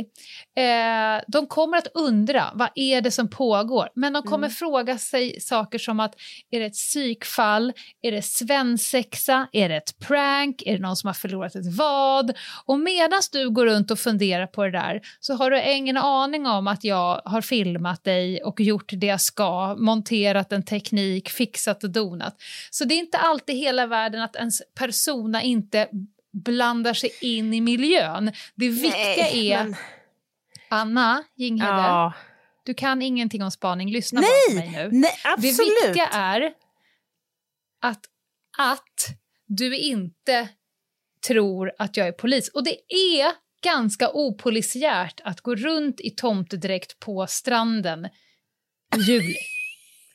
Eh, 0.57 1.21
de 1.27 1.47
kommer 1.47 1.77
att 1.77 1.88
undra, 1.93 2.51
vad 2.55 2.69
är 2.75 3.01
det 3.01 3.11
som 3.11 3.29
pågår? 3.29 3.89
Men 3.95 4.13
de 4.13 4.23
kommer 4.23 4.47
Mm. 4.47 4.49
fråga 4.51 4.97
sig 4.97 5.41
saker 5.41 5.79
som 5.79 5.99
att, 5.99 6.15
är 6.51 6.59
det 6.59 6.65
ett 6.65 6.73
psykfall? 6.73 7.73
Är 8.01 8.11
det 8.11 8.21
svensexa? 8.21 9.47
Är 9.51 9.69
det 9.69 9.75
ett 9.75 9.99
prank? 9.99 10.61
Är 10.65 10.73
det 10.73 10.79
någon 10.82 10.95
som 10.95 11.07
har 11.07 11.13
förlorat 11.13 11.55
ett 11.55 11.75
vad? 11.77 12.38
Och 12.65 12.79
medan 12.79 13.21
du 13.32 13.49
går 13.49 13.65
runt 13.65 13.91
och 13.91 13.99
funderar 13.99 14.47
på 14.47 14.63
det 14.63 14.71
där 14.71 15.01
så 15.19 15.34
har 15.34 15.51
du 15.51 15.63
ingen 15.71 15.97
aning 15.97 16.45
om 16.47 16.67
att 16.67 16.84
jag 16.84 17.21
har 17.25 17.41
filmat 17.41 18.03
dig 18.03 18.43
och 18.43 18.61
gjort 18.61 18.89
det 18.93 19.07
jag 19.07 19.21
ska, 19.21 19.75
monterat 19.75 20.51
en 20.51 20.63
teknik, 20.65 21.29
fixat 21.29 21.84
och 21.84 21.89
donat. 21.89 22.36
Så 22.71 22.86
det 22.86 22.93
är 22.93 22.99
inte 22.99 23.17
alltid 23.17 23.55
hela 23.55 23.88
världen 23.88 24.21
att 24.21 24.36
ens 24.36 24.61
persona 24.79 25.41
inte 25.41 25.88
blandar 26.34 26.93
sig 26.93 27.09
in 27.21 27.53
i 27.53 27.61
miljön. 27.61 28.32
Det 28.55 28.69
viktiga 28.69 28.93
Nej, 29.17 29.51
är, 29.51 29.63
men- 29.63 29.75
Anna 30.69 31.23
Jinghede, 31.36 31.71
Ja. 31.71 32.13
du 32.65 32.73
kan 32.73 33.01
ingenting 33.01 33.43
om 33.43 33.51
spaning, 33.51 33.91
lyssna 33.91 34.21
Nej, 34.21 34.29
på 34.49 34.55
mig 34.55 34.69
nu. 34.84 34.89
Nej, 34.99 35.11
Det 35.23 35.29
absolut. 35.29 35.59
viktiga 35.88 36.07
är 36.07 36.41
att, 37.82 38.05
att 38.57 39.17
du 39.47 39.77
inte 39.77 40.49
tror 41.27 41.71
att 41.77 41.97
jag 41.97 42.07
är 42.07 42.11
polis. 42.11 42.49
Och 42.49 42.63
det 42.63 42.77
är 42.93 43.32
ganska 43.63 44.09
opolisiärt 44.13 45.21
att 45.23 45.41
gå 45.41 45.55
runt 45.55 45.99
i 46.01 46.09
tomtedräkt 46.09 46.99
på 46.99 47.27
stranden 47.27 48.05
i 48.97 48.99
juli. 48.99 49.36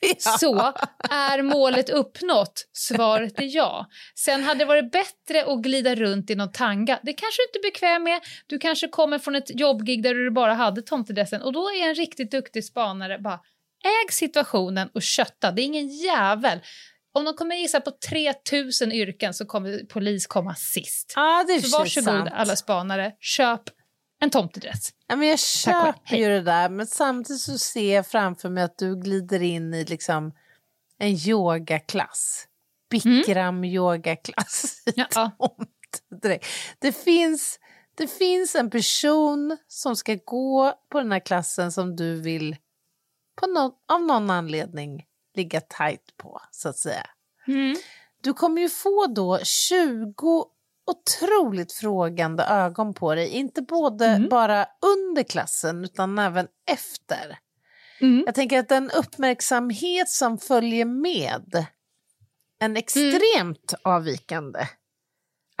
Så 0.39 0.73
är 1.09 1.41
målet 1.41 1.89
uppnått? 1.89 2.67
Svaret 2.73 3.39
är 3.39 3.55
ja. 3.55 3.87
Sen 4.15 4.43
hade 4.43 4.59
det 4.59 4.65
varit 4.65 4.91
bättre 4.91 5.45
att 5.45 5.61
glida 5.61 5.95
runt 5.95 6.29
i 6.29 6.35
någon 6.35 6.51
tanga. 6.51 6.99
Det 7.03 7.13
kanske 7.13 7.41
du 7.41 7.43
inte 7.43 7.67
är 7.67 7.71
bekväm 7.71 8.03
med. 8.03 8.21
Du 8.47 8.57
kanske 8.59 8.87
kommer 8.87 9.19
från 9.19 9.35
ett 9.35 9.59
jobbgig 9.59 10.03
där 10.03 10.13
du 10.13 10.31
bara 10.31 10.53
hade 10.53 10.81
tomtedressen 10.81 11.41
och 11.41 11.53
då 11.53 11.69
är 11.69 11.89
en 11.89 11.95
riktigt 11.95 12.31
duktig 12.31 12.65
spanare 12.65 13.19
bara 13.19 13.39
äg 13.85 14.11
situationen 14.13 14.89
och 14.93 15.01
kötta. 15.01 15.51
Det 15.51 15.61
är 15.61 15.63
ingen 15.63 15.87
jävel. 15.87 16.59
Om 17.13 17.25
de 17.25 17.33
kommer 17.33 17.55
gissa 17.55 17.81
på 17.81 17.91
3000 18.09 18.91
yrken 18.91 19.33
så 19.33 19.45
kommer 19.45 19.85
polis 19.85 20.27
komma 20.27 20.55
sist. 20.55 21.13
Så 21.61 21.69
så 21.69 21.77
varsågod 21.77 22.05
sant. 22.05 22.29
alla 22.33 22.55
spanare, 22.55 23.11
köp 23.19 23.61
en 24.19 24.29
tomtedress. 24.29 24.93
Ja, 25.07 25.15
men 25.15 25.27
jag 25.27 25.39
köper 25.39 26.15
ju 26.15 26.27
det 26.27 26.41
där, 26.41 26.69
men 26.69 26.87
samtidigt 26.87 27.41
så 27.41 27.57
ser 27.57 27.95
jag 27.95 28.07
framför 28.07 28.49
mig 28.49 28.63
att 28.63 28.77
du 28.77 28.95
glider 29.01 29.41
in 29.41 29.73
i 29.73 29.85
liksom 29.85 30.31
en 30.99 31.11
yogaklass. 31.27 32.47
Bikram 32.89 33.63
yogaklass. 33.63 34.83
i 34.87 34.93
Ja, 34.95 35.31
tomtedräkt. 36.09 36.45
Det 36.79 36.91
finns, 36.91 37.59
det 37.95 38.07
finns 38.07 38.55
en 38.55 38.69
person 38.69 39.57
som 39.67 39.95
ska 39.95 40.17
gå 40.25 40.73
på 40.91 40.99
den 40.99 41.11
här 41.11 41.19
klassen 41.19 41.71
som 41.71 41.95
du 41.95 42.21
vill 42.21 42.57
på 43.41 43.47
nå- 43.47 43.77
av 43.87 44.01
någon 44.01 44.29
anledning 44.29 45.05
ligga 45.35 45.61
tajt 45.61 46.17
på, 46.17 46.41
så 46.51 46.69
att 46.69 46.77
säga. 46.77 47.05
Mm. 47.47 47.77
Du 48.21 48.33
kommer 48.33 48.61
ju 48.61 48.69
få 48.69 49.07
då 49.07 49.39
20 49.43 50.45
otroligt 50.87 51.73
frågande 51.73 52.43
ögon 52.43 52.93
på 52.93 53.15
dig. 53.15 53.29
Inte 53.29 53.61
både 53.61 54.05
Mm. 54.05 54.29
bara 54.29 54.65
under 54.81 55.23
klassen 55.23 55.83
utan 55.83 56.19
även 56.19 56.47
efter. 56.71 57.39
Mm. 58.01 58.23
Jag 58.25 58.35
tänker 58.35 58.59
att 58.59 58.69
den 58.69 58.91
uppmärksamhet 58.91 60.09
som 60.09 60.37
följer 60.37 60.85
med 60.85 61.65
en 62.59 62.77
extremt 62.77 63.73
avvikande 63.83 64.59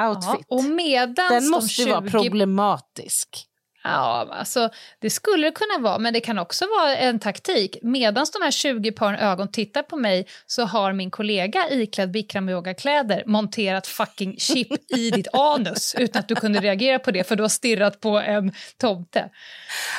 outfit, 0.01 0.45
Ja, 0.49 0.57
och 0.57 0.63
medans 0.63 1.29
den 1.29 1.43
de 1.43 1.49
måste 1.49 1.81
ju 1.81 1.89
vara 1.89 2.01
20 2.01 2.11
problematisk. 2.11 3.46
Ja, 3.91 4.27
alltså, 4.31 4.69
det 5.01 5.09
skulle 5.09 5.47
det 5.47 5.51
kunna 5.51 5.77
vara, 5.89 5.97
men 5.99 6.13
det 6.13 6.19
kan 6.19 6.39
också 6.39 6.65
vara 6.79 6.95
en 6.97 7.19
taktik. 7.19 7.77
Medan 7.81 8.25
de 8.33 8.43
här 8.43 8.51
20 8.51 8.91
par 8.91 9.13
ögon 9.13 9.51
tittar 9.51 9.83
på 9.83 9.95
mig 9.97 10.27
så 10.45 10.65
har 10.65 10.93
min 10.93 11.11
kollega 11.11 11.69
iklädd 11.69 12.11
bikram-yogakläder 12.15 13.23
monterat 13.25 13.87
fucking 13.87 14.35
chip 14.39 14.67
i 14.97 15.11
ditt 15.11 15.27
anus 15.33 15.95
utan 15.97 16.19
att 16.19 16.27
du 16.27 16.35
kunde 16.35 16.59
reagera 16.59 16.99
på 16.99 17.11
det 17.11 17.27
för 17.27 17.35
du 17.35 17.43
har 17.43 17.49
stirrat 17.49 17.99
på 18.01 18.09
en 18.19 18.51
tomte. 18.81 19.29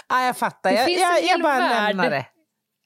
Ja, 0.09 0.25
jag 0.27 0.37
fattar, 0.37 0.71
Det 0.71 0.77
jag, 0.77 0.87
finns 0.87 0.99
en 1.03 1.09
jag, 1.09 1.25
jag 1.25 1.41
bara 1.43 1.59
värld. 1.59 1.89
lämnar 1.89 2.11
det. 2.11 2.27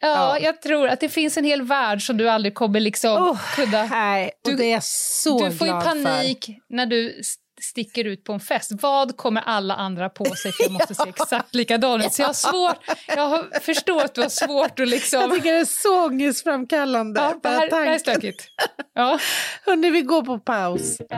Ja, 0.01 0.09
Ja. 0.09 0.39
jag 0.39 0.63
tror 0.63 0.89
att 0.89 1.01
det 1.01 1.09
finns 1.09 1.37
en 1.37 1.45
hel 1.45 1.63
värld 1.63 2.07
som 2.07 2.17
du 2.17 2.31
aldrig 2.31 2.55
kommer 2.55 2.81
liksom 2.81 3.23
Oh, 3.23 3.41
kunna... 3.57 3.85
Nej, 3.87 4.31
Du- 4.45 4.57
det 4.57 4.65
är 4.65 4.73
jag 4.73 4.85
så 4.85 5.45
Du 5.49 5.53
får 5.57 5.67
ju 5.67 5.73
glad 5.73 5.83
för. 5.83 6.05
panik 6.05 6.49
när 6.69 6.87
du 6.87 7.21
sticker 7.65 8.05
ut 8.05 8.25
på 8.25 8.33
en 8.33 8.41
fest. 8.41 8.71
Vad 8.83 9.17
kommer 9.17 9.41
alla 9.41 9.75
andra 9.75 10.09
på 10.09 10.25
sig 10.25 10.53
för 10.53 10.63
jag 10.63 10.73
måste 10.73 10.95
se 10.95 11.03
exakt 11.09 11.55
likadan 11.55 12.01
ut? 12.01 12.13
Så 12.13 12.23
jag 12.23 12.27
har 12.27 12.35
svårt, 12.35 12.77
jag 13.07 13.29
har, 13.29 13.61
förstår 13.61 14.05
att 14.05 14.15
du 14.15 14.21
har 14.23 14.29
svårt 14.29 14.81
att 14.81 14.89
liksom... 14.89 15.21
Jag 15.21 15.35
tycker 15.35 15.53
det 15.53 15.59
är 15.59 15.65
så 15.65 16.07
ångestframkallande. 16.07 17.21
Ja, 17.21 17.35
det, 17.43 17.49
här, 17.49 17.71
det 17.71 17.77
här 17.77 17.87
är 17.87 17.99
stökigt. 17.99 18.49
Ja. 18.95 19.19
Hörni, 19.67 19.91
vi 19.91 20.03
går 20.03 20.23
på 20.23 20.39
paus. 20.39 20.99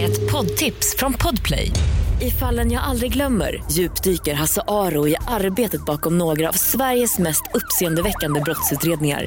Ett 0.00 0.32
poddtips 0.32 0.96
från 0.96 1.12
Podplay. 1.12 1.70
I 2.20 2.30
fallen 2.30 2.72
jag 2.72 2.82
aldrig 2.82 3.12
glömmer 3.12 3.62
djupdyker 3.70 4.34
Hasse 4.34 4.62
Aro 4.68 5.08
i 5.08 5.16
arbetet 5.26 5.84
bakom 5.84 6.18
några 6.18 6.48
av 6.48 6.52
Sveriges 6.52 7.18
mest 7.18 7.42
uppseendeväckande 7.54 8.40
brottsutredningar. 8.40 9.26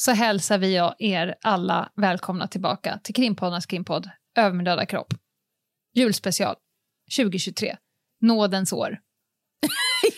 så 0.00 0.12
hälsar 0.12 0.58
vi 0.58 0.74
er 0.98 1.34
alla 1.42 1.92
välkomna 1.96 2.48
tillbaka 2.48 3.00
till 3.04 3.14
Krimpoddarnas 3.14 3.66
krimpodd 3.66 4.10
Över 4.38 4.52
min 4.56 4.64
döda 4.64 4.86
kropp. 4.86 5.14
Julspecial 5.94 6.56
2023. 7.16 7.76
Nådens 8.20 8.72
år. 8.72 8.98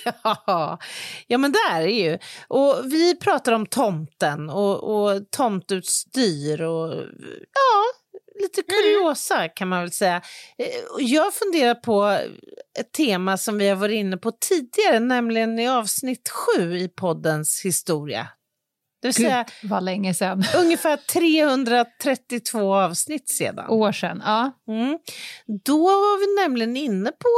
Ja, 0.04 0.78
ja, 1.26 1.38
men 1.38 1.52
där 1.52 1.80
är 1.80 2.10
ju. 2.10 2.18
Och 2.48 2.80
vi 2.84 3.16
pratar 3.16 3.52
om 3.52 3.66
tomten 3.66 4.50
och, 4.50 4.82
och 4.84 5.30
tomtutstyr 5.30 6.60
och 6.62 6.94
ja, 7.52 7.84
lite 8.42 8.62
kuriosa 8.62 9.48
kan 9.48 9.68
man 9.68 9.80
väl 9.80 9.92
säga. 9.92 10.16
Eh, 10.58 10.66
Jag 10.98 11.34
funderar 11.34 11.74
på 11.74 12.18
ett 12.78 12.92
tema 12.92 13.36
som 13.36 13.58
vi 13.58 13.68
har 13.68 13.76
varit 13.76 13.96
inne 13.96 14.16
på 14.16 14.32
tidigare, 14.32 15.00
nämligen 15.00 15.58
i 15.58 15.68
avsnitt 15.68 16.28
sju 16.28 16.76
i 16.78 16.88
poddens 16.88 17.62
historia. 17.64 18.28
Det 19.02 19.08
vill 19.08 19.14
säga 19.14 19.44
Gud, 19.62 19.70
vad 19.70 19.82
länge 19.84 20.14
sedan. 20.14 20.44
ungefär 20.56 20.96
332 20.96 22.74
avsnitt 22.74 23.28
sedan. 23.30 23.68
År 23.70 23.92
sedan. 23.92 24.22
Ja. 24.24 24.52
Mm. 24.68 24.98
Då 25.64 25.84
var 25.86 26.18
vi 26.20 26.42
nämligen 26.42 26.76
inne 26.76 27.10
på 27.10 27.28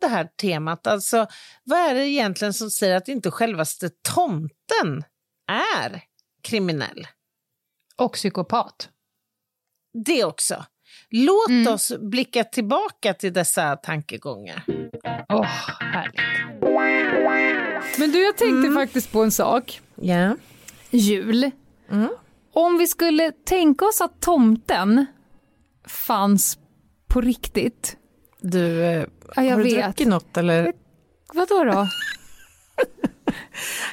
det 0.00 0.06
här 0.06 0.24
temat. 0.40 0.86
Alltså, 0.86 1.26
vad 1.64 1.78
är 1.78 1.94
det 1.94 2.08
egentligen 2.08 2.54
som 2.54 2.70
säger 2.70 2.96
att 2.96 3.08
inte 3.08 3.30
självaste 3.30 3.90
tomten 4.14 5.04
är 5.52 6.02
kriminell? 6.42 7.06
Och 7.96 8.12
psykopat. 8.12 8.88
Det 10.06 10.24
också. 10.24 10.64
Låt 11.10 11.48
Mm. 11.48 11.72
oss 11.74 11.92
blicka 11.98 12.44
tillbaka 12.44 13.14
till 13.14 13.32
dessa 13.32 13.76
tankegångar. 13.76 14.64
Åh, 15.28 15.44
härligt. 15.80 16.20
Men 17.98 18.10
du, 18.12 18.24
jag 18.24 18.36
tänkte 18.36 18.72
faktiskt 18.72 19.12
på 19.12 19.22
en 19.22 19.30
sak. 19.32 19.80
Ja. 19.94 20.36
Jul. 20.92 21.50
Mm. 21.90 22.08
Om 22.54 22.78
vi 22.78 22.86
skulle 22.86 23.32
tänka 23.32 23.84
oss 23.84 24.00
att 24.00 24.20
tomten 24.20 25.06
fanns 25.88 26.58
på 27.08 27.20
riktigt. 27.20 27.96
Du, 28.40 28.84
eh, 28.84 29.04
Ja, 29.36 29.42
jag 29.42 29.50
har 29.50 29.56
du 29.56 29.62
vet. 29.74 29.84
druckit 29.84 30.08
något 30.08 30.36
eller? 30.36 30.72
Vadå 31.34 31.64
då? 31.64 31.86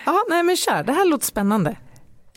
Ja, 0.05 0.23
nej 0.29 0.43
men 0.43 0.55
kör. 0.57 0.83
Det 0.83 0.93
här 0.93 1.05
låter 1.05 1.25
spännande. 1.25 1.75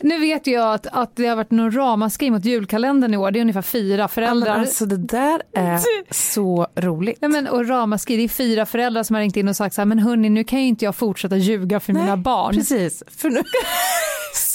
Nu 0.01 0.19
vet 0.19 0.47
jag 0.47 0.73
att, 0.73 0.87
att 0.87 1.15
det 1.15 1.27
har 1.27 1.35
varit 1.35 1.51
någon 1.51 1.71
ramaskri 1.71 2.31
mot 2.31 2.45
julkalendern 2.45 3.13
i 3.13 3.17
år. 3.17 3.31
Det 3.31 3.39
är 3.39 3.41
ungefär 3.41 3.61
fyra 3.61 4.07
föräldrar. 4.07 4.59
alltså 4.59 4.85
det 4.85 4.97
där 4.97 5.41
är 5.53 5.79
så 6.13 6.67
roligt. 6.75 7.17
Ja, 7.21 7.27
men, 7.27 7.47
och 7.47 7.67
ramaskri, 7.67 8.17
det 8.17 8.23
är 8.23 8.27
fyra 8.27 8.65
föräldrar 8.65 9.03
som 9.03 9.13
har 9.13 9.21
ringt 9.21 9.37
in 9.37 9.47
och 9.47 9.55
sagt 9.55 9.75
så 9.75 9.81
här, 9.81 9.85
men 9.85 9.99
hörni, 9.99 10.29
nu 10.29 10.43
kan 10.43 10.59
ju 10.61 10.67
inte 10.67 10.85
jag 10.85 10.95
fortsätta 10.95 11.37
ljuga 11.37 11.79
för 11.79 11.93
mina 11.93 12.17
barn. 12.17 12.53
Precis, 12.55 13.03
för 13.07 13.29
nu... 13.29 13.37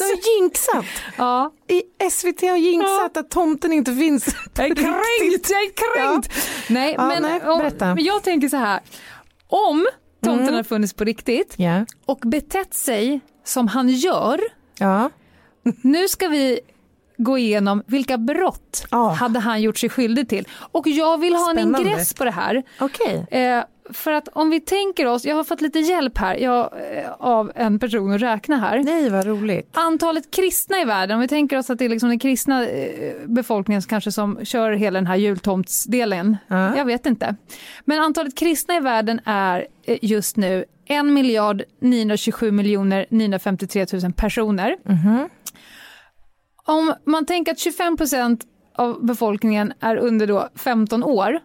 Har 0.01 0.41
jinxat. 0.43 0.85
Ja. 1.17 1.53
I 1.69 1.83
SVT 2.11 2.41
har 2.43 2.57
jinxat 2.57 3.17
att 3.17 3.31
tomten 3.31 3.73
inte 3.73 3.95
finns. 3.95 4.27
Jag 4.57 4.67
är 4.67 4.75
kränkt, 4.75 5.51
jag 5.51 5.63
är 5.63 5.73
kränkt! 6.13 6.33
Nej, 6.69 6.95
Ja, 6.99 7.07
men, 7.07 7.23
nej, 7.23 7.41
berätta. 7.41 7.95
men 7.95 8.05
jag 8.05 8.23
tänker 8.23 8.49
så 8.49 8.57
här, 8.57 8.81
om 9.49 9.87
tomten 10.25 10.43
Mm. 10.43 10.55
har 10.55 10.63
funnits 10.63 10.93
på 10.93 11.05
riktigt 11.05 11.55
Ja. 11.57 11.87
och 12.07 12.19
betett 12.19 12.75
sig 12.75 13.21
som 13.45 13.69
han 13.69 13.89
gör, 13.89 14.41
Ja. 14.79 15.11
nu 15.83 16.09
ska 16.09 16.29
vi 16.29 16.61
gå 17.17 17.39
igenom 17.39 17.83
vilka 17.87 18.19
brott 18.19 18.87
Ja. 18.91 19.09
hade 19.11 19.39
han 19.39 19.63
gjort 19.63 19.79
sig 19.79 19.89
skyldig 19.89 20.29
till. 20.29 20.49
Och 20.73 20.87
jag 20.87 21.19
vill 21.21 21.35
ha 21.35 21.51
en 21.51 21.57
Spännande. 21.57 21.89
ingress 21.89 22.15
på 22.15 22.25
det 22.25 22.31
här. 22.31 22.63
Okej. 22.81 23.27
Eh, 23.31 23.65
för 23.93 24.13
att 24.13 24.29
om 24.29 24.51
vi 24.51 24.61
tänker 24.61 25.07
oss, 25.07 25.25
jag 25.25 25.37
har 25.37 25.45
fått 25.45 25.61
lite 25.61 25.79
hjälp 25.79 26.19
här 26.19 26.37
jag, 26.37 26.71
eh, 26.93 27.11
av 27.19 27.53
en 27.55 27.79
person 27.79 28.13
att 28.13 28.21
räkna 28.21 28.57
här. 28.57 28.79
Nej, 28.79 29.11
vad 29.11 29.27
roligt. 29.27 29.71
Antalet 29.73 30.31
kristna 30.31 30.81
i 30.81 30.85
världen, 30.85 31.15
om 31.15 31.21
vi 31.21 31.29
tänker 31.29 31.59
oss 31.59 31.71
att 31.71 31.79
det 31.79 31.85
är 31.85 31.89
liksom 31.89 32.09
den 32.09 32.19
kristna 32.19 32.67
eh, 32.67 33.15
befolkningen 33.27 33.83
kanske 33.83 34.13
som 34.13 34.45
kör 34.45 34.73
hela 34.73 34.99
den 34.99 35.07
här 35.07 35.17
jultomtsdelen. 35.17 36.37
Ja. 36.49 36.77
Jag 36.77 36.85
vet 36.85 37.07
inte. 37.07 37.37
Men 37.85 38.01
antalet 38.01 38.39
kristna 38.39 38.77
i 38.77 38.81
världen 38.81 39.21
är 39.25 39.67
eh, 39.85 39.99
just 40.03 40.37
nu 40.37 40.65
1 40.87 41.05
miljard 41.05 41.63
927 41.81 42.51
miljoner 42.51 43.07
953 43.11 43.87
000 43.93 44.13
personer. 44.13 44.77
Om 46.65 46.95
man 47.05 47.27
tänker 47.27 47.53
att 47.53 47.59
25 47.59 47.97
procent 47.97 48.45
av 48.75 49.07
befolkningen 49.07 49.73
är 49.81 49.97
under 49.97 50.27
då 50.27 50.49
15 50.55 51.05
år, 51.05 51.41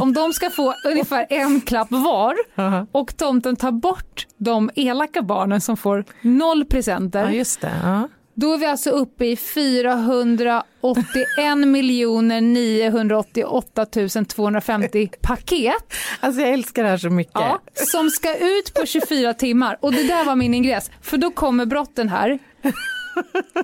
om 0.00 0.12
de 0.12 0.32
ska 0.32 0.50
få 0.50 0.74
ungefär 0.84 1.26
en 1.30 1.60
klapp 1.60 1.88
var 1.90 2.36
och 2.92 3.16
tomten 3.16 3.56
tar 3.56 3.72
bort 3.72 4.26
de 4.38 4.70
elaka 4.74 5.22
barnen 5.22 5.60
som 5.60 5.76
får 5.76 6.04
noll 6.22 6.64
presenter, 6.64 7.24
Ja, 7.24 7.30
just 7.32 7.60
det. 7.60 7.72
Ja. 7.82 8.08
då 8.34 8.52
är 8.52 8.58
vi 8.58 8.66
alltså 8.66 8.90
uppe 8.90 9.26
i 9.26 9.36
481 9.36 11.58
miljoner 11.66 12.40
988 12.40 13.86
250 14.28 15.10
paket 15.22 15.92
Alltså 16.20 16.40
jag 16.40 16.50
älskar 16.50 16.82
det 16.82 16.88
här 16.88 16.98
så 16.98 17.10
mycket. 17.10 17.32
ja, 17.34 17.60
som 17.74 18.10
ska 18.10 18.36
ut 18.36 18.74
på 18.74 18.86
24 18.86 19.34
timmar. 19.34 19.78
Och 19.80 19.92
det 19.92 20.02
där 20.08 20.24
var 20.24 20.36
min 20.36 20.54
ingress, 20.54 20.90
för 21.02 21.16
då 21.16 21.30
kommer 21.30 21.66
brotten 21.66 22.08
här. 22.08 22.38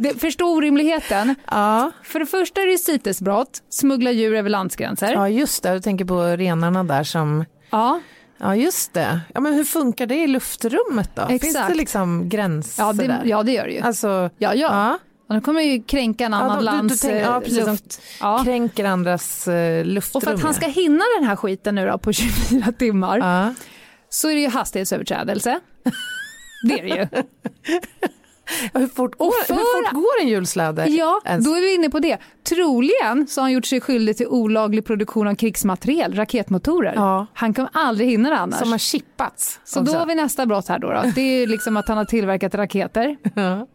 Det, 0.01 0.21
förstå 0.21 0.55
orimligheten. 0.55 1.35
Ja. 1.51 1.91
För 2.03 2.19
det 2.21 2.27
första 2.27 2.61
är 2.61 2.67
det 2.67 2.79
citesbrott, 2.79 3.63
smuggla 3.71 4.11
djur 4.11 4.35
över 4.35 4.51
landsgränser. 4.51 5.13
ja, 5.13 5.29
just 5.29 5.63
det. 5.63 5.73
Du 5.75 5.81
tänker 5.81 6.05
på 6.05 6.23
renarna 6.23 6.85
där 6.85 7.05
som... 7.05 7.45
Ja, 7.71 8.01
Ja, 8.45 8.57
just 8.57 8.93
det. 8.95 9.21
Ja, 9.35 9.41
men 9.41 9.55
hur 9.55 9.65
funkar 9.65 10.07
det 10.07 10.15
i 10.17 10.27
luftrummet 10.27 11.11
då? 11.17 11.27
Finns 11.27 11.43
Exakt. 11.45 11.69
det 11.69 11.75
liksom 11.75 12.29
gränser 12.29 12.83
ja, 12.83 12.93
det, 12.93 13.07
där? 13.07 13.23
ja 13.25 13.43
det 13.43 13.53
gör 13.53 13.67
det 13.67 13.73
ju. 13.73 13.81
Alltså, 13.81 14.09
Ja, 14.39 14.55
ja. 14.55 14.55
ja. 14.55 14.99
Och 15.29 15.35
nu 15.35 15.41
kommer 15.41 15.61
ju 15.61 15.83
kränka 15.83 16.25
en 16.25 16.33
Ja, 16.33 16.39
annan 16.39 16.51
då- 16.51 16.61
du- 16.61 16.61
du 16.61 16.65
lands 16.77 17.01
tänker- 17.01 17.21
ja, 17.21 17.35
eh, 17.37 17.41
precis, 17.41 17.59
de 17.65 17.71
luft. 17.71 18.03
Ja. 18.21 18.41
kränker 18.45 18.85
andras 18.85 19.49
uh, 19.49 19.85
luftrum. 19.85 20.19
Och 20.19 20.23
för 20.25 20.35
att 20.35 20.43
han 20.43 20.55
ska 20.55 20.67
hinna 20.67 21.05
den 21.19 21.29
här 21.29 21.37
skiten 21.37 21.75
nu 21.75 21.87
då 21.87 21.99
på 21.99 22.13
24 22.13 22.73
timmar 22.73 23.19
Ja. 23.19 23.55
så 24.09 24.31
är 24.31 24.35
det 24.35 24.41
ju 24.41 24.49
hastighetsöverträdelse. 24.49 25.61
Det 26.69 26.79
är 26.81 26.83
det 26.83 26.89
ju. 26.89 27.23
Hur 28.75 28.87
fort, 28.87 29.15
för- 29.17 29.55
hur 29.55 29.83
fort 29.85 29.93
går 29.93 30.21
en 30.23 30.29
julsläde? 30.29 30.87
Ja, 30.87 31.21
ens? 31.25 31.45
då 31.45 31.55
är 31.55 31.61
vi 31.61 31.75
inne 31.75 31.91
på 31.91 31.99
det. 31.99 32.19
Troligen 32.49 33.27
så 33.29 33.41
har 33.41 33.45
han 33.45 33.53
gjort 33.53 33.67
sig 33.67 33.81
skyldig 33.81 34.17
till 34.17 34.27
olaglig 34.27 34.85
produktion 34.85 35.27
av 35.29 35.35
krigsmateriel, 35.35 36.15
raketmotorer. 36.15 36.93
Ja. 36.97 37.27
Han 37.35 37.55
kommer 37.55 37.71
aldrig 37.73 38.09
hinna 38.09 38.31
det 38.31 38.37
annars. 38.37 38.59
Som 38.61 38.71
har 38.73 38.79
chippats. 38.79 39.61
Så 39.65 39.81
då 39.81 39.93
har 39.93 40.07
vi 40.07 40.15
nästa 40.15 40.47
brott 40.47 40.69
här 40.69 40.79
då. 40.79 40.91
då. 40.93 41.03
Det 41.15 41.21
är 41.43 41.47
liksom 41.47 41.77
att 41.77 41.89
han 41.89 41.97
har 41.97 42.05
tillverkat 42.05 42.55
raketer. 42.55 43.17
Ja. 43.35 43.67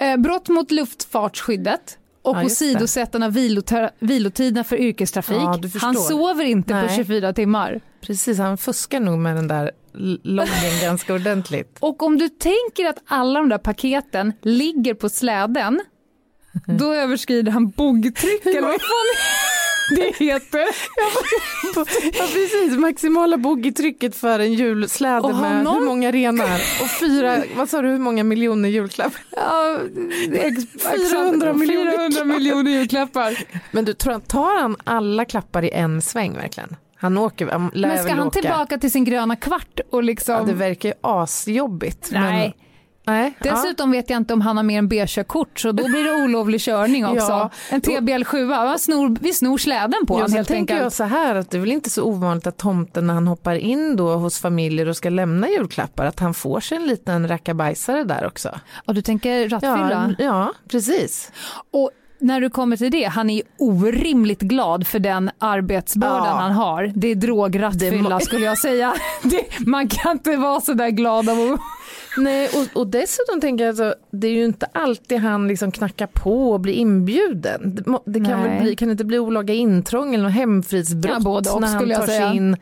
Eh, 0.00 0.16
brott 0.16 0.48
mot 0.48 0.70
luftfartsskyddet 0.70 1.98
och 2.22 2.36
Ja, 2.36 2.44
åsidosättande 2.44 3.26
av 3.26 3.32
vilotiderna 4.00 4.64
för 4.64 4.76
yrkestrafik. 4.76 5.36
Ja, 5.36 5.60
han 5.80 5.94
sover 5.94 6.44
inte 6.44 6.68
på 6.68 6.74
Nej. 6.80 6.96
24 6.96 7.32
timmar. 7.32 7.80
Precis, 8.00 8.38
han 8.38 8.58
fuskar 8.58 9.00
nog 9.00 9.18
med 9.18 9.36
den 9.36 9.48
där 9.48 9.70
l- 9.96 10.20
loggen 10.22 10.80
ganska 10.82 11.14
ordentligt. 11.14 11.76
Och 11.80 12.02
om 12.02 12.18
du 12.18 12.28
tänker 12.28 12.86
att 12.90 12.98
alla 13.06 13.40
de 13.40 13.48
där 13.48 13.58
paketen 13.58 14.32
ligger 14.42 14.94
på 14.94 15.08
släden, 15.08 15.80
då 16.66 16.94
överskrider 16.94 17.52
han 17.52 17.70
bogtryck 17.70 18.46
eller 18.46 18.60
vad 18.60 18.70
fan 18.70 19.16
det 19.96 20.16
heter. 20.24 20.64
Ja, 22.18 22.26
precis. 22.32 22.78
Maximala 22.78 23.36
boggietrycket 23.36 24.16
för 24.16 24.38
en 24.38 24.52
julsläde 24.52 25.32
med 25.34 25.64
någon- 25.64 25.74
hur 25.78 25.84
många 25.86 26.10
renar? 26.12 26.54
Och 26.82 26.90
fyra, 27.00 27.36
vad 27.56 27.68
sa 27.68 27.82
du, 27.82 27.88
hur 27.88 27.98
många 27.98 28.24
miljoner 28.24 28.68
julklappar? 28.68 29.20
Ja, 29.30 29.78
ex- 30.32 30.64
400 31.10 31.52
miljoner 31.52 31.90
400 31.92 32.24
miljoner 32.24 32.70
julklappar. 32.70 33.38
Men 33.70 33.84
du, 33.84 33.92
tar 33.94 34.60
han 34.60 34.76
alla 34.84 35.24
klappar 35.24 35.62
i 35.64 35.70
en 35.70 36.02
sväng 36.02 36.34
verkligen? 36.34 36.76
Han 36.98 37.18
åker, 37.18 37.46
han 37.46 37.70
lär 37.74 37.88
Men 37.88 37.98
ska 37.98 38.14
han 38.14 38.26
åka. 38.26 38.40
tillbaka 38.40 38.78
till 38.78 38.90
sin 38.90 39.04
gröna 39.04 39.36
kvart 39.36 39.80
och 39.90 40.02
liksom... 40.02 40.34
Ja, 40.34 40.42
det 40.42 40.52
verkar 40.52 40.88
ju 40.88 40.94
asjobbigt. 41.00 42.08
Nej. 42.12 42.56
Nej. 43.08 43.34
Dessutom 43.40 43.90
vet 43.90 44.10
jag 44.10 44.16
inte 44.16 44.34
om 44.34 44.40
han 44.40 44.56
har 44.56 44.64
mer 44.64 44.78
än 44.78 44.88
B-körkort 44.88 45.60
så 45.60 45.72
då 45.72 45.84
blir 45.88 46.04
det 46.04 46.24
olovlig 46.24 46.60
körning 46.60 47.06
också. 47.06 47.18
Ja. 47.32 47.50
En 47.70 47.80
TBL7, 47.82 48.48
va? 48.48 48.78
snor, 48.78 49.16
vi 49.20 49.32
snor 49.32 49.58
släden 49.58 50.06
på 50.06 50.14
Ja, 50.14 50.18
honom 50.18 50.32
helt 50.32 50.48
tänker 50.48 50.74
enkelt. 50.74 50.82
jag 50.82 50.92
så 50.92 51.04
här 51.04 51.34
att 51.34 51.50
det 51.50 51.56
är 51.56 51.60
väl 51.60 51.72
inte 51.72 51.90
så 51.90 52.02
ovanligt 52.02 52.46
att 52.46 52.56
tomten 52.56 53.06
när 53.06 53.14
han 53.14 53.26
hoppar 53.26 53.54
in 53.54 53.96
då 53.96 54.14
hos 54.14 54.38
familjer 54.40 54.88
och 54.88 54.96
ska 54.96 55.08
lämna 55.10 55.48
julklappar 55.48 56.06
att 56.06 56.20
han 56.20 56.34
får 56.34 56.60
sig 56.60 56.76
en 56.76 56.86
liten 56.86 57.28
rackabajsare 57.28 58.04
där 58.04 58.26
också. 58.26 58.50
Och 58.86 58.94
du 58.94 59.02
tänker 59.02 59.48
rattfylla? 59.48 60.14
Ja, 60.18 60.24
ja 60.24 60.52
precis. 60.70 61.32
Och 61.70 61.90
när 62.18 62.40
du 62.40 62.50
kommer 62.50 62.76
till 62.76 62.90
det, 62.90 63.04
han 63.04 63.30
är 63.30 63.42
orimligt 63.58 64.40
glad 64.40 64.86
för 64.86 64.98
den 64.98 65.30
arbetsbördan 65.38 66.26
Ja. 66.26 66.32
han 66.32 66.52
har. 66.52 66.92
Det 66.94 67.08
är 67.08 67.14
drograttfylla 67.14 68.20
skulle 68.20 68.44
jag 68.44 68.58
säga. 68.58 68.94
Det, 69.22 69.66
man 69.66 69.88
kan 69.88 70.12
inte 70.12 70.36
vara 70.36 70.60
så 70.60 70.72
där 70.72 70.88
glad 70.88 71.28
av 71.28 71.40
att... 71.52 71.60
Nej, 72.18 72.48
och, 72.54 72.80
och 72.80 72.86
dessutom 72.86 73.40
tänker 73.40 73.64
jag 73.64 73.80
att 73.80 73.94
det 74.10 74.26
är 74.26 74.32
ju 74.32 74.44
inte 74.44 74.66
alltid 74.72 75.18
han 75.18 75.48
liksom 75.48 75.72
knackar 75.72 76.06
på 76.06 76.52
och 76.52 76.60
blir 76.60 76.74
inbjuden. 76.74 77.74
Det, 77.74 77.98
det 78.20 78.24
kan, 78.30 78.42
väl 78.42 78.60
bli, 78.62 78.76
kan 78.76 78.88
det 78.88 78.92
inte 78.92 79.04
bli 79.04 79.18
olaga 79.18 79.54
intrång 79.54 80.14
eller 80.14 80.24
något 80.24 80.32
hemfridsbrott 80.32 81.14
Ja, 81.18 81.20
både 81.24 81.50
och, 81.50 81.60
när 81.60 81.68
han 81.68 81.78
skulle 81.78 81.92
jag 81.92 82.00
tar 82.00 82.06
säga. 82.06 82.28
sig 82.28 82.36
in. 82.36 82.56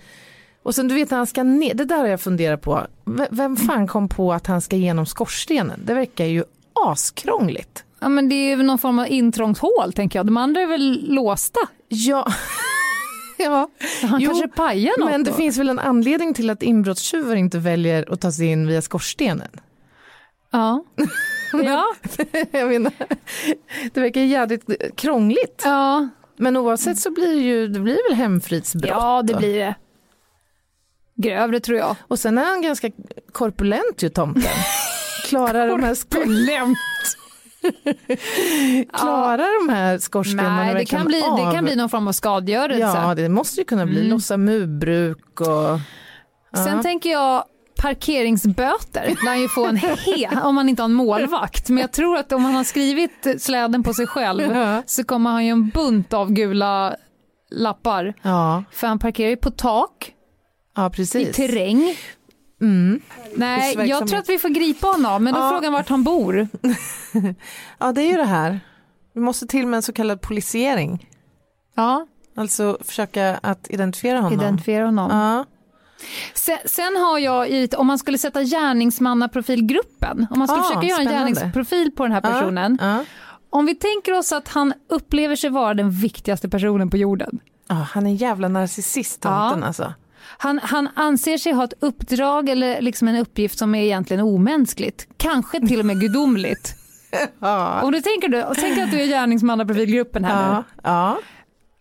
Och 0.62 0.74
sen 0.74 0.88
du 0.88 0.94
vet 0.94 1.10
när 1.10 1.18
han 1.18 1.26
ska 1.26 1.42
ner, 1.42 1.74
det 1.74 1.84
där 1.84 1.96
har 1.98 2.06
jag 2.06 2.20
funderat 2.20 2.60
på. 2.62 2.86
V- 3.04 3.26
Vem 3.30 3.56
fan 3.56 3.86
kom 3.86 4.08
på 4.08 4.32
att 4.32 4.46
han 4.46 4.60
ska 4.60 4.76
genom 4.76 5.06
skorstenen? 5.06 5.80
Det 5.86 5.94
verkar 5.94 6.24
ju 6.24 6.44
askrångligt. 6.86 7.83
Ja, 8.04 8.08
men 8.08 8.28
det 8.28 8.34
är 8.34 8.56
väl 8.56 8.66
någon 8.66 8.78
form 8.78 8.98
av 8.98 9.08
intrångshål 9.08 9.92
tänker 9.92 10.18
jag. 10.18 10.26
De 10.26 10.36
andra 10.36 10.60
är 10.60 10.66
väl 10.66 11.14
låsta? 11.14 11.60
Ja. 11.88 12.32
ja. 13.38 13.68
Han 14.02 14.20
Jo, 14.20 14.30
kanske 14.30 14.48
pajar 14.48 14.92
något 15.00 15.10
Men 15.10 15.24
det 15.24 15.30
då. 15.30 15.36
finns 15.36 15.58
väl 15.58 15.68
en 15.68 15.78
anledning 15.78 16.34
till 16.34 16.50
att 16.50 16.62
inbrottstjuvar 16.62 17.36
inte 17.36 17.58
väljer 17.58 18.12
att 18.12 18.20
ta 18.20 18.32
sig 18.32 18.46
in 18.46 18.66
via 18.66 18.82
skorstenen? 18.82 19.48
Ja. 20.52 20.84
ja. 21.52 21.84
jag 22.50 22.68
menar, 22.68 22.92
det 23.94 24.00
verkar 24.00 24.20
jävligt 24.20 24.64
krångligt. 24.96 25.62
ja. 25.64 26.08
Men 26.36 26.56
oavsett 26.56 26.98
så 26.98 27.10
blir 27.10 27.28
det 27.34 27.40
ju 27.42 27.68
det 27.68 27.80
blir 27.80 28.08
väl 28.10 28.18
hemfridsbrott. 28.18 28.90
Ja, 28.90 29.22
det 29.22 29.34
blir 29.34 29.58
det. 29.58 29.74
Grövre 31.16 31.60
tror 31.60 31.78
jag. 31.78 31.96
Och 32.08 32.18
sen 32.18 32.38
är 32.38 32.44
han 32.44 32.62
ganska 32.62 32.90
korpulent 33.32 34.02
ju 34.02 34.08
tomten. 34.08 34.42
Klarar 35.28 35.68
de 35.68 35.82
här, 35.82 35.94
skor- 35.94 36.26
Klarar 38.92 39.66
de 39.66 39.72
här 39.72 39.98
skorstenarna 39.98 40.56
Nej, 40.56 40.74
det 40.74 40.84
kan, 40.84 41.06
bli, 41.06 41.20
det 41.20 41.26
av? 41.26 41.52
kan 41.52 41.64
bli 41.64 41.76
någon 41.76 41.88
form 41.88 42.08
av 42.08 42.12
skadegörelse. 42.12 42.80
Ja, 42.80 43.14
det 43.14 43.28
måste 43.28 43.60
ju 43.60 43.64
kunna 43.64 43.86
bli. 43.86 43.98
Mm. 44.00 44.10
Lossa 44.10 44.36
murbruk 44.36 45.40
och... 45.40 45.80
Sen 46.64 46.82
tänker 46.82 47.10
jag 47.10 47.44
parkeringsböter 47.76 49.14
lär 49.24 49.34
ju 49.34 49.48
få 49.48 49.66
en 49.66 49.76
he 49.76 50.28
om 50.42 50.54
man 50.54 50.68
inte 50.68 50.82
har 50.82 50.88
en 50.88 50.94
målvakt. 50.94 51.68
Men 51.68 51.78
jag 51.78 51.92
tror 51.92 52.16
att 52.18 52.32
om 52.32 52.44
han 52.44 52.54
har 52.54 52.64
skrivit 52.64 53.42
släden 53.42 53.82
på 53.82 53.94
sig 53.94 54.06
själv 54.06 54.42
Ja. 54.42 54.82
så 54.86 55.04
kommer 55.04 55.30
han 55.30 55.44
ju 55.44 55.50
en 55.50 55.68
bunt 55.68 56.12
av 56.12 56.32
gula 56.32 56.96
lappar. 57.50 58.14
Ja, 58.22 58.64
För 58.72 58.86
han 58.86 58.98
parkerar 58.98 59.30
ju 59.30 59.36
på 59.36 59.50
tak, 59.50 60.12
ja 60.76 60.90
i 60.98 61.24
terräng. 61.24 61.96
Mm. 62.60 63.00
Nej, 63.36 63.88
jag 63.88 64.08
tror 64.08 64.18
att 64.18 64.28
vi 64.28 64.38
får 64.38 64.48
gripa 64.48 64.86
honom, 64.86 65.24
men 65.24 65.34
då 65.34 65.40
Ja. 65.40 65.50
frågan 65.50 65.72
vart 65.72 65.88
han 65.88 66.04
bor. 66.04 66.48
Ja, 67.78 67.92
det 67.92 68.02
är 68.02 68.10
ju 68.10 68.16
det 68.16 68.24
här. 68.24 68.60
Vi 69.14 69.20
måste 69.20 69.46
till 69.46 69.66
med 69.66 69.76
en 69.76 69.82
så 69.82 69.92
kallad 69.92 70.20
polisiering. 70.20 71.08
Ja, 71.74 72.06
Alltså 72.36 72.78
försöka 72.84 73.38
att 73.42 73.70
identifiera 73.70 74.20
honom. 74.20 74.40
identifiera 74.40 74.84
honom. 74.84 75.10
Ja. 75.10 75.44
Sen, 76.34 76.58
sen 76.64 76.96
har 76.96 77.18
jag, 77.18 77.48
i, 77.50 77.68
om 77.76 77.86
man 77.86 77.98
skulle 77.98 78.18
sätta 78.18 78.42
gärningsmannaprofilgruppen, 78.42 80.26
om 80.30 80.38
man 80.38 80.48
skulle 80.48 80.62
Ah, 80.62 80.64
försöka 80.68 80.86
göra 80.86 81.00
en 81.00 81.06
spännande. 81.06 81.32
gärningsprofil 81.34 81.90
på 81.90 82.02
den 82.02 82.12
här 82.12 82.20
personen. 82.20 82.78
Ja. 82.80 83.04
Om 83.50 83.66
vi 83.66 83.74
tänker 83.74 84.18
oss 84.18 84.32
att 84.32 84.48
han 84.48 84.72
upplever 84.88 85.36
sig 85.36 85.50
vara 85.50 85.74
den 85.74 85.90
viktigaste 85.90 86.48
personen 86.48 86.90
på 86.90 86.96
jorden. 86.96 87.38
Han 87.94 88.06
är 88.06 88.10
en 88.10 88.16
jävla 88.16 88.48
narcissist 88.48 89.20
tomten 89.20 89.64
alltså. 89.64 89.92
Han, 90.38 90.60
han 90.62 90.88
anser 90.94 91.38
sig 91.38 91.52
ha 91.52 91.64
ett 91.64 91.74
uppdrag 91.80 92.48
eller 92.48 92.80
liksom 92.80 93.08
en 93.08 93.16
uppgift 93.16 93.58
som 93.58 93.74
är 93.74 93.82
egentligen 93.82 94.22
omänskligt. 94.22 95.08
Kanske 95.16 95.66
till 95.66 95.80
och 95.80 95.86
med 95.86 96.00
gudomligt. 96.00 96.74
Ja. 97.38 97.80
Om 97.82 97.92
du 97.92 98.00
tänker, 98.00 98.28
du, 98.28 98.44
tänk 98.54 98.78
att 98.78 98.90
du 98.90 99.00
är 99.00 99.06
gärningsmannaprofilgruppen 99.06 100.24
här 100.24 100.56
nu. 100.56 100.62
Ja, 100.82 101.18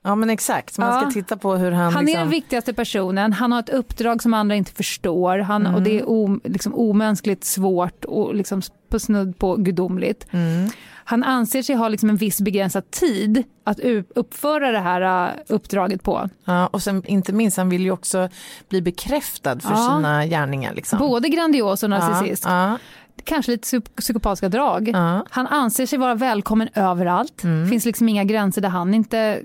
ja. 0.03 0.15
men 0.15 0.29
exakt. 0.29 0.77
Man 0.77 0.93
ska 0.93 1.05
Ja. 1.07 1.11
titta 1.11 1.37
på 1.37 1.55
hur 1.55 1.71
han... 1.71 1.93
Han 1.93 2.03
är 2.03 2.05
liksom... 2.05 2.19
den 2.19 2.29
viktigaste 2.29 2.73
personen, 2.73 3.33
han 3.33 3.51
har 3.51 3.59
ett 3.59 3.69
uppdrag 3.69 4.21
som 4.21 4.33
andra 4.33 4.55
inte 4.55 4.71
förstår 4.71 5.37
han, 5.39 5.65
och 5.67 5.81
det 5.81 5.99
är 5.99 6.09
o, 6.09 6.39
liksom 6.43 6.75
omänskligt 6.75 7.43
svårt 7.43 8.05
och 8.05 8.35
liksom 8.35 8.61
på 8.89 8.99
snudd 8.99 9.37
på 9.37 9.55
gudomligt. 9.55 10.27
Mm. 10.31 10.69
Han 11.05 11.23
anser 11.23 11.61
sig 11.61 11.75
ha 11.75 11.87
liksom 11.87 12.09
en 12.09 12.17
viss 12.17 12.41
begränsad 12.41 12.91
tid 12.91 13.43
att 13.63 13.79
uppföra 14.15 14.71
det 14.71 14.79
här 14.79 15.27
uh, 15.27 15.33
uppdraget 15.47 16.03
på. 16.03 16.29
Ja, 16.45 16.67
och 16.67 16.83
sen 16.83 17.03
inte 17.05 17.33
minst, 17.33 17.57
han 17.57 17.69
vill 17.69 17.81
ju 17.81 17.91
också 17.91 18.29
bli 18.69 18.81
bekräftad 18.81 19.59
för 19.59 19.69
Ja. 19.71 19.95
sina 19.95 20.25
gärningar. 20.25 20.73
Liksom. 20.73 20.99
Både 20.99 21.29
grandios 21.29 21.83
och 21.83 21.89
narcissist. 21.89 22.45
Ja, 22.45 22.77
Kanske 23.25 23.51
lite 23.51 23.63
psy- 23.67 23.95
psykopatiska 24.01 24.49
drag. 24.49 24.89
ja. 24.93 25.25
Han 25.29 25.47
anser 25.47 25.85
sig 25.85 25.99
vara 25.99 26.15
välkommen 26.15 26.69
överallt. 26.75 27.43
Mm. 27.43 27.69
Finns 27.69 27.85
liksom 27.85 28.09
inga 28.09 28.23
gränser 28.23 28.61
där 28.61 28.69
han 28.69 28.93
inte... 28.93 29.41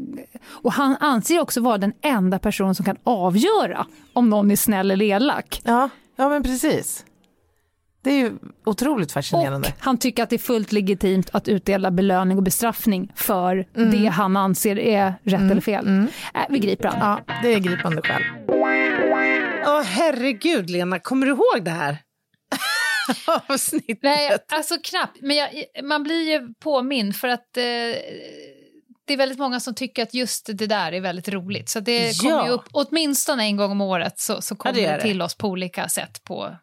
Och 0.48 0.72
han 0.72 0.96
anser 1.00 1.40
också 1.40 1.60
vara 1.60 1.78
den 1.78 1.92
enda 2.02 2.38
person 2.38 2.74
som 2.74 2.84
kan 2.84 2.96
avgöra 3.04 3.86
om 4.12 4.30
någon 4.30 4.50
är 4.50 4.56
snäll 4.56 4.90
eller 4.90 5.04
elak. 5.04 5.60
Ja, 5.64 5.88
ja, 6.16 6.28
men 6.28 6.42
precis. 6.42 7.04
Det 8.02 8.10
är 8.10 8.18
ju 8.18 8.32
otroligt 8.64 9.12
fascinerande. 9.12 9.68
Och 9.68 9.74
han 9.84 9.98
tycker 9.98 10.22
att 10.22 10.30
det 10.30 10.36
är 10.36 10.38
fullt 10.38 10.72
legitimt 10.72 11.30
att 11.32 11.48
utdela 11.48 11.90
belöning 11.90 12.36
och 12.36 12.42
bestraffning 12.42 13.12
för 13.14 13.66
Mm. 13.76 13.90
det 13.90 14.06
han 14.06 14.36
anser 14.36 14.78
är 14.78 15.14
rätt 15.22 15.40
eller 15.50 15.60
fel. 15.60 16.06
Äh, 16.34 16.40
vi 16.48 16.58
griper 16.58 16.88
han. 16.88 16.98
Ja, 17.26 17.34
det 17.42 17.54
är 17.54 17.58
gripande 17.58 18.02
själv. 18.02 18.24
Åh 19.66 19.82
herregud 19.82 20.70
Lena, 20.70 20.98
kommer 20.98 21.26
du 21.26 21.32
ihåg 21.32 21.62
det 21.64 21.70
här? 21.70 21.96
Avsnittet. 23.48 23.98
Nej, 24.02 24.38
alltså 24.52 24.76
knappt. 24.84 25.18
Men 25.20 25.36
jag, 25.36 25.50
man 25.84 26.02
blir 26.02 26.30
ju 26.30 26.54
påmind 26.54 27.16
för 27.16 27.28
att 27.28 27.56
eh, 27.56 27.62
det 29.06 29.12
är 29.12 29.16
väldigt 29.16 29.38
många 29.38 29.60
som 29.60 29.74
tycker 29.74 30.02
att 30.02 30.14
just 30.14 30.46
det 30.54 30.66
där 30.66 30.92
är 30.92 31.00
väldigt 31.00 31.28
roligt. 31.28 31.68
Så 31.68 31.80
det 31.80 32.06
Ja. 32.22 32.30
kommer 32.30 32.44
ju 32.44 32.50
upp 32.50 32.68
åtminstone 32.72 33.42
en 33.44 33.56
gång 33.56 33.70
om 33.70 33.80
året 33.80 34.18
så, 34.20 34.42
så 34.42 34.56
kommer 34.56 34.74
det 34.74 34.80
gör 34.80 34.90
det 34.90 34.96
det. 34.96 35.02
till 35.02 35.22
oss 35.22 35.34
på 35.34 35.48
olika 35.48 35.88
sätt 35.88 36.24
på 36.24 36.56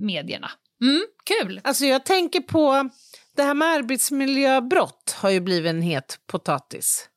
medierna. 0.00 0.50
Mm, 0.82 1.02
kul! 1.24 1.60
Alltså 1.64 1.84
jag 1.84 2.04
tänker 2.04 2.40
på 2.40 2.90
det 3.36 3.42
här 3.42 3.54
med 3.54 3.68
arbetsmiljöbrott 3.68 5.16
har 5.18 5.30
ju 5.30 5.40
blivit 5.40 5.70
en 5.70 5.82
het 5.82 6.18
potatis. 6.26 7.08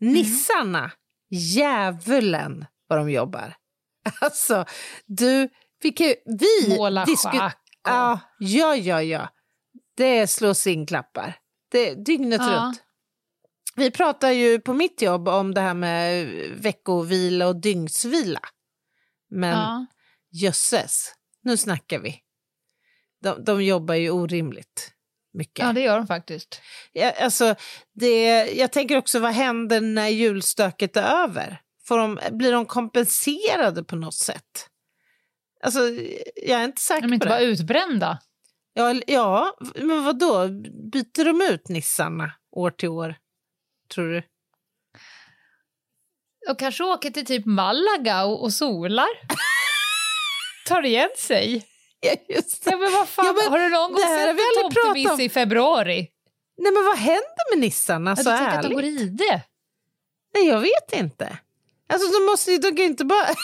Nissarna, 0.00 0.90
djävulen 1.30 2.66
vad 2.88 2.98
de 2.98 3.10
jobbar. 3.10 3.54
Alltså, 4.20 4.64
du, 5.06 5.48
vi 5.82 5.90
kan 5.92 6.06
vi 6.38 6.76
Måla 6.76 7.06
schack 7.06 7.57
Ja, 7.84 8.20
ja, 8.38 8.76
ja, 8.76 9.02
ja. 9.02 9.28
Det 9.96 10.26
slås 10.26 10.66
in 10.66 10.86
klappar. 10.86 11.36
Det, 11.70 11.94
dygnet 11.94 12.40
Ja. 12.40 12.64
runt. 12.66 12.82
Vi 13.76 13.90
pratar 13.90 14.30
ju 14.30 14.60
på 14.60 14.72
mitt 14.74 15.02
jobb 15.02 15.28
om 15.28 15.54
det 15.54 15.60
här 15.60 15.74
med 15.74 16.26
veckovila 16.56 17.46
och 17.48 17.60
dygnsvila. 17.60 18.40
Men 19.30 19.50
Ja. 19.58 19.86
jösses, 20.30 21.14
nu 21.42 21.56
snackar 21.56 21.98
vi. 21.98 22.20
De, 23.22 23.44
de 23.44 23.64
jobbar 23.64 23.94
ju 23.94 24.10
orimligt 24.10 24.92
mycket. 25.32 25.58
ja, 25.66 25.72
det 25.72 25.80
gör 25.80 25.96
de 25.96 26.06
faktiskt. 26.06 26.60
Ja, 26.92 27.10
alltså, 27.10 27.54
det, 27.94 28.44
jag 28.52 28.72
tänker 28.72 28.96
också, 28.96 29.18
vad 29.18 29.32
händer 29.32 29.80
när 29.80 30.08
julstöket 30.08 30.96
är 30.96 31.02
över? 31.24 31.60
Får 31.86 31.98
de, 31.98 32.18
blir 32.30 32.52
de 32.52 32.66
kompenserade 32.66 33.84
på 33.84 33.96
något 33.96 34.14
sätt? 34.14 34.68
Alltså, 35.64 35.80
jag 36.36 36.60
är 36.60 36.64
inte 36.64 36.80
säker 36.82 37.02
De 37.08 37.14
inte 37.14 37.26
på 37.26 37.30
bara 37.30 37.38
det. 37.40 37.44
utbrända. 37.44 38.18
Ja, 38.72 38.94
ja, 39.06 39.56
men 39.74 40.04
vad 40.04 40.18
då? 40.18 40.48
Byter 40.92 41.24
de 41.24 41.52
ut 41.54 41.68
nissarna 41.68 42.32
år 42.56 42.70
till 42.70 42.88
år? 42.88 43.14
Tror 43.94 44.08
du? 44.08 44.22
Och 46.50 46.58
kanske 46.58 46.84
åker 46.84 47.10
till 47.10 47.26
typ 47.26 47.46
Malaga 47.46 48.24
och, 48.24 48.42
och 48.42 48.52
solar. 48.52 49.08
Tar 50.68 50.82
igen 50.86 51.08
sig. 51.18 51.66
Ja, 52.00 52.12
just 52.28 52.64
det. 52.64 52.70
Ja, 52.70 52.76
men 52.76 52.92
vad 52.92 53.08
fan, 53.08 53.26
Ja, 53.26 53.32
men 53.32 53.52
har 53.52 53.58
du 53.58 53.68
någon 53.68 53.92
gång 53.92 54.02
sett 54.02 54.28
en 55.08 55.12
om. 55.12 55.20
i 55.20 55.28
februari? 55.28 56.08
Nej, 56.58 56.72
men 56.72 56.84
vad 56.84 56.96
händer 56.98 57.54
med 57.54 57.60
nissarna? 57.60 58.16
Så 58.16 58.22
du 58.30 58.36
tänker 58.38 58.56
att 58.56 58.62
de 58.62 58.66
ärligt? 58.66 58.76
går 58.76 58.84
i 58.84 59.08
det? 59.08 59.42
Nej, 60.34 60.46
jag 60.46 60.60
vet 60.60 60.92
inte. 60.92 61.38
Alltså, 61.92 62.08
de, 62.18 62.24
måste, 62.26 62.50
ju- 62.52 62.58
de 62.58 62.68
kan 62.68 62.76
ju 62.76 62.84
inte 62.84 63.04
bara 63.04 63.26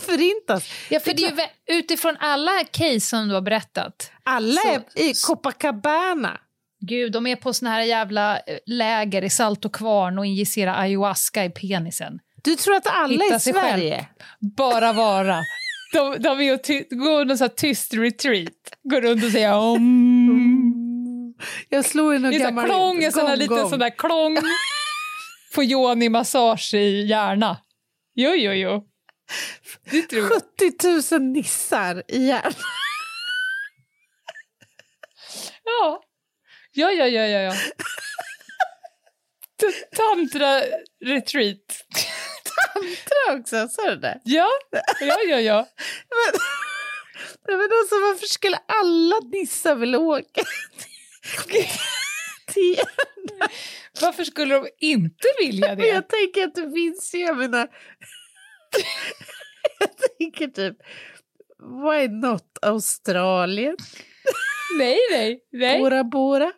förintas. 0.06 0.70
Ja, 0.88 1.00
för 1.00 1.14
det 1.14 1.24
är 1.24 1.30
ju 1.30 1.78
utifrån 1.78 2.16
alla 2.20 2.64
case 2.70 3.00
som 3.00 3.28
du 3.28 3.34
har 3.34 3.40
berättat. 3.40 4.10
Alla 4.22 4.60
Så- 4.60 4.68
är 4.68 5.10
i 5.10 5.14
Copacabana. 5.26 6.40
Gud, 6.80 7.12
de 7.12 7.26
är 7.26 7.36
på 7.36 7.52
såna 7.52 7.70
här 7.70 7.82
jävla 7.82 8.36
eh, 8.36 8.58
läger 8.66 9.24
i 9.24 9.30
Saltokvarn 9.30 10.18
och 10.18 10.26
injicerar 10.26 10.80
ayahuasca 10.80 11.44
i 11.44 11.50
penisen. 11.50 12.18
Du 12.44 12.56
tror 12.56 12.74
att 12.74 12.86
alla 12.86 13.24
Hitta 13.24 13.36
i 13.36 13.40
Sverige... 13.40 14.06
Bara 14.56 14.92
vara. 14.92 15.40
De, 15.92 16.16
de 16.18 16.40
är 16.40 16.54
och 16.54 16.62
ty- 16.64 16.84
går 16.90 17.24
någon 17.24 17.38
sån 17.38 17.48
tyst 17.56 17.94
retreat. 17.94 18.52
Går 18.82 19.00
runt 19.00 19.24
och 19.24 19.30
säger 19.30 19.54
om. 19.54 21.34
Jag 21.68 21.84
slår 21.84 22.14
i 22.14 22.18
någon 22.18 22.38
gammal 22.38 22.64
klång, 22.66 23.04
en 23.04 23.12
sån 23.12 23.26
här 23.26 23.36
liten 23.36 23.68
sån 23.68 23.78
där 23.78 23.98
klång. 23.98 24.38
Får 25.54 25.64
Joni 25.64 26.08
massage 26.08 26.74
i 26.74 27.06
hjärna. 27.06 27.56
Jo, 28.14 28.30
jo, 28.34 28.52
jo. 28.52 28.84
Det 29.90 30.02
tror 30.02 30.22
jag. 30.22 30.32
70 31.08 31.18
000 31.18 31.22
nissar 31.22 32.02
i 32.08 32.26
hjärnan. 32.26 32.52
Ja. 35.64 36.02
Ja, 36.72 36.90
ja, 36.92 37.06
ja, 37.06 37.26
ja. 37.26 37.38
ja. 37.40 37.52
T- 39.60 39.96
Tantra 39.96 40.62
också, 43.40 43.68
sa 43.68 43.90
du 43.90 43.96
det? 43.96 44.20
Ja, 44.24 44.48
ja, 45.00 45.18
ja, 45.28 45.40
ja. 45.40 45.68
Men, 47.46 47.58
men 47.58 47.68
alltså, 47.80 47.94
varför 47.94 48.26
skulle 48.26 48.56
alla 48.68 49.16
nissar 49.32 49.74
vilja 49.74 49.98
åka 49.98 50.42
till- 52.52 52.80
Varför 54.00 54.24
skulle 54.24 54.54
de 54.54 54.68
inte 54.78 55.28
vilja 55.38 55.68
Men 55.68 55.78
det? 55.78 55.86
jag 55.86 56.08
tänker 56.08 56.44
att 56.44 56.54
det 56.54 56.70
finns 56.72 57.14
ju, 57.14 57.18
jag 57.18 57.36
menar... 57.36 57.68
jag 59.78 59.90
tänker 60.18 60.46
typ, 60.46 60.76
why 61.58 62.08
not 62.08 62.58
Australien? 62.62 63.76
Nej, 64.78 64.98
nej, 65.10 65.40
nej. 65.52 65.78
Bora 65.78 66.04
Bora? 66.04 66.52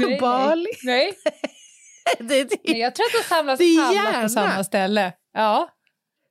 nej, 0.00 0.18
Bali? 0.20 0.70
Nej, 0.82 1.12
Det, 2.18 2.44
det, 2.44 2.56
nej, 2.64 2.78
jag 2.78 2.94
tror 2.94 3.06
att 3.06 3.22
de 3.22 3.28
samlas 3.28 3.60
alla 3.80 4.22
på 4.22 4.28
samma 4.28 4.64
ställe. 4.64 5.12
Ja. 5.32 5.68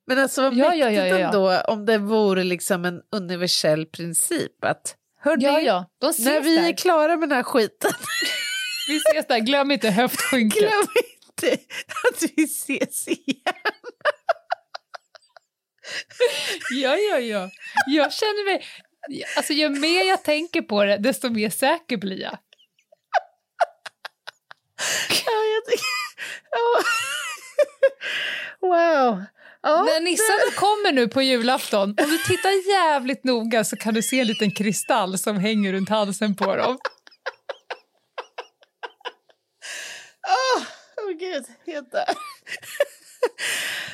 Men 0.08 0.20
alltså 0.20 0.42
vad 0.42 0.54
Ja, 0.54 0.68
mäktigt 0.68 0.86
ja, 0.86 1.08
ja, 1.08 1.20
ja, 1.20 1.26
ändå 1.26 1.62
om 1.68 1.86
det 1.86 1.98
vore 1.98 2.44
liksom 2.44 2.86
en 2.86 3.02
universell 3.12 3.86
princip 3.86 4.64
att 4.66 4.96
hörni, 5.20 5.44
ja, 5.44 5.60
ja. 5.62 5.86
När 6.20 6.42
vi 6.42 6.56
där. 6.56 6.70
är 6.70 6.74
klara 6.74 7.18
med 7.18 7.30
den 7.30 7.36
här 7.36 7.44
skiten, 7.44 7.92
Vi 8.88 8.98
ses 8.98 9.28
där. 9.28 9.40
Glöm 9.40 9.72
inte 9.72 9.90
höftskynket. 9.90 10.60
glöm 10.60 10.88
inte 11.42 11.64
att 12.12 12.24
vi 12.36 12.44
ses 12.44 13.08
igen. 13.08 13.54
Ja, 16.72 16.98
ja, 16.98 17.20
ja. 17.20 17.50
Jag 17.88 18.14
känner 18.14 18.46
mig... 18.46 18.66
Alltså, 19.38 19.54
ju 19.54 19.70
mer 19.70 20.08
jag 20.10 20.24
tänker 20.24 20.62
på 20.62 20.84
det, 20.84 20.98
desto 20.98 21.30
mer 21.30 21.50
säker 21.50 21.98
blir 21.98 22.22
jag. 22.22 22.38
Ja, 25.10 25.34
jag 25.54 25.66
tycker. 25.66 25.94
Wow. 28.62 29.24
Ja, 29.62 29.84
När 29.84 30.02
nissarna 30.02 30.52
kommer 30.56 30.92
nu 30.92 31.08
på 31.08 31.22
julafton, 31.22 31.90
om 31.90 32.10
du 32.10 32.18
tittar 32.18 32.70
jävligt 32.70 33.24
noga 33.24 33.64
så 33.64 33.76
kan 33.76 33.94
du 33.94 34.02
se 34.02 34.20
en 34.20 34.28
liten 34.28 34.52
kristall 34.52 35.18
som 35.18 35.38
hänger 35.38 35.74
runt 35.74 35.90
halsen 35.90 36.36
på 36.36 36.56
dem. 36.56 36.78
Åh 40.28 40.64
oh, 41.06 41.12
gud, 41.18 41.46
jag 41.66 41.86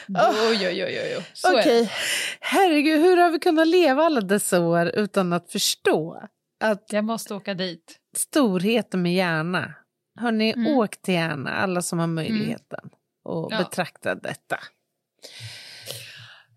dör. 0.08 0.30
Oj, 0.52 0.68
oj, 0.68 0.84
oj, 0.86 1.00
oj. 1.18 1.26
Så 1.34 1.48
är 1.48 1.54
det. 1.54 1.60
Okej, 1.60 1.92
herregud, 2.40 3.00
hur 3.02 3.18
har 3.18 3.30
vi 3.32 3.40
kunnat 3.40 3.68
leva 3.68 4.04
alla 4.04 4.22
dessa 4.22 4.60
år 4.62 4.86
utan 4.96 5.34
att 5.34 5.52
förstå 5.52 6.24
att 6.64 6.86
Jag 6.94 7.04
måste 7.04 7.34
åka 7.36 7.54
dit. 7.54 7.96
storheten 8.18 9.02
med 9.02 9.14
Järna. 9.16 9.74
Hörni, 10.20 10.54
Mm. 10.54 10.74
åk 10.78 11.02
till 11.02 11.14
Järna, 11.14 11.50
alla 11.54 11.82
som 11.82 12.00
har 12.00 12.08
möjligheten 12.08 12.90
och 13.26 13.48
Ja. 13.54 13.58
betrakta 13.58 14.16
detta. 14.16 14.60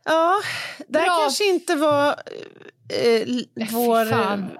Ja, 0.04 0.34
det 0.88 0.98
här 0.98 1.06
Bra. 1.06 1.18
kanske 1.22 1.44
inte 1.44 1.74
var 1.74 2.08
eh, 2.08 3.26
vår 3.70 4.10
fan, 4.10 4.50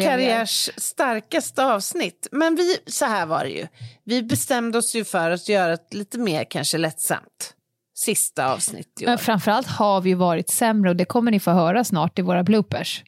karriärs 0.00 0.70
starkaste 0.76 1.64
avsnitt. 1.64 2.28
Men 2.32 2.56
vi, 2.56 2.78
så 2.86 3.04
här 3.04 3.26
var 3.26 3.44
det 3.44 3.50
ju. 3.50 3.66
Vi 4.04 4.22
bestämde 4.22 4.78
oss 4.78 4.94
ju 4.94 5.04
för 5.04 5.30
att 5.30 5.48
göra 5.48 5.72
ett 5.72 5.94
lite 5.94 6.18
mer 6.18 6.44
kanske 6.44 6.78
lättsamt 6.78 7.54
sista 7.94 8.52
avsnitt 8.52 8.98
i 9.00 9.04
år. 9.04 9.08
Men 9.08 9.18
framförallt 9.18 9.66
har 9.66 10.00
vi 10.00 10.14
varit 10.14 10.50
sämre 10.50 10.90
och 10.90 10.96
det 10.96 11.04
kommer 11.04 11.30
ni 11.30 11.40
få 11.40 11.50
höra 11.50 11.84
snart 11.84 12.18
i 12.18 12.22
våra 12.22 12.42
bloopers. 12.42 13.04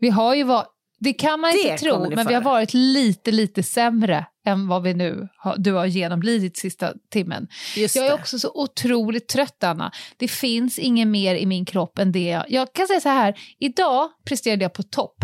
Vi 0.00 0.08
har 0.08 0.34
ju 0.34 0.42
varit, 0.42 0.68
det 0.98 1.12
kan 1.12 1.40
man 1.40 1.52
Det 1.52 1.70
inte 1.70 1.84
tro, 1.84 2.10
men 2.10 2.26
vi 2.26 2.34
har 2.34 2.42
varit 2.42 2.74
lite, 2.74 3.32
lite 3.32 3.62
sämre 3.62 4.26
än 4.46 4.68
vad 4.68 4.82
vi 4.82 4.94
nu 4.94 5.28
har, 5.36 5.56
du 5.58 5.72
har 5.72 5.86
genomlidit 5.86 6.56
sista 6.56 6.92
timmen. 7.10 7.48
Just 7.76 7.96
Jag 7.96 8.04
är 8.04 8.08
det. 8.08 8.14
också 8.14 8.38
så 8.38 8.50
otroligt 8.54 9.28
trött, 9.28 9.64
Anna. 9.64 9.92
Det 10.16 10.28
finns 10.28 10.78
inget 10.78 11.08
mer 11.08 11.34
i 11.34 11.46
min 11.46 11.64
kropp 11.64 11.98
än 11.98 12.12
det 12.12 12.24
jag... 12.28 12.44
Jag 12.48 12.72
kan 12.72 12.86
säga 12.86 13.00
så 13.00 13.08
här, 13.08 13.38
idag 13.58 14.10
presterade 14.24 14.64
jag 14.64 14.72
på 14.72 14.82
topp. 14.82 15.16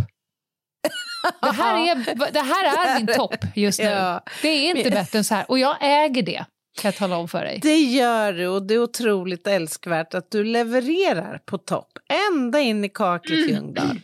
Det 1.42 1.50
här 1.52 1.88
är, 1.90 1.94
det 2.32 2.40
här 2.40 2.64
är 2.64 2.98
min 2.98 3.06
topp 3.16 3.36
just 3.54 3.78
nu. 3.78 3.84
Ja. 3.84 4.24
Det 4.42 4.48
är 4.48 4.76
inte 4.76 4.90
bättre 4.90 5.18
än 5.18 5.24
så 5.24 5.34
här. 5.34 5.50
Och 5.50 5.58
jag 5.58 5.76
äger 5.80 6.22
det, 6.22 6.44
kan 6.80 6.88
jag 6.88 6.96
tala 6.96 7.16
om 7.16 7.28
för 7.28 7.44
dig. 7.44 7.58
Det 7.62 7.76
gör 7.76 8.32
du 8.32 8.48
och 8.48 8.62
det 8.66 8.74
är 8.74 8.78
otroligt 8.82 9.46
älskvärt 9.46 10.14
att 10.14 10.30
du 10.30 10.44
levererar 10.44 11.38
på 11.38 11.58
topp. 11.58 11.88
Ända 12.32 12.60
in 12.60 12.84
i 12.84 12.88
kaklet 12.88 13.38
Mm. 13.38 13.50
Ljungdahl. 13.50 14.00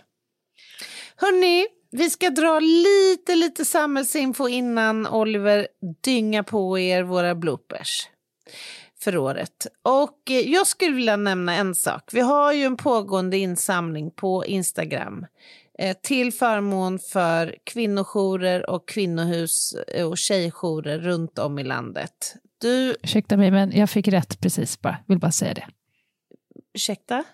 Hörni, 1.16 1.66
vi 1.90 2.10
ska 2.10 2.30
dra 2.30 2.60
lite, 2.60 3.34
lite 3.34 3.64
samhällsinfo 3.64 4.48
innan 4.48 5.06
Oliver 5.06 5.68
dyngar 6.04 6.42
på 6.42 6.78
er 6.78 7.02
våra 7.02 7.34
bloopers 7.34 8.08
för 9.00 9.16
året. 9.16 9.66
Och 9.82 10.30
eh, 10.30 10.52
jag 10.52 10.66
skulle 10.66 10.96
vilja 10.96 11.16
nämna 11.16 11.54
en 11.54 11.74
sak. 11.74 12.10
Vi 12.12 12.20
har 12.20 12.52
ju 12.52 12.64
en 12.64 12.76
pågående 12.76 13.36
insamling 13.38 14.10
på 14.10 14.46
Instagram 14.46 15.26
eh, 15.78 15.96
till 16.02 16.32
förmån 16.32 16.98
för 16.98 17.56
kvinnojourer 17.64 18.70
och 18.70 18.88
kvinnohus 18.88 19.74
eh, 19.74 20.06
och 20.06 20.18
tjejjourer 20.18 20.98
runt 20.98 21.38
om 21.38 21.58
i 21.58 21.64
landet. 21.64 22.34
Du, 22.60 22.96
Ursäkta 23.02 23.36
mig, 23.36 23.50
men 23.50 23.72
jag 23.72 23.90
fick 23.90 24.08
rätt 24.08 24.40
precis 24.40 24.80
bara. 24.80 24.96
Vill 25.06 25.18
bara 25.18 25.32
säga 25.32 25.54
det. 25.54 25.66
ursäkta? 26.74 27.24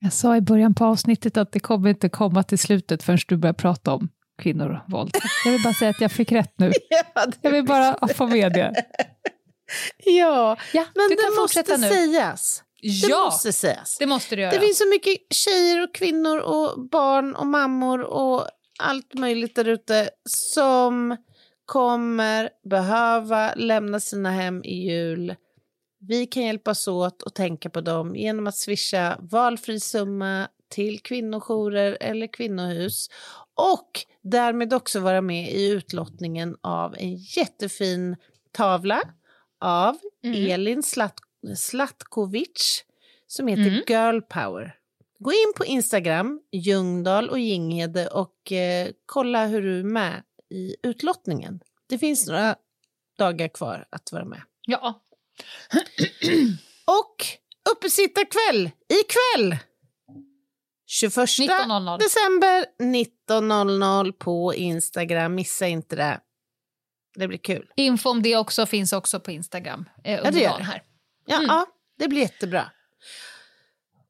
Jag 0.00 0.12
sa 0.12 0.36
i 0.36 0.40
början 0.40 0.74
på 0.74 0.84
avsnittet 0.84 1.36
att 1.36 1.52
det 1.52 1.60
kommer 1.60 1.90
inte 1.90 2.08
komma 2.08 2.42
till 2.42 2.58
slutet 2.58 3.02
förrän 3.02 3.18
du 3.28 3.36
börjar 3.36 3.52
prata 3.54 3.92
om 3.94 4.08
kvinnor 4.42 4.70
och 4.86 4.92
våld. 4.92 5.16
Jag 5.44 5.52
vill 5.52 5.62
bara 5.62 5.74
säga 5.74 5.90
att 5.90 6.00
jag 6.00 6.12
fick 6.12 6.32
rätt 6.32 6.52
nu. 6.58 6.72
Ja, 7.14 7.26
det, 7.26 7.32
Jag 7.42 7.50
vill 7.50 7.64
bara 7.64 8.08
få 8.08 8.26
med 8.26 8.52
det. 8.52 8.74
ja. 10.04 10.56
Ja, 10.72 10.84
men 10.94 11.08
det 11.08 11.40
måste 11.40 11.76
nu. 11.76 11.88
sägas. 11.88 12.62
Det 12.82 12.88
Ja, 12.88 13.24
måste 13.24 13.52
sägas. 13.52 13.96
det 13.98 14.06
måste 14.06 14.36
du 14.36 14.42
göra. 14.42 14.52
Det 14.52 14.60
finns 14.60 14.78
så 14.78 14.88
mycket 14.88 15.16
tjejer 15.34 15.82
och 15.82 15.94
kvinnor 15.94 16.38
och 16.38 16.88
barn 16.90 17.34
och 17.34 17.46
mammor 17.46 18.00
och 18.00 18.46
allt 18.78 19.14
möjligt 19.14 19.54
där 19.54 19.68
ute 19.68 20.10
som 20.28 21.16
kommer 21.66 22.50
behöva 22.70 23.54
lämna 23.54 24.00
sina 24.00 24.30
hem 24.30 24.64
i 24.64 24.74
jul. 24.74 25.34
Vi 26.08 26.26
kan 26.26 26.42
hjälpas 26.42 26.88
åt 26.88 27.22
och 27.22 27.34
tänka 27.34 27.70
på 27.70 27.80
dem 27.80 28.16
genom 28.16 28.46
att 28.46 28.56
swisha 28.56 29.18
valfri 29.20 29.80
summa 29.80 30.48
till 30.68 31.00
kvinnojourer 31.00 31.98
eller 32.00 32.26
kvinnohus 32.26 33.08
och 33.54 33.90
därmed 34.22 34.74
också 34.74 35.00
vara 35.00 35.20
med 35.20 35.52
i 35.52 35.70
utlottningen 35.70 36.56
av 36.60 36.94
en 36.98 37.14
jättefin 37.14 38.16
tavla 38.52 39.02
av 39.60 39.98
Mm. 40.24 40.50
Elin 40.50 40.82
Slat 40.82 41.14
Slatkovic 41.56 42.84
som 43.26 43.48
heter 43.48 43.62
Mm. 43.62 43.82
Girl 43.86 44.20
Power. 44.20 44.74
Gå 45.18 45.32
in 45.32 45.52
på 45.56 45.64
Instagram, 45.64 46.40
Ljungdahl 46.52 47.28
och 47.28 47.38
Ginghede 47.38 48.08
och 48.08 48.52
eh, 48.52 48.88
kolla 49.06 49.46
hur 49.46 49.62
du 49.62 49.78
är 49.78 49.84
med 49.84 50.22
i 50.50 50.76
utlottningen. 50.82 51.60
Det 51.88 51.98
finns 51.98 52.26
några 52.26 52.56
dagar 53.18 53.48
kvar 53.48 53.86
att 53.90 54.12
vara 54.12 54.24
med. 54.24 54.42
Ja. 54.66 55.00
Och 56.84 57.26
uppesittarkväll 57.72 58.70
ikväll! 58.88 59.56
21 60.86 61.16
19.00. 61.16 61.98
december 61.98 62.66
19.00 63.30 64.12
på 64.12 64.54
Instagram. 64.54 65.34
Missa 65.34 65.66
inte 65.66 65.96
det. 65.96 66.20
Det 67.14 67.28
blir 67.28 67.38
kul. 67.38 67.70
Info 67.76 68.10
om 68.10 68.22
det 68.22 68.36
också 68.36 68.66
finns 68.66 68.92
också 68.92 69.20
på 69.20 69.30
Instagram 69.30 69.84
eh, 70.04 70.22
det 70.22 70.28
under 70.28 70.40
gör 70.40 70.48
dagen 70.48 70.58
det. 70.60 70.64
här. 70.66 70.82
Ja, 71.26 71.36
Mm. 71.36 71.46
ja, 71.48 71.66
det 71.98 72.08
blir 72.08 72.20
jättebra. 72.20 72.70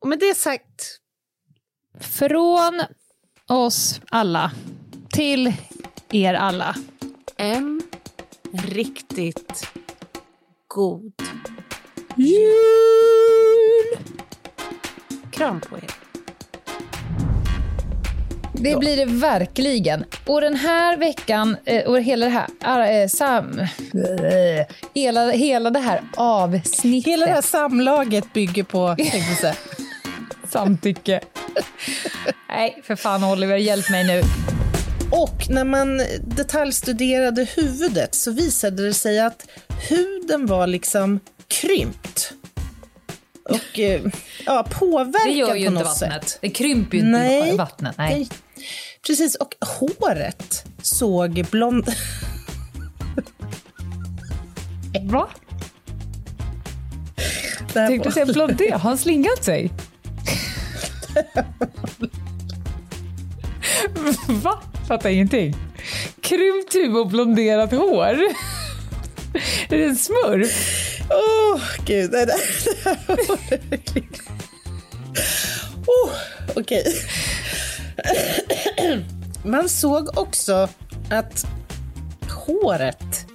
Och 0.00 0.08
med 0.08 0.18
det 0.18 0.34
sagt, 0.36 0.98
Från 2.00 2.82
oss 3.48 4.00
alla 4.10 4.52
till 5.12 5.52
er 6.12 6.34
alla. 6.34 6.76
en 7.36 7.82
riktigt 8.52 9.68
god 10.68 11.12
Jul! 12.16 13.98
kram 15.30 15.60
på 15.60 15.76
er. 15.76 15.90
Det 18.52 18.76
blir 18.76 18.96
det 18.96 19.04
verkligen. 19.04 20.04
Och 20.26 20.40
den 20.40 20.56
här 20.56 20.96
veckan, 20.96 21.56
eh, 21.64 21.84
och 21.84 22.00
hela 22.00 22.26
det 22.26 22.46
här, 22.62 23.02
äh, 23.02 23.08
sam, 23.08 23.58
eh, 23.58 24.66
hela, 24.94 25.30
hela 25.30 25.70
det 25.70 25.78
här 25.78 26.02
avsnittet. 26.16 27.12
Hela 27.12 27.26
det 27.26 27.32
här 27.32 27.42
samlaget 27.42 28.32
bygger 28.32 28.62
på 28.62 28.96
samtycke. 30.48 31.20
Nej, 32.48 32.80
för 32.84 32.96
fan 32.96 33.24
Oliver, 33.24 33.56
hjälp 33.56 33.90
mig 33.90 34.04
nu. 34.04 34.22
Och 35.10 35.46
när 35.50 35.64
man 35.64 36.02
detaljstuderade 36.26 37.44
huvudet 37.56 38.14
så 38.14 38.30
visade 38.30 38.86
det 38.86 38.94
sig 38.94 39.20
att 39.20 39.46
huden 39.88 40.46
var 40.46 40.66
liksom 40.66 41.20
krympt. 41.48 42.32
Och 43.44 43.78
eh, 43.78 44.02
ja, 44.46 44.66
påverkad 44.70 45.26
Det 45.26 45.32
gör 45.32 45.54
ju 45.54 45.66
på 45.66 45.72
inte 45.72 45.84
vattnet. 45.84 46.28
sätt. 46.28 46.38
Det 46.40 46.50
krymper 46.50 46.96
ju 46.96 47.04
inte 47.04 47.18
Nej. 47.18 47.56
vattnet. 47.56 47.94
Nej. 47.98 48.28
Precis, 49.06 49.34
och 49.34 49.54
håret 49.60 50.64
såg 50.82 51.46
blond... 51.50 51.88
Va? 55.10 55.28
Tänkte 57.72 58.08
var- 58.08 58.14
säga 58.14 58.26
blondé. 58.26 58.70
Har 58.72 58.78
han 58.78 58.98
slingat 58.98 59.44
sig? 59.44 59.70
Va? 64.28 64.62
Fattar 64.88 65.10
ingenting. 65.10 65.54
Krympt 66.20 66.74
huvud 66.74 66.96
och 66.96 67.08
blonderat 67.08 67.72
hår. 67.72 68.18
Är 69.68 69.78
det 69.78 69.84
en 69.84 69.96
smurf? 69.96 70.98
Åh, 71.10 71.60
gud. 71.86 72.10
Det, 72.10 72.24
där, 72.24 72.26
det 72.64 72.84
här 72.84 72.98
var 73.06 73.38
verkligen... 73.70 74.08
Oh, 75.86 76.10
Okej. 76.56 76.84
Man 79.44 79.68
såg 79.68 80.18
också 80.18 80.68
att 81.10 81.46
håret, 82.30 83.26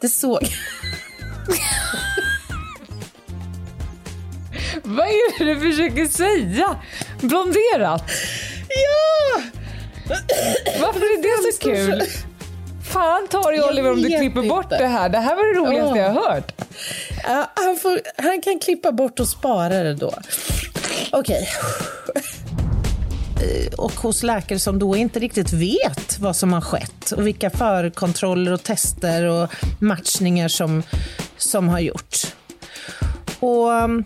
det 0.00 0.08
såg... 0.08 0.48
Vad 4.82 5.06
är 5.06 5.38
det 5.38 5.54
du 5.54 5.60
försöker 5.60 6.06
säga? 6.06 6.76
Blonderat? 7.20 8.10
Ja! 8.68 9.42
Varför 10.80 11.00
är 11.00 11.22
det 11.22 11.52
så 11.52 11.60
kul? 11.62 12.02
Fan 12.92 13.28
ta 13.30 13.50
dig 13.50 13.62
Oliver 13.62 13.90
om 13.92 14.02
du 14.02 14.08
klipper 14.08 14.48
bort 14.48 14.64
inte. 14.64 14.78
det 14.78 14.86
här. 14.86 15.08
Det 15.08 15.18
här 15.18 15.36
var 15.36 15.54
det 15.54 15.60
roligaste 15.60 15.92
Åh. 15.92 15.98
jag 15.98 16.10
har 16.10 16.30
hört. 16.34 16.52
Ja, 17.24 17.50
han, 17.56 17.76
får, 17.76 18.00
han 18.16 18.42
kan 18.42 18.58
klippa 18.60 18.92
bort 18.92 19.20
och 19.20 19.28
spara 19.28 19.68
det 19.82 19.94
då. 19.94 20.14
Okej. 21.12 21.48
Eh, 23.42 23.72
Och 23.78 23.92
hos 23.92 24.22
läkare 24.22 24.58
som 24.58 24.78
då 24.78 24.96
inte 24.96 25.18
riktigt 25.20 25.52
vet 25.52 26.18
vad 26.18 26.36
som 26.36 26.52
har 26.52 26.60
skett 26.60 27.10
och 27.10 27.26
vilka 27.26 27.50
förkontroller 27.50 28.52
och 28.52 28.62
tester 28.62 29.24
och 29.24 29.50
matchningar 29.78 30.48
som, 30.48 30.82
som 31.36 31.68
har 31.68 31.80
gjorts. 31.80 32.34
Och 33.40 33.68
um, 33.68 34.04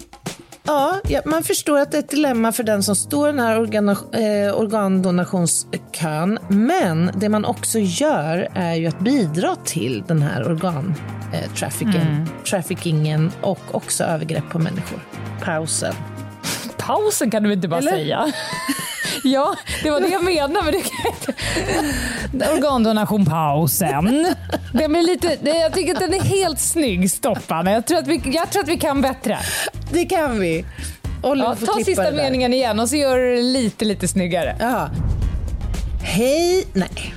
ja, 0.64 1.00
ja, 1.08 1.20
man 1.24 1.42
förstår 1.42 1.78
att 1.78 1.90
det 1.90 1.96
är 1.96 2.02
ett 2.02 2.10
dilemma 2.10 2.52
för 2.52 2.62
den 2.62 2.82
som 2.82 2.96
står 2.96 3.28
i 3.28 3.32
den 3.32 3.40
här 3.40 3.60
organa, 3.60 3.92
eh, 3.92 4.54
organdonationskön. 4.54 6.38
Men 6.48 7.10
det 7.14 7.28
man 7.28 7.44
också 7.44 7.78
gör 7.78 8.48
är 8.54 8.74
ju 8.74 8.86
att 8.86 9.00
bidra 9.00 9.56
till 9.64 10.04
den 10.08 10.22
här 10.22 10.48
organ 10.48 10.94
eh, 11.32 11.52
trafficking, 11.52 12.28
traffickingen 12.50 13.32
och 13.42 13.60
också 13.70 14.04
övergrepp 14.04 14.50
på 14.50 14.58
människor. 14.58 15.00
Pausen. 15.44 15.94
Pausen 16.76 17.30
kan 17.30 17.42
du 17.42 17.52
inte 17.52 17.68
bara 17.68 17.80
Eller? 17.80 17.90
säga. 17.90 18.32
Ja, 19.24 19.56
det 19.82 19.90
var 19.90 20.00
det 20.00 20.08
jag 20.08 20.24
menade. 20.24 20.62
Men 20.64 20.72
det 20.72 20.82
kan. 20.82 22.52
Organdonation 22.56 23.26
pausen. 23.26 24.26
Den 24.72 24.92
blir 24.92 25.02
lite, 25.02 25.38
jag 25.48 25.72
tycker 25.72 25.94
att 25.94 26.00
den 26.00 26.14
är 26.14 26.20
helt 26.20 26.60
snygg, 26.60 27.10
Stoppan. 27.10 27.66
Jag 27.66 27.86
tror 27.86 27.98
att 27.98 28.06
vi, 28.06 28.22
jag 28.24 28.50
tror 28.50 28.62
att 28.62 28.68
vi 28.68 28.78
kan 28.78 29.00
bättre. 29.00 29.38
Det 29.92 30.04
kan 30.04 30.40
vi. 30.40 30.64
Ja, 31.22 31.56
ta 31.66 31.84
sista 31.84 32.10
meningen 32.10 32.54
igen 32.54 32.80
och 32.80 32.88
så 32.88 32.96
gör 32.96 33.18
du 33.18 33.36
det 33.36 33.42
lite, 33.42 33.84
lite 33.84 34.08
snyggare. 34.08 34.56
Ja. 34.60 34.90
Hej... 36.02 36.66
Nej. 36.72 37.14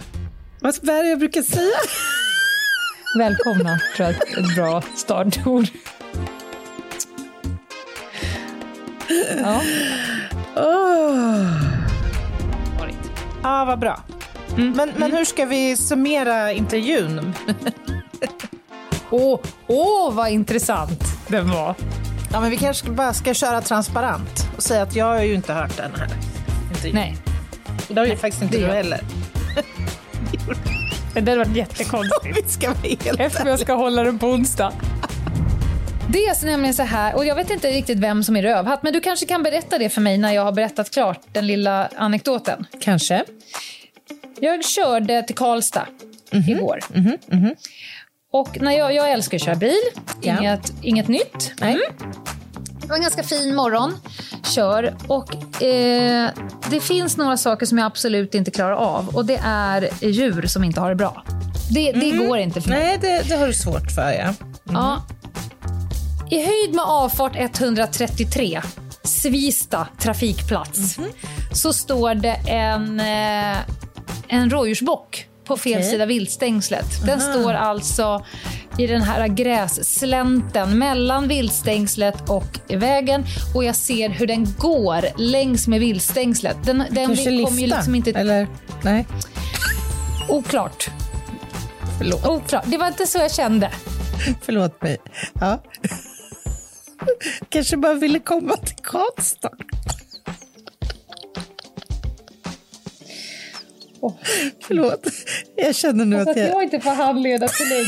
Vad 0.60 0.90
är 0.90 1.04
det 1.04 1.10
jag 1.10 1.20
brukar 1.20 1.42
säga? 1.42 1.78
Välkomna, 3.18 3.80
tror 3.96 4.10
jag 4.10 4.38
är 4.38 4.40
ett 4.40 4.56
bra 4.56 4.82
startord. 4.96 5.66
Ja. 9.38 9.62
Åh. 10.56 11.76
Ja, 13.44 13.66
vad 13.66 13.80
bra. 13.80 14.04
Mm. 14.58 14.72
Men, 14.72 14.92
men 14.98 15.12
hur 15.12 15.26
ska 15.26 15.46
vi 15.46 15.78
summera 15.78 16.52
intervjun? 16.52 17.34
Åh, 19.10 19.40
åh, 19.68 20.14
vad 20.14 20.30
intressant 20.30 21.04
den 21.28 21.50
var. 21.50 21.76
Ja, 22.32 22.42
men 22.42 22.50
vi 22.50 22.58
kanske 22.58 22.90
bara 22.90 23.14
ska 23.14 23.34
köra 23.34 23.62
transparent 23.62 24.48
och 24.58 24.64
säga 24.64 24.82
att 24.84 24.96
jag 24.96 25.06
har 25.06 25.22
ju 25.22 25.34
inte 25.34 25.54
hört 25.54 25.78
den 25.78 25.92
här 25.96 26.08
intervjun. 26.70 26.96
Nej, 26.96 27.18
Det 27.88 28.00
har 28.00 28.08
ju 28.08 28.16
faktiskt 28.18 28.44
inte 28.44 28.58
du 28.58 28.66
heller. 28.66 29.00
det 31.14 31.20
hade 31.20 31.38
varit 31.38 31.56
jättekonstigt. 31.56 32.38
Vi 32.44 32.50
ska 32.50 32.68
vara 32.68 33.26
Eftersom 33.26 33.48
jag 33.48 33.60
ska 33.60 33.74
hålla 33.74 34.04
den 34.04 34.20
på 34.20 34.28
onsdag. 34.28 34.74
Det 36.10 36.26
är 36.26 36.46
nämligen 36.46 36.74
så 36.74 36.84
här, 36.84 37.16
och 37.16 37.26
jag 37.26 37.36
vet 37.36 37.50
inte 37.50 37.72
riktigt 37.72 38.00
vem 38.00 38.24
som 38.24 38.36
är 38.36 38.42
rövhatt, 38.42 38.84
men 38.84 38.94
du 38.94 39.02
kanske 39.02 39.26
kan 39.26 39.44
berätta 39.44 39.78
det 39.78 39.90
för 39.90 40.02
mig 40.02 40.18
när 40.18 40.34
jag 40.34 40.44
har 40.44 40.52
berättat 40.52 40.92
klart 40.92 41.20
den 41.32 41.48
lilla 41.48 41.90
anekdoten. 41.96 42.66
Kanske. 42.82 43.24
Jag 44.42 44.66
körde 44.66 45.24
till 45.24 45.36
Karlstad 45.36 45.86
igår. 46.32 46.80
Och 48.32 48.62
när 48.62 48.72
jag, 48.72 48.94
jag 48.96 49.12
älskar 49.12 49.38
att 49.38 49.44
köra 49.44 49.56
bil, 49.56 49.82
Ja. 50.22 50.40
inget, 50.40 50.74
inget 50.82 51.08
nytt. 51.08 51.52
Mm. 51.62 51.80
Det 52.82 52.88
var 52.88 52.96
en 52.96 53.02
ganska 53.02 53.24
fin 53.24 53.56
morgon, 53.56 53.94
kör. 54.44 54.96
Och 55.08 55.62
eh, 55.64 56.30
det 56.70 56.80
finns 56.80 57.18
några 57.18 57.38
saker 57.38 57.66
som 57.66 57.78
jag 57.78 57.86
absolut 57.86 58.36
inte 58.36 58.52
klarar 58.52 58.74
av. 58.76 59.16
Och 59.16 59.26
det 59.26 59.40
är 59.44 59.90
djur 60.06 60.46
som 60.48 60.64
inte 60.64 60.80
har 60.82 60.90
det 60.90 60.96
bra. 60.96 61.24
Det, 61.72 61.92
det 61.92 62.12
går 62.12 62.38
inte 62.38 62.62
för 62.62 62.70
mig. 62.70 62.80
Nej, 62.84 62.98
det, 63.02 63.30
det 63.30 63.36
har 63.36 63.48
du 63.48 63.54
svårt 63.54 63.92
för, 63.92 64.12
ja. 64.12 64.34
Ja. 64.64 65.02
I 66.30 66.46
höjd 66.46 66.74
med 66.76 66.86
avfart 66.86 67.32
133, 67.36 68.62
Svista 69.04 69.88
trafikplats, 70.00 70.98
så 71.54 71.74
står 71.74 72.16
det 72.16 72.34
en, 72.48 73.00
eh, 73.00 73.58
en 74.28 74.50
rådjursbock 74.50 75.28
på 75.46 75.58
fel 75.58 75.74
Okej. 75.74 75.92
sida 75.92 76.06
viltstängslet. 76.06 77.06
Den 77.06 77.22
står 77.22 77.54
alltså 77.54 78.26
i 78.78 78.88
den 78.88 79.02
här 79.02 79.28
grässlänten 79.28 80.78
mellan 80.80 81.28
viltstängslet 81.28 82.30
och 82.30 82.60
vägen 82.70 83.24
och 83.56 83.64
jag 83.64 83.76
ser 83.76 84.10
hur 84.10 84.28
den 84.28 84.48
går 84.60 85.20
längs 85.22 85.68
med 85.68 85.80
viltstängslet. 85.80 86.58
Den, 86.64 86.84
den 86.92 87.08
Kanske 87.08 87.30
lifta? 87.30 87.56
ju 87.56 87.68
liksom 87.68 87.96
inte... 87.96 88.12
Eller? 88.12 88.48
Nej, 88.82 89.06
Oklart. 90.30 90.90
förlåt. 91.98 92.26
Oklart. 92.28 92.64
Det 92.68 92.78
var 92.78 92.88
inte 92.88 93.08
så 93.08 93.18
jag 93.18 93.32
kände. 93.32 93.72
Förlåt 94.42 94.82
mig. 94.82 94.98
Ja. 95.40 95.64
Kanske 97.50 97.78
bara 97.78 97.94
ville 97.94 98.20
komma 98.20 98.58
till 98.58 98.76
Karlstad. 98.84 99.50
Förlåt. 104.68 105.08
Jag 105.56 105.76
känner 105.76 106.06
nu 106.06 106.16
Alltså 106.16 106.32
att 106.32 106.38
att 106.38 106.44
jag... 106.44 106.50
jag 106.56 106.64
inte 106.64 106.80
får 106.80 106.92
handledartillägg 106.92 107.86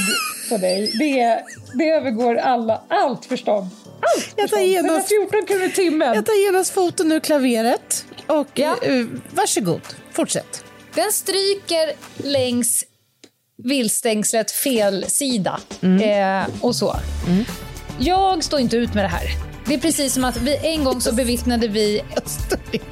på 0.50 0.58
dig, 0.58 0.92
det, 1.00 1.44
det 1.78 1.90
övergår 1.90 2.36
alla, 2.36 2.82
allt 2.90 3.26
förstånd. 3.26 3.68
Allt 3.86 4.34
Jag 4.36 4.50
tar 4.50 4.58
genast- 4.60 5.12
114 5.12 5.46
kronor 5.48 5.68
timmen. 5.70 6.16
Jag 6.16 6.26
tar 6.26 6.46
genast 6.46 6.74
foten 6.74 7.12
ur 7.12 7.20
klaveret. 7.20 8.06
Och 8.28 8.48
Ja. 8.54 8.76
eh, 8.82 9.06
varsågod, 9.32 9.82
fortsätt. 10.14 10.64
Den 10.96 11.12
stryker 11.12 11.92
längs 12.28 12.84
viltstängslet 13.64 14.52
fel 14.52 15.06
sida 15.08 15.60
Mm. 15.82 16.42
eh, 16.44 16.48
och 16.62 16.76
så. 16.76 16.96
Jag 18.00 18.44
står 18.44 18.60
inte 18.60 18.78
ut 18.78 18.94
med 18.94 19.04
det 19.04 19.08
här. 19.10 19.28
Det 19.68 19.74
är 19.74 19.78
precis 19.80 20.14
som 20.14 20.24
att 20.26 20.38
vi 20.38 20.58
en 20.68 20.84
gång 20.84 21.02
så 21.02 21.14
bevittnade 21.14 21.68
vi 21.68 22.02
Jag 22.16 22.30
står 22.30 22.60
inte. 22.72 22.88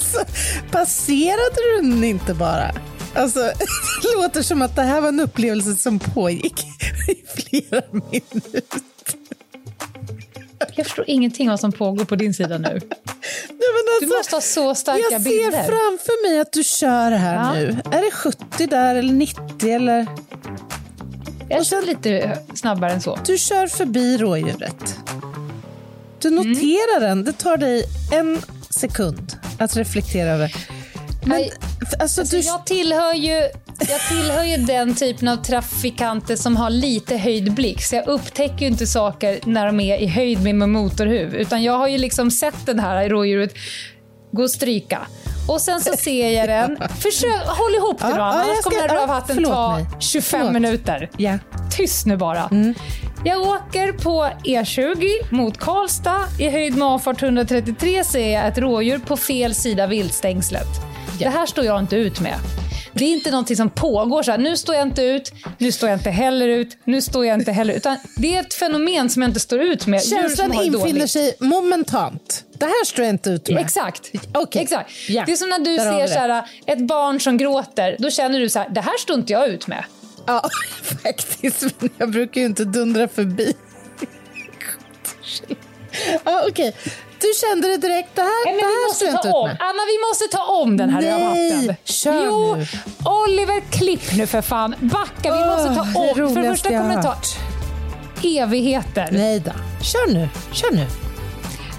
Alltså, 0.00 0.24
passerade 0.70 1.54
du 1.56 1.82
den 1.82 2.04
inte 2.04 2.34
bara? 2.34 2.70
Alltså, 3.14 3.40
det 4.02 4.22
låter 4.22 4.42
som 4.42 4.62
att 4.62 4.76
det 4.76 4.82
här 4.82 5.00
var 5.00 5.08
en 5.08 5.20
upplevelse 5.20 5.74
som 5.74 5.98
pågick 5.98 6.64
i 7.08 7.40
flera 7.42 7.82
minuter. 7.92 8.62
Jag 10.76 10.86
förstår 10.86 11.04
ingenting 11.08 11.48
vad 11.48 11.60
som 11.60 11.72
pågår 11.72 12.04
på 12.04 12.16
din 12.16 12.34
sida 12.34 12.58
nu. 12.58 12.68
Men 12.68 12.80
Du 14.00 14.06
alltså, 14.06 14.18
måste 14.18 14.36
ha 14.36 14.40
så 14.40 14.74
starka 14.74 15.02
jag 15.10 15.22
bilder. 15.22 15.50
ser 15.50 15.58
framför 15.62 16.28
mig 16.28 16.40
att 16.40 16.52
du 16.52 16.64
kör 16.64 17.10
här 17.10 17.34
Ja. 17.34 17.52
nu. 17.54 17.68
Är 17.92 18.00
det 18.04 18.10
70 18.10 18.66
där 18.66 18.94
eller 18.94 19.12
90 19.12 19.70
eller? 19.70 20.06
Jag 21.48 21.66
kör 21.66 21.82
lite 21.86 22.38
snabbare 22.54 22.92
än 22.92 23.00
så. 23.00 23.18
Du 23.26 23.38
kör 23.38 23.66
förbi 23.66 24.18
rådjuret. 24.18 24.96
Du 26.18 26.28
Mm. 26.28 26.48
noterar 26.48 27.00
den. 27.00 27.24
Det 27.24 27.32
tar 27.32 27.56
dig 27.56 27.84
en 28.12 28.38
sekund 28.70 29.32
att 29.58 29.76
reflektera 29.76 30.30
över. 30.30 30.54
Men, 31.24 31.28
Nej, 31.30 31.52
alltså, 31.80 32.20
Alltså, 32.20 32.36
du, 32.36 32.42
jag, 32.42 32.66
tillhör 32.66 33.14
ju, 33.14 33.48
jag 33.78 34.00
tillhör 34.08 34.44
ju 34.44 34.56
den 34.56 34.94
typen 34.94 35.28
av 35.28 35.36
trafikanter 35.36 36.36
som 36.36 36.56
har 36.56 36.70
lite 36.70 37.16
höjd 37.16 37.54
blick. 37.54 37.82
Så 37.82 37.96
jag 37.96 38.08
upptäcker 38.08 38.60
ju 38.60 38.66
inte 38.66 38.86
saker 38.86 39.40
när 39.44 39.66
de 39.66 39.80
är 39.80 39.98
i 39.98 40.06
höjd 40.06 40.42
med 40.42 40.54
min 40.54 40.70
motorhuv. 40.70 41.34
Utan 41.34 41.62
jag 41.62 41.78
har 41.78 41.88
ju 41.88 41.98
liksom 41.98 42.30
sett 42.30 42.66
det 42.66 42.80
här 42.80 43.08
rådjuret 43.08 43.54
gå 44.32 44.42
och 44.42 44.50
stryka. 44.50 44.98
Och 45.48 45.60
sen 45.60 45.80
så 45.80 45.96
ser 45.96 46.30
jag 46.30 46.48
den. 46.48 46.76
Försök, 47.00 47.46
håll 47.46 47.74
ihop 47.76 47.98
det 47.98 48.08
Ja, 48.08 48.16
då, 48.16 48.22
annars 48.22 48.58
ska- 48.60 48.70
kommer 48.70 48.80
den 48.82 48.90
här 48.90 49.00
rövhatten 49.00 49.44
ta 49.44 49.72
mig. 49.76 49.86
25 50.00 50.40
Förlåt. 50.40 50.52
minuter. 50.52 51.10
Ja. 51.16 51.38
Tyst 51.76 52.06
nu 52.06 52.16
bara. 52.16 52.48
Mm. 52.50 52.74
Jag 53.24 53.40
åker 53.40 53.92
på 53.92 54.28
E20 54.44 55.06
mot 55.34 55.58
Karlstad. 55.58 56.20
I 56.38 56.48
höjd 56.50 56.76
med 56.76 56.88
avfart 56.88 57.22
133 57.22 58.04
ser 58.04 58.28
jag 58.34 58.46
ett 58.48 58.58
rådjur 58.58 58.98
på 58.98 59.16
fel 59.16 59.54
sida 59.54 59.86
viltstängslet. 59.86 60.66
Det 61.24 61.30
här 61.30 61.46
står 61.46 61.64
jag 61.64 61.78
inte 61.80 61.96
ut 61.96 62.20
med. 62.20 62.34
Det 62.92 63.04
är 63.04 63.12
inte 63.12 63.30
någonting 63.30 63.56
som 63.56 63.70
pågår 63.70 64.22
så 64.22 64.30
här, 64.30 64.38
nu 64.38 64.56
står 64.56 64.74
jag 64.74 64.86
inte 64.86 65.02
ut, 65.02 65.32
nu 65.58 65.72
står 65.72 65.88
jag 65.88 65.98
inte 65.98 66.10
heller 66.10 66.48
ut, 66.48 66.76
nu 66.84 67.02
står 67.02 67.26
jag 67.26 67.38
inte 67.38 67.52
heller 67.52 67.74
ut. 67.74 67.76
Utan 67.76 67.96
det 68.16 68.36
är 68.36 68.40
ett 68.40 68.54
fenomen 68.54 69.10
som 69.10 69.22
jag 69.22 69.28
inte 69.28 69.40
står 69.40 69.60
ut 69.60 69.86
med. 69.86 70.02
Känslan 70.04 70.52
infinner 70.52 70.78
dåligt. 70.78 71.10
sig 71.10 71.34
momentant. 71.40 72.44
Det 72.52 72.64
här 72.64 72.84
står 72.84 73.04
jag 73.04 73.14
inte 73.14 73.30
ut 73.30 73.48
med. 73.48 73.58
Exakt. 73.60 74.10
Okej. 74.34 74.62
Exakt. 74.62 74.90
Ja. 75.08 75.22
Det 75.26 75.32
är 75.32 75.36
som 75.36 75.48
när 75.48 75.58
du 75.58 75.76
Där 75.76 75.98
ser 75.98 76.06
så 76.14 76.18
här, 76.18 76.44
ett 76.66 76.86
barn 76.86 77.20
som 77.20 77.36
gråter. 77.36 77.96
Då 77.98 78.10
känner 78.10 78.40
du 78.40 78.48
så 78.48 78.58
här, 78.58 78.68
det 78.68 78.80
här 78.80 78.98
står 78.98 79.16
inte 79.16 79.32
jag 79.32 79.48
ut 79.48 79.66
med. 79.66 79.84
Ja, 80.26 80.48
faktiskt. 81.02 81.62
Men 81.78 81.90
jag 81.98 82.10
brukar 82.10 82.40
ju 82.40 82.46
inte 82.46 82.64
dundra 82.64 83.08
förbi. 83.08 83.54
Ja, 86.24 86.44
Okej, 86.48 86.76
du 87.20 87.28
kände 87.40 87.68
det 87.68 87.76
direkt. 87.76 88.08
Det 88.14 88.22
här, 88.22 88.44
Nej, 88.46 88.54
det 88.54 88.60
vi 88.60 88.62
här 88.62 88.88
måste 88.88 89.28
ta 89.28 89.32
om. 89.38 89.48
Anna, 89.48 89.82
vi 89.92 90.08
måste 90.08 90.36
ta 90.36 90.44
om 90.44 90.76
den 90.76 90.90
här 90.90 91.00
Nej, 91.00 91.10
rövhatten. 91.10 91.76
kör 91.84 92.24
jo, 92.24 92.54
nu. 92.54 92.66
Oliver, 93.04 93.60
klipp 93.70 94.12
nu 94.16 94.26
för 94.26 94.42
fan. 94.42 94.74
Backa, 94.80 95.32
vi 95.38 95.44
måste 95.46 95.74
ta 95.74 96.14
det 96.14 96.24
om. 96.24 96.34
För 96.34 96.42
det 96.42 96.50
första 96.50 96.68
kommer 96.68 96.96
det 96.96 97.02
ta 97.02 97.16
evigheter. 98.22 99.08
Nej 99.12 99.40
då. 99.40 99.52
Kör 99.84 100.12
nu. 100.14 100.28
Kör 100.52 100.70
nu. 100.70 100.86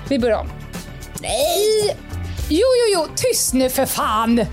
Vi 0.10 0.20
börjar 0.20 0.38
om. 0.38 0.50
Nej! 1.22 1.98
Jo, 2.50 2.68
jo, 2.88 2.94
jo, 2.94 3.08
tyst 3.16 3.54
nu 3.54 3.70
för 3.70 3.86
fan! 3.86 4.46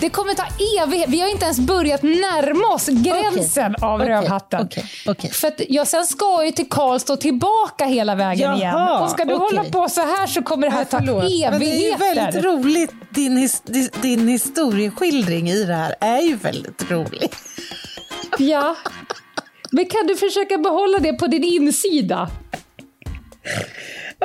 Det 0.00 0.10
kommer 0.10 0.34
ta 0.34 0.44
evighet. 0.82 1.08
Vi 1.08 1.20
har 1.20 1.28
inte 1.28 1.44
ens 1.44 1.58
börjat 1.60 2.02
närma 2.02 2.74
oss 2.74 2.86
gränsen 2.88 3.74
av 3.80 4.00
Okej, 4.00 4.08
rövhatten. 4.08 4.60
okej, 4.66 4.84
okej. 5.06 5.30
För 5.30 5.52
jag 5.68 5.86
sen 5.86 6.06
ska 6.06 6.44
ju 6.44 6.50
till 6.50 6.68
Karlstad 6.68 7.12
och 7.12 7.20
tillbaka 7.20 7.84
hela 7.84 8.14
vägen 8.14 8.40
Jaha, 8.50 8.56
igen. 8.56 9.02
Och 9.02 9.10
ska 9.10 9.24
du 9.24 9.34
hålla 9.34 9.64
på 9.64 9.88
så 9.88 10.00
här 10.00 10.26
så 10.26 10.42
kommer 10.42 10.66
det 10.66 10.72
här 10.72 10.84
ta 10.84 10.98
Förlåt. 10.98 11.24
evigheter. 11.24 11.50
Men 11.50 11.60
det 11.60 11.66
är 11.66 11.90
ju 11.90 11.96
väldigt 11.96 12.44
roligt. 12.44 12.90
Din, 13.10 13.36
his, 13.36 13.60
din 14.02 14.28
historieskildring 14.28 15.48
i 15.50 15.64
det 15.64 15.74
här 15.74 15.94
är 16.00 16.20
ju 16.20 16.36
väldigt 16.36 16.90
rolig. 16.90 17.32
Ja. 18.38 18.76
Men 19.70 19.86
kan 19.86 20.06
du 20.06 20.16
försöka 20.16 20.58
behålla 20.58 20.98
det 20.98 21.12
på 21.12 21.26
din 21.26 21.44
insida? 21.44 22.30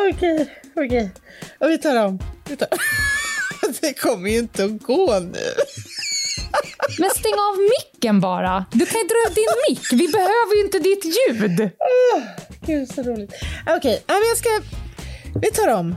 Okej, 0.10 0.50
okej. 0.76 1.12
Och 1.60 1.70
vi 1.70 1.78
tar 1.78 2.06
om. 2.06 2.20
Vi 2.50 2.56
tar. 2.56 2.68
Det 3.82 3.94
kommer 3.94 4.30
ju 4.30 4.38
inte 4.38 4.64
att 4.64 4.84
gå 4.84 5.20
nu. 5.20 5.54
Men 7.00 7.10
stäng 7.10 7.34
av 7.34 7.58
micken 7.70 8.20
bara. 8.20 8.66
Du 8.72 8.86
kan 8.86 9.02
ju 9.02 9.08
dra 9.08 9.30
ut 9.30 9.36
din 9.36 9.46
mick. 9.70 9.92
Vi 9.92 10.08
behöver 10.08 10.56
ju 10.58 10.64
inte 10.64 10.80
ditt 10.80 11.06
ljud. 11.06 11.70
Gud, 12.66 12.90
så 12.92 13.04
roligt. 13.04 13.34
Okej, 13.78 14.04
men 14.08 14.16
jag 14.16 14.38
ska... 14.38 14.50
Vi 15.42 15.52
tar 15.52 15.68
om. 15.68 15.96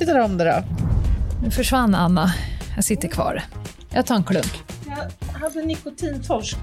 Vi 0.00 0.06
tar 0.06 0.18
om 0.18 0.38
det 0.38 0.44
då. 0.44 0.64
Nu 1.42 1.50
försvann 1.50 1.94
Anna. 1.94 2.34
Jag 2.76 2.84
sitter 2.84 3.08
kvar. 3.08 3.42
Jag 3.90 4.06
tar 4.06 4.14
en 4.14 4.24
klunk. 4.24 4.62
Jag 4.86 5.38
hade 5.40 5.62
nikotintorsk. 5.62 6.56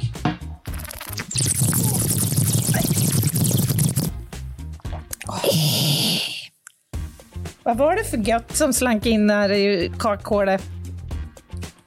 Vad 7.63 7.77
var 7.77 7.95
det 7.95 8.03
för 8.03 8.17
gött 8.17 8.55
som 8.55 8.73
slank 8.73 9.05
in 9.05 9.29
här 9.29 9.51
i 9.51 9.91
kakhålet? 9.99 10.63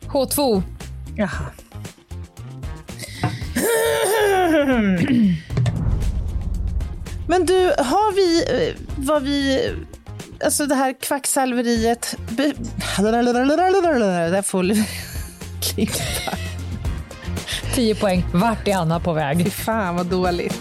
H2. 0.06 0.62
Jaha. 1.16 1.46
Men 7.28 7.46
du, 7.46 7.54
har 7.78 8.12
vi 8.14 8.44
eh, 8.68 8.74
vad 8.96 9.22
vi... 9.22 9.70
Alltså 10.44 10.66
det 10.66 10.74
här 10.74 10.94
kvacksalveriet... 11.00 12.16
Be- 12.30 12.52
Där 14.30 14.42
får 14.42 14.62
vi 14.62 14.88
klippa. 15.60 16.36
10 17.74 17.94
poäng. 17.94 18.24
Vart 18.32 18.68
är 18.68 18.76
Anna 18.76 19.00
på 19.00 19.12
väg? 19.12 19.44
Fy 19.44 19.50
fan 19.50 19.96
vad 19.96 20.06
dåligt. 20.06 20.60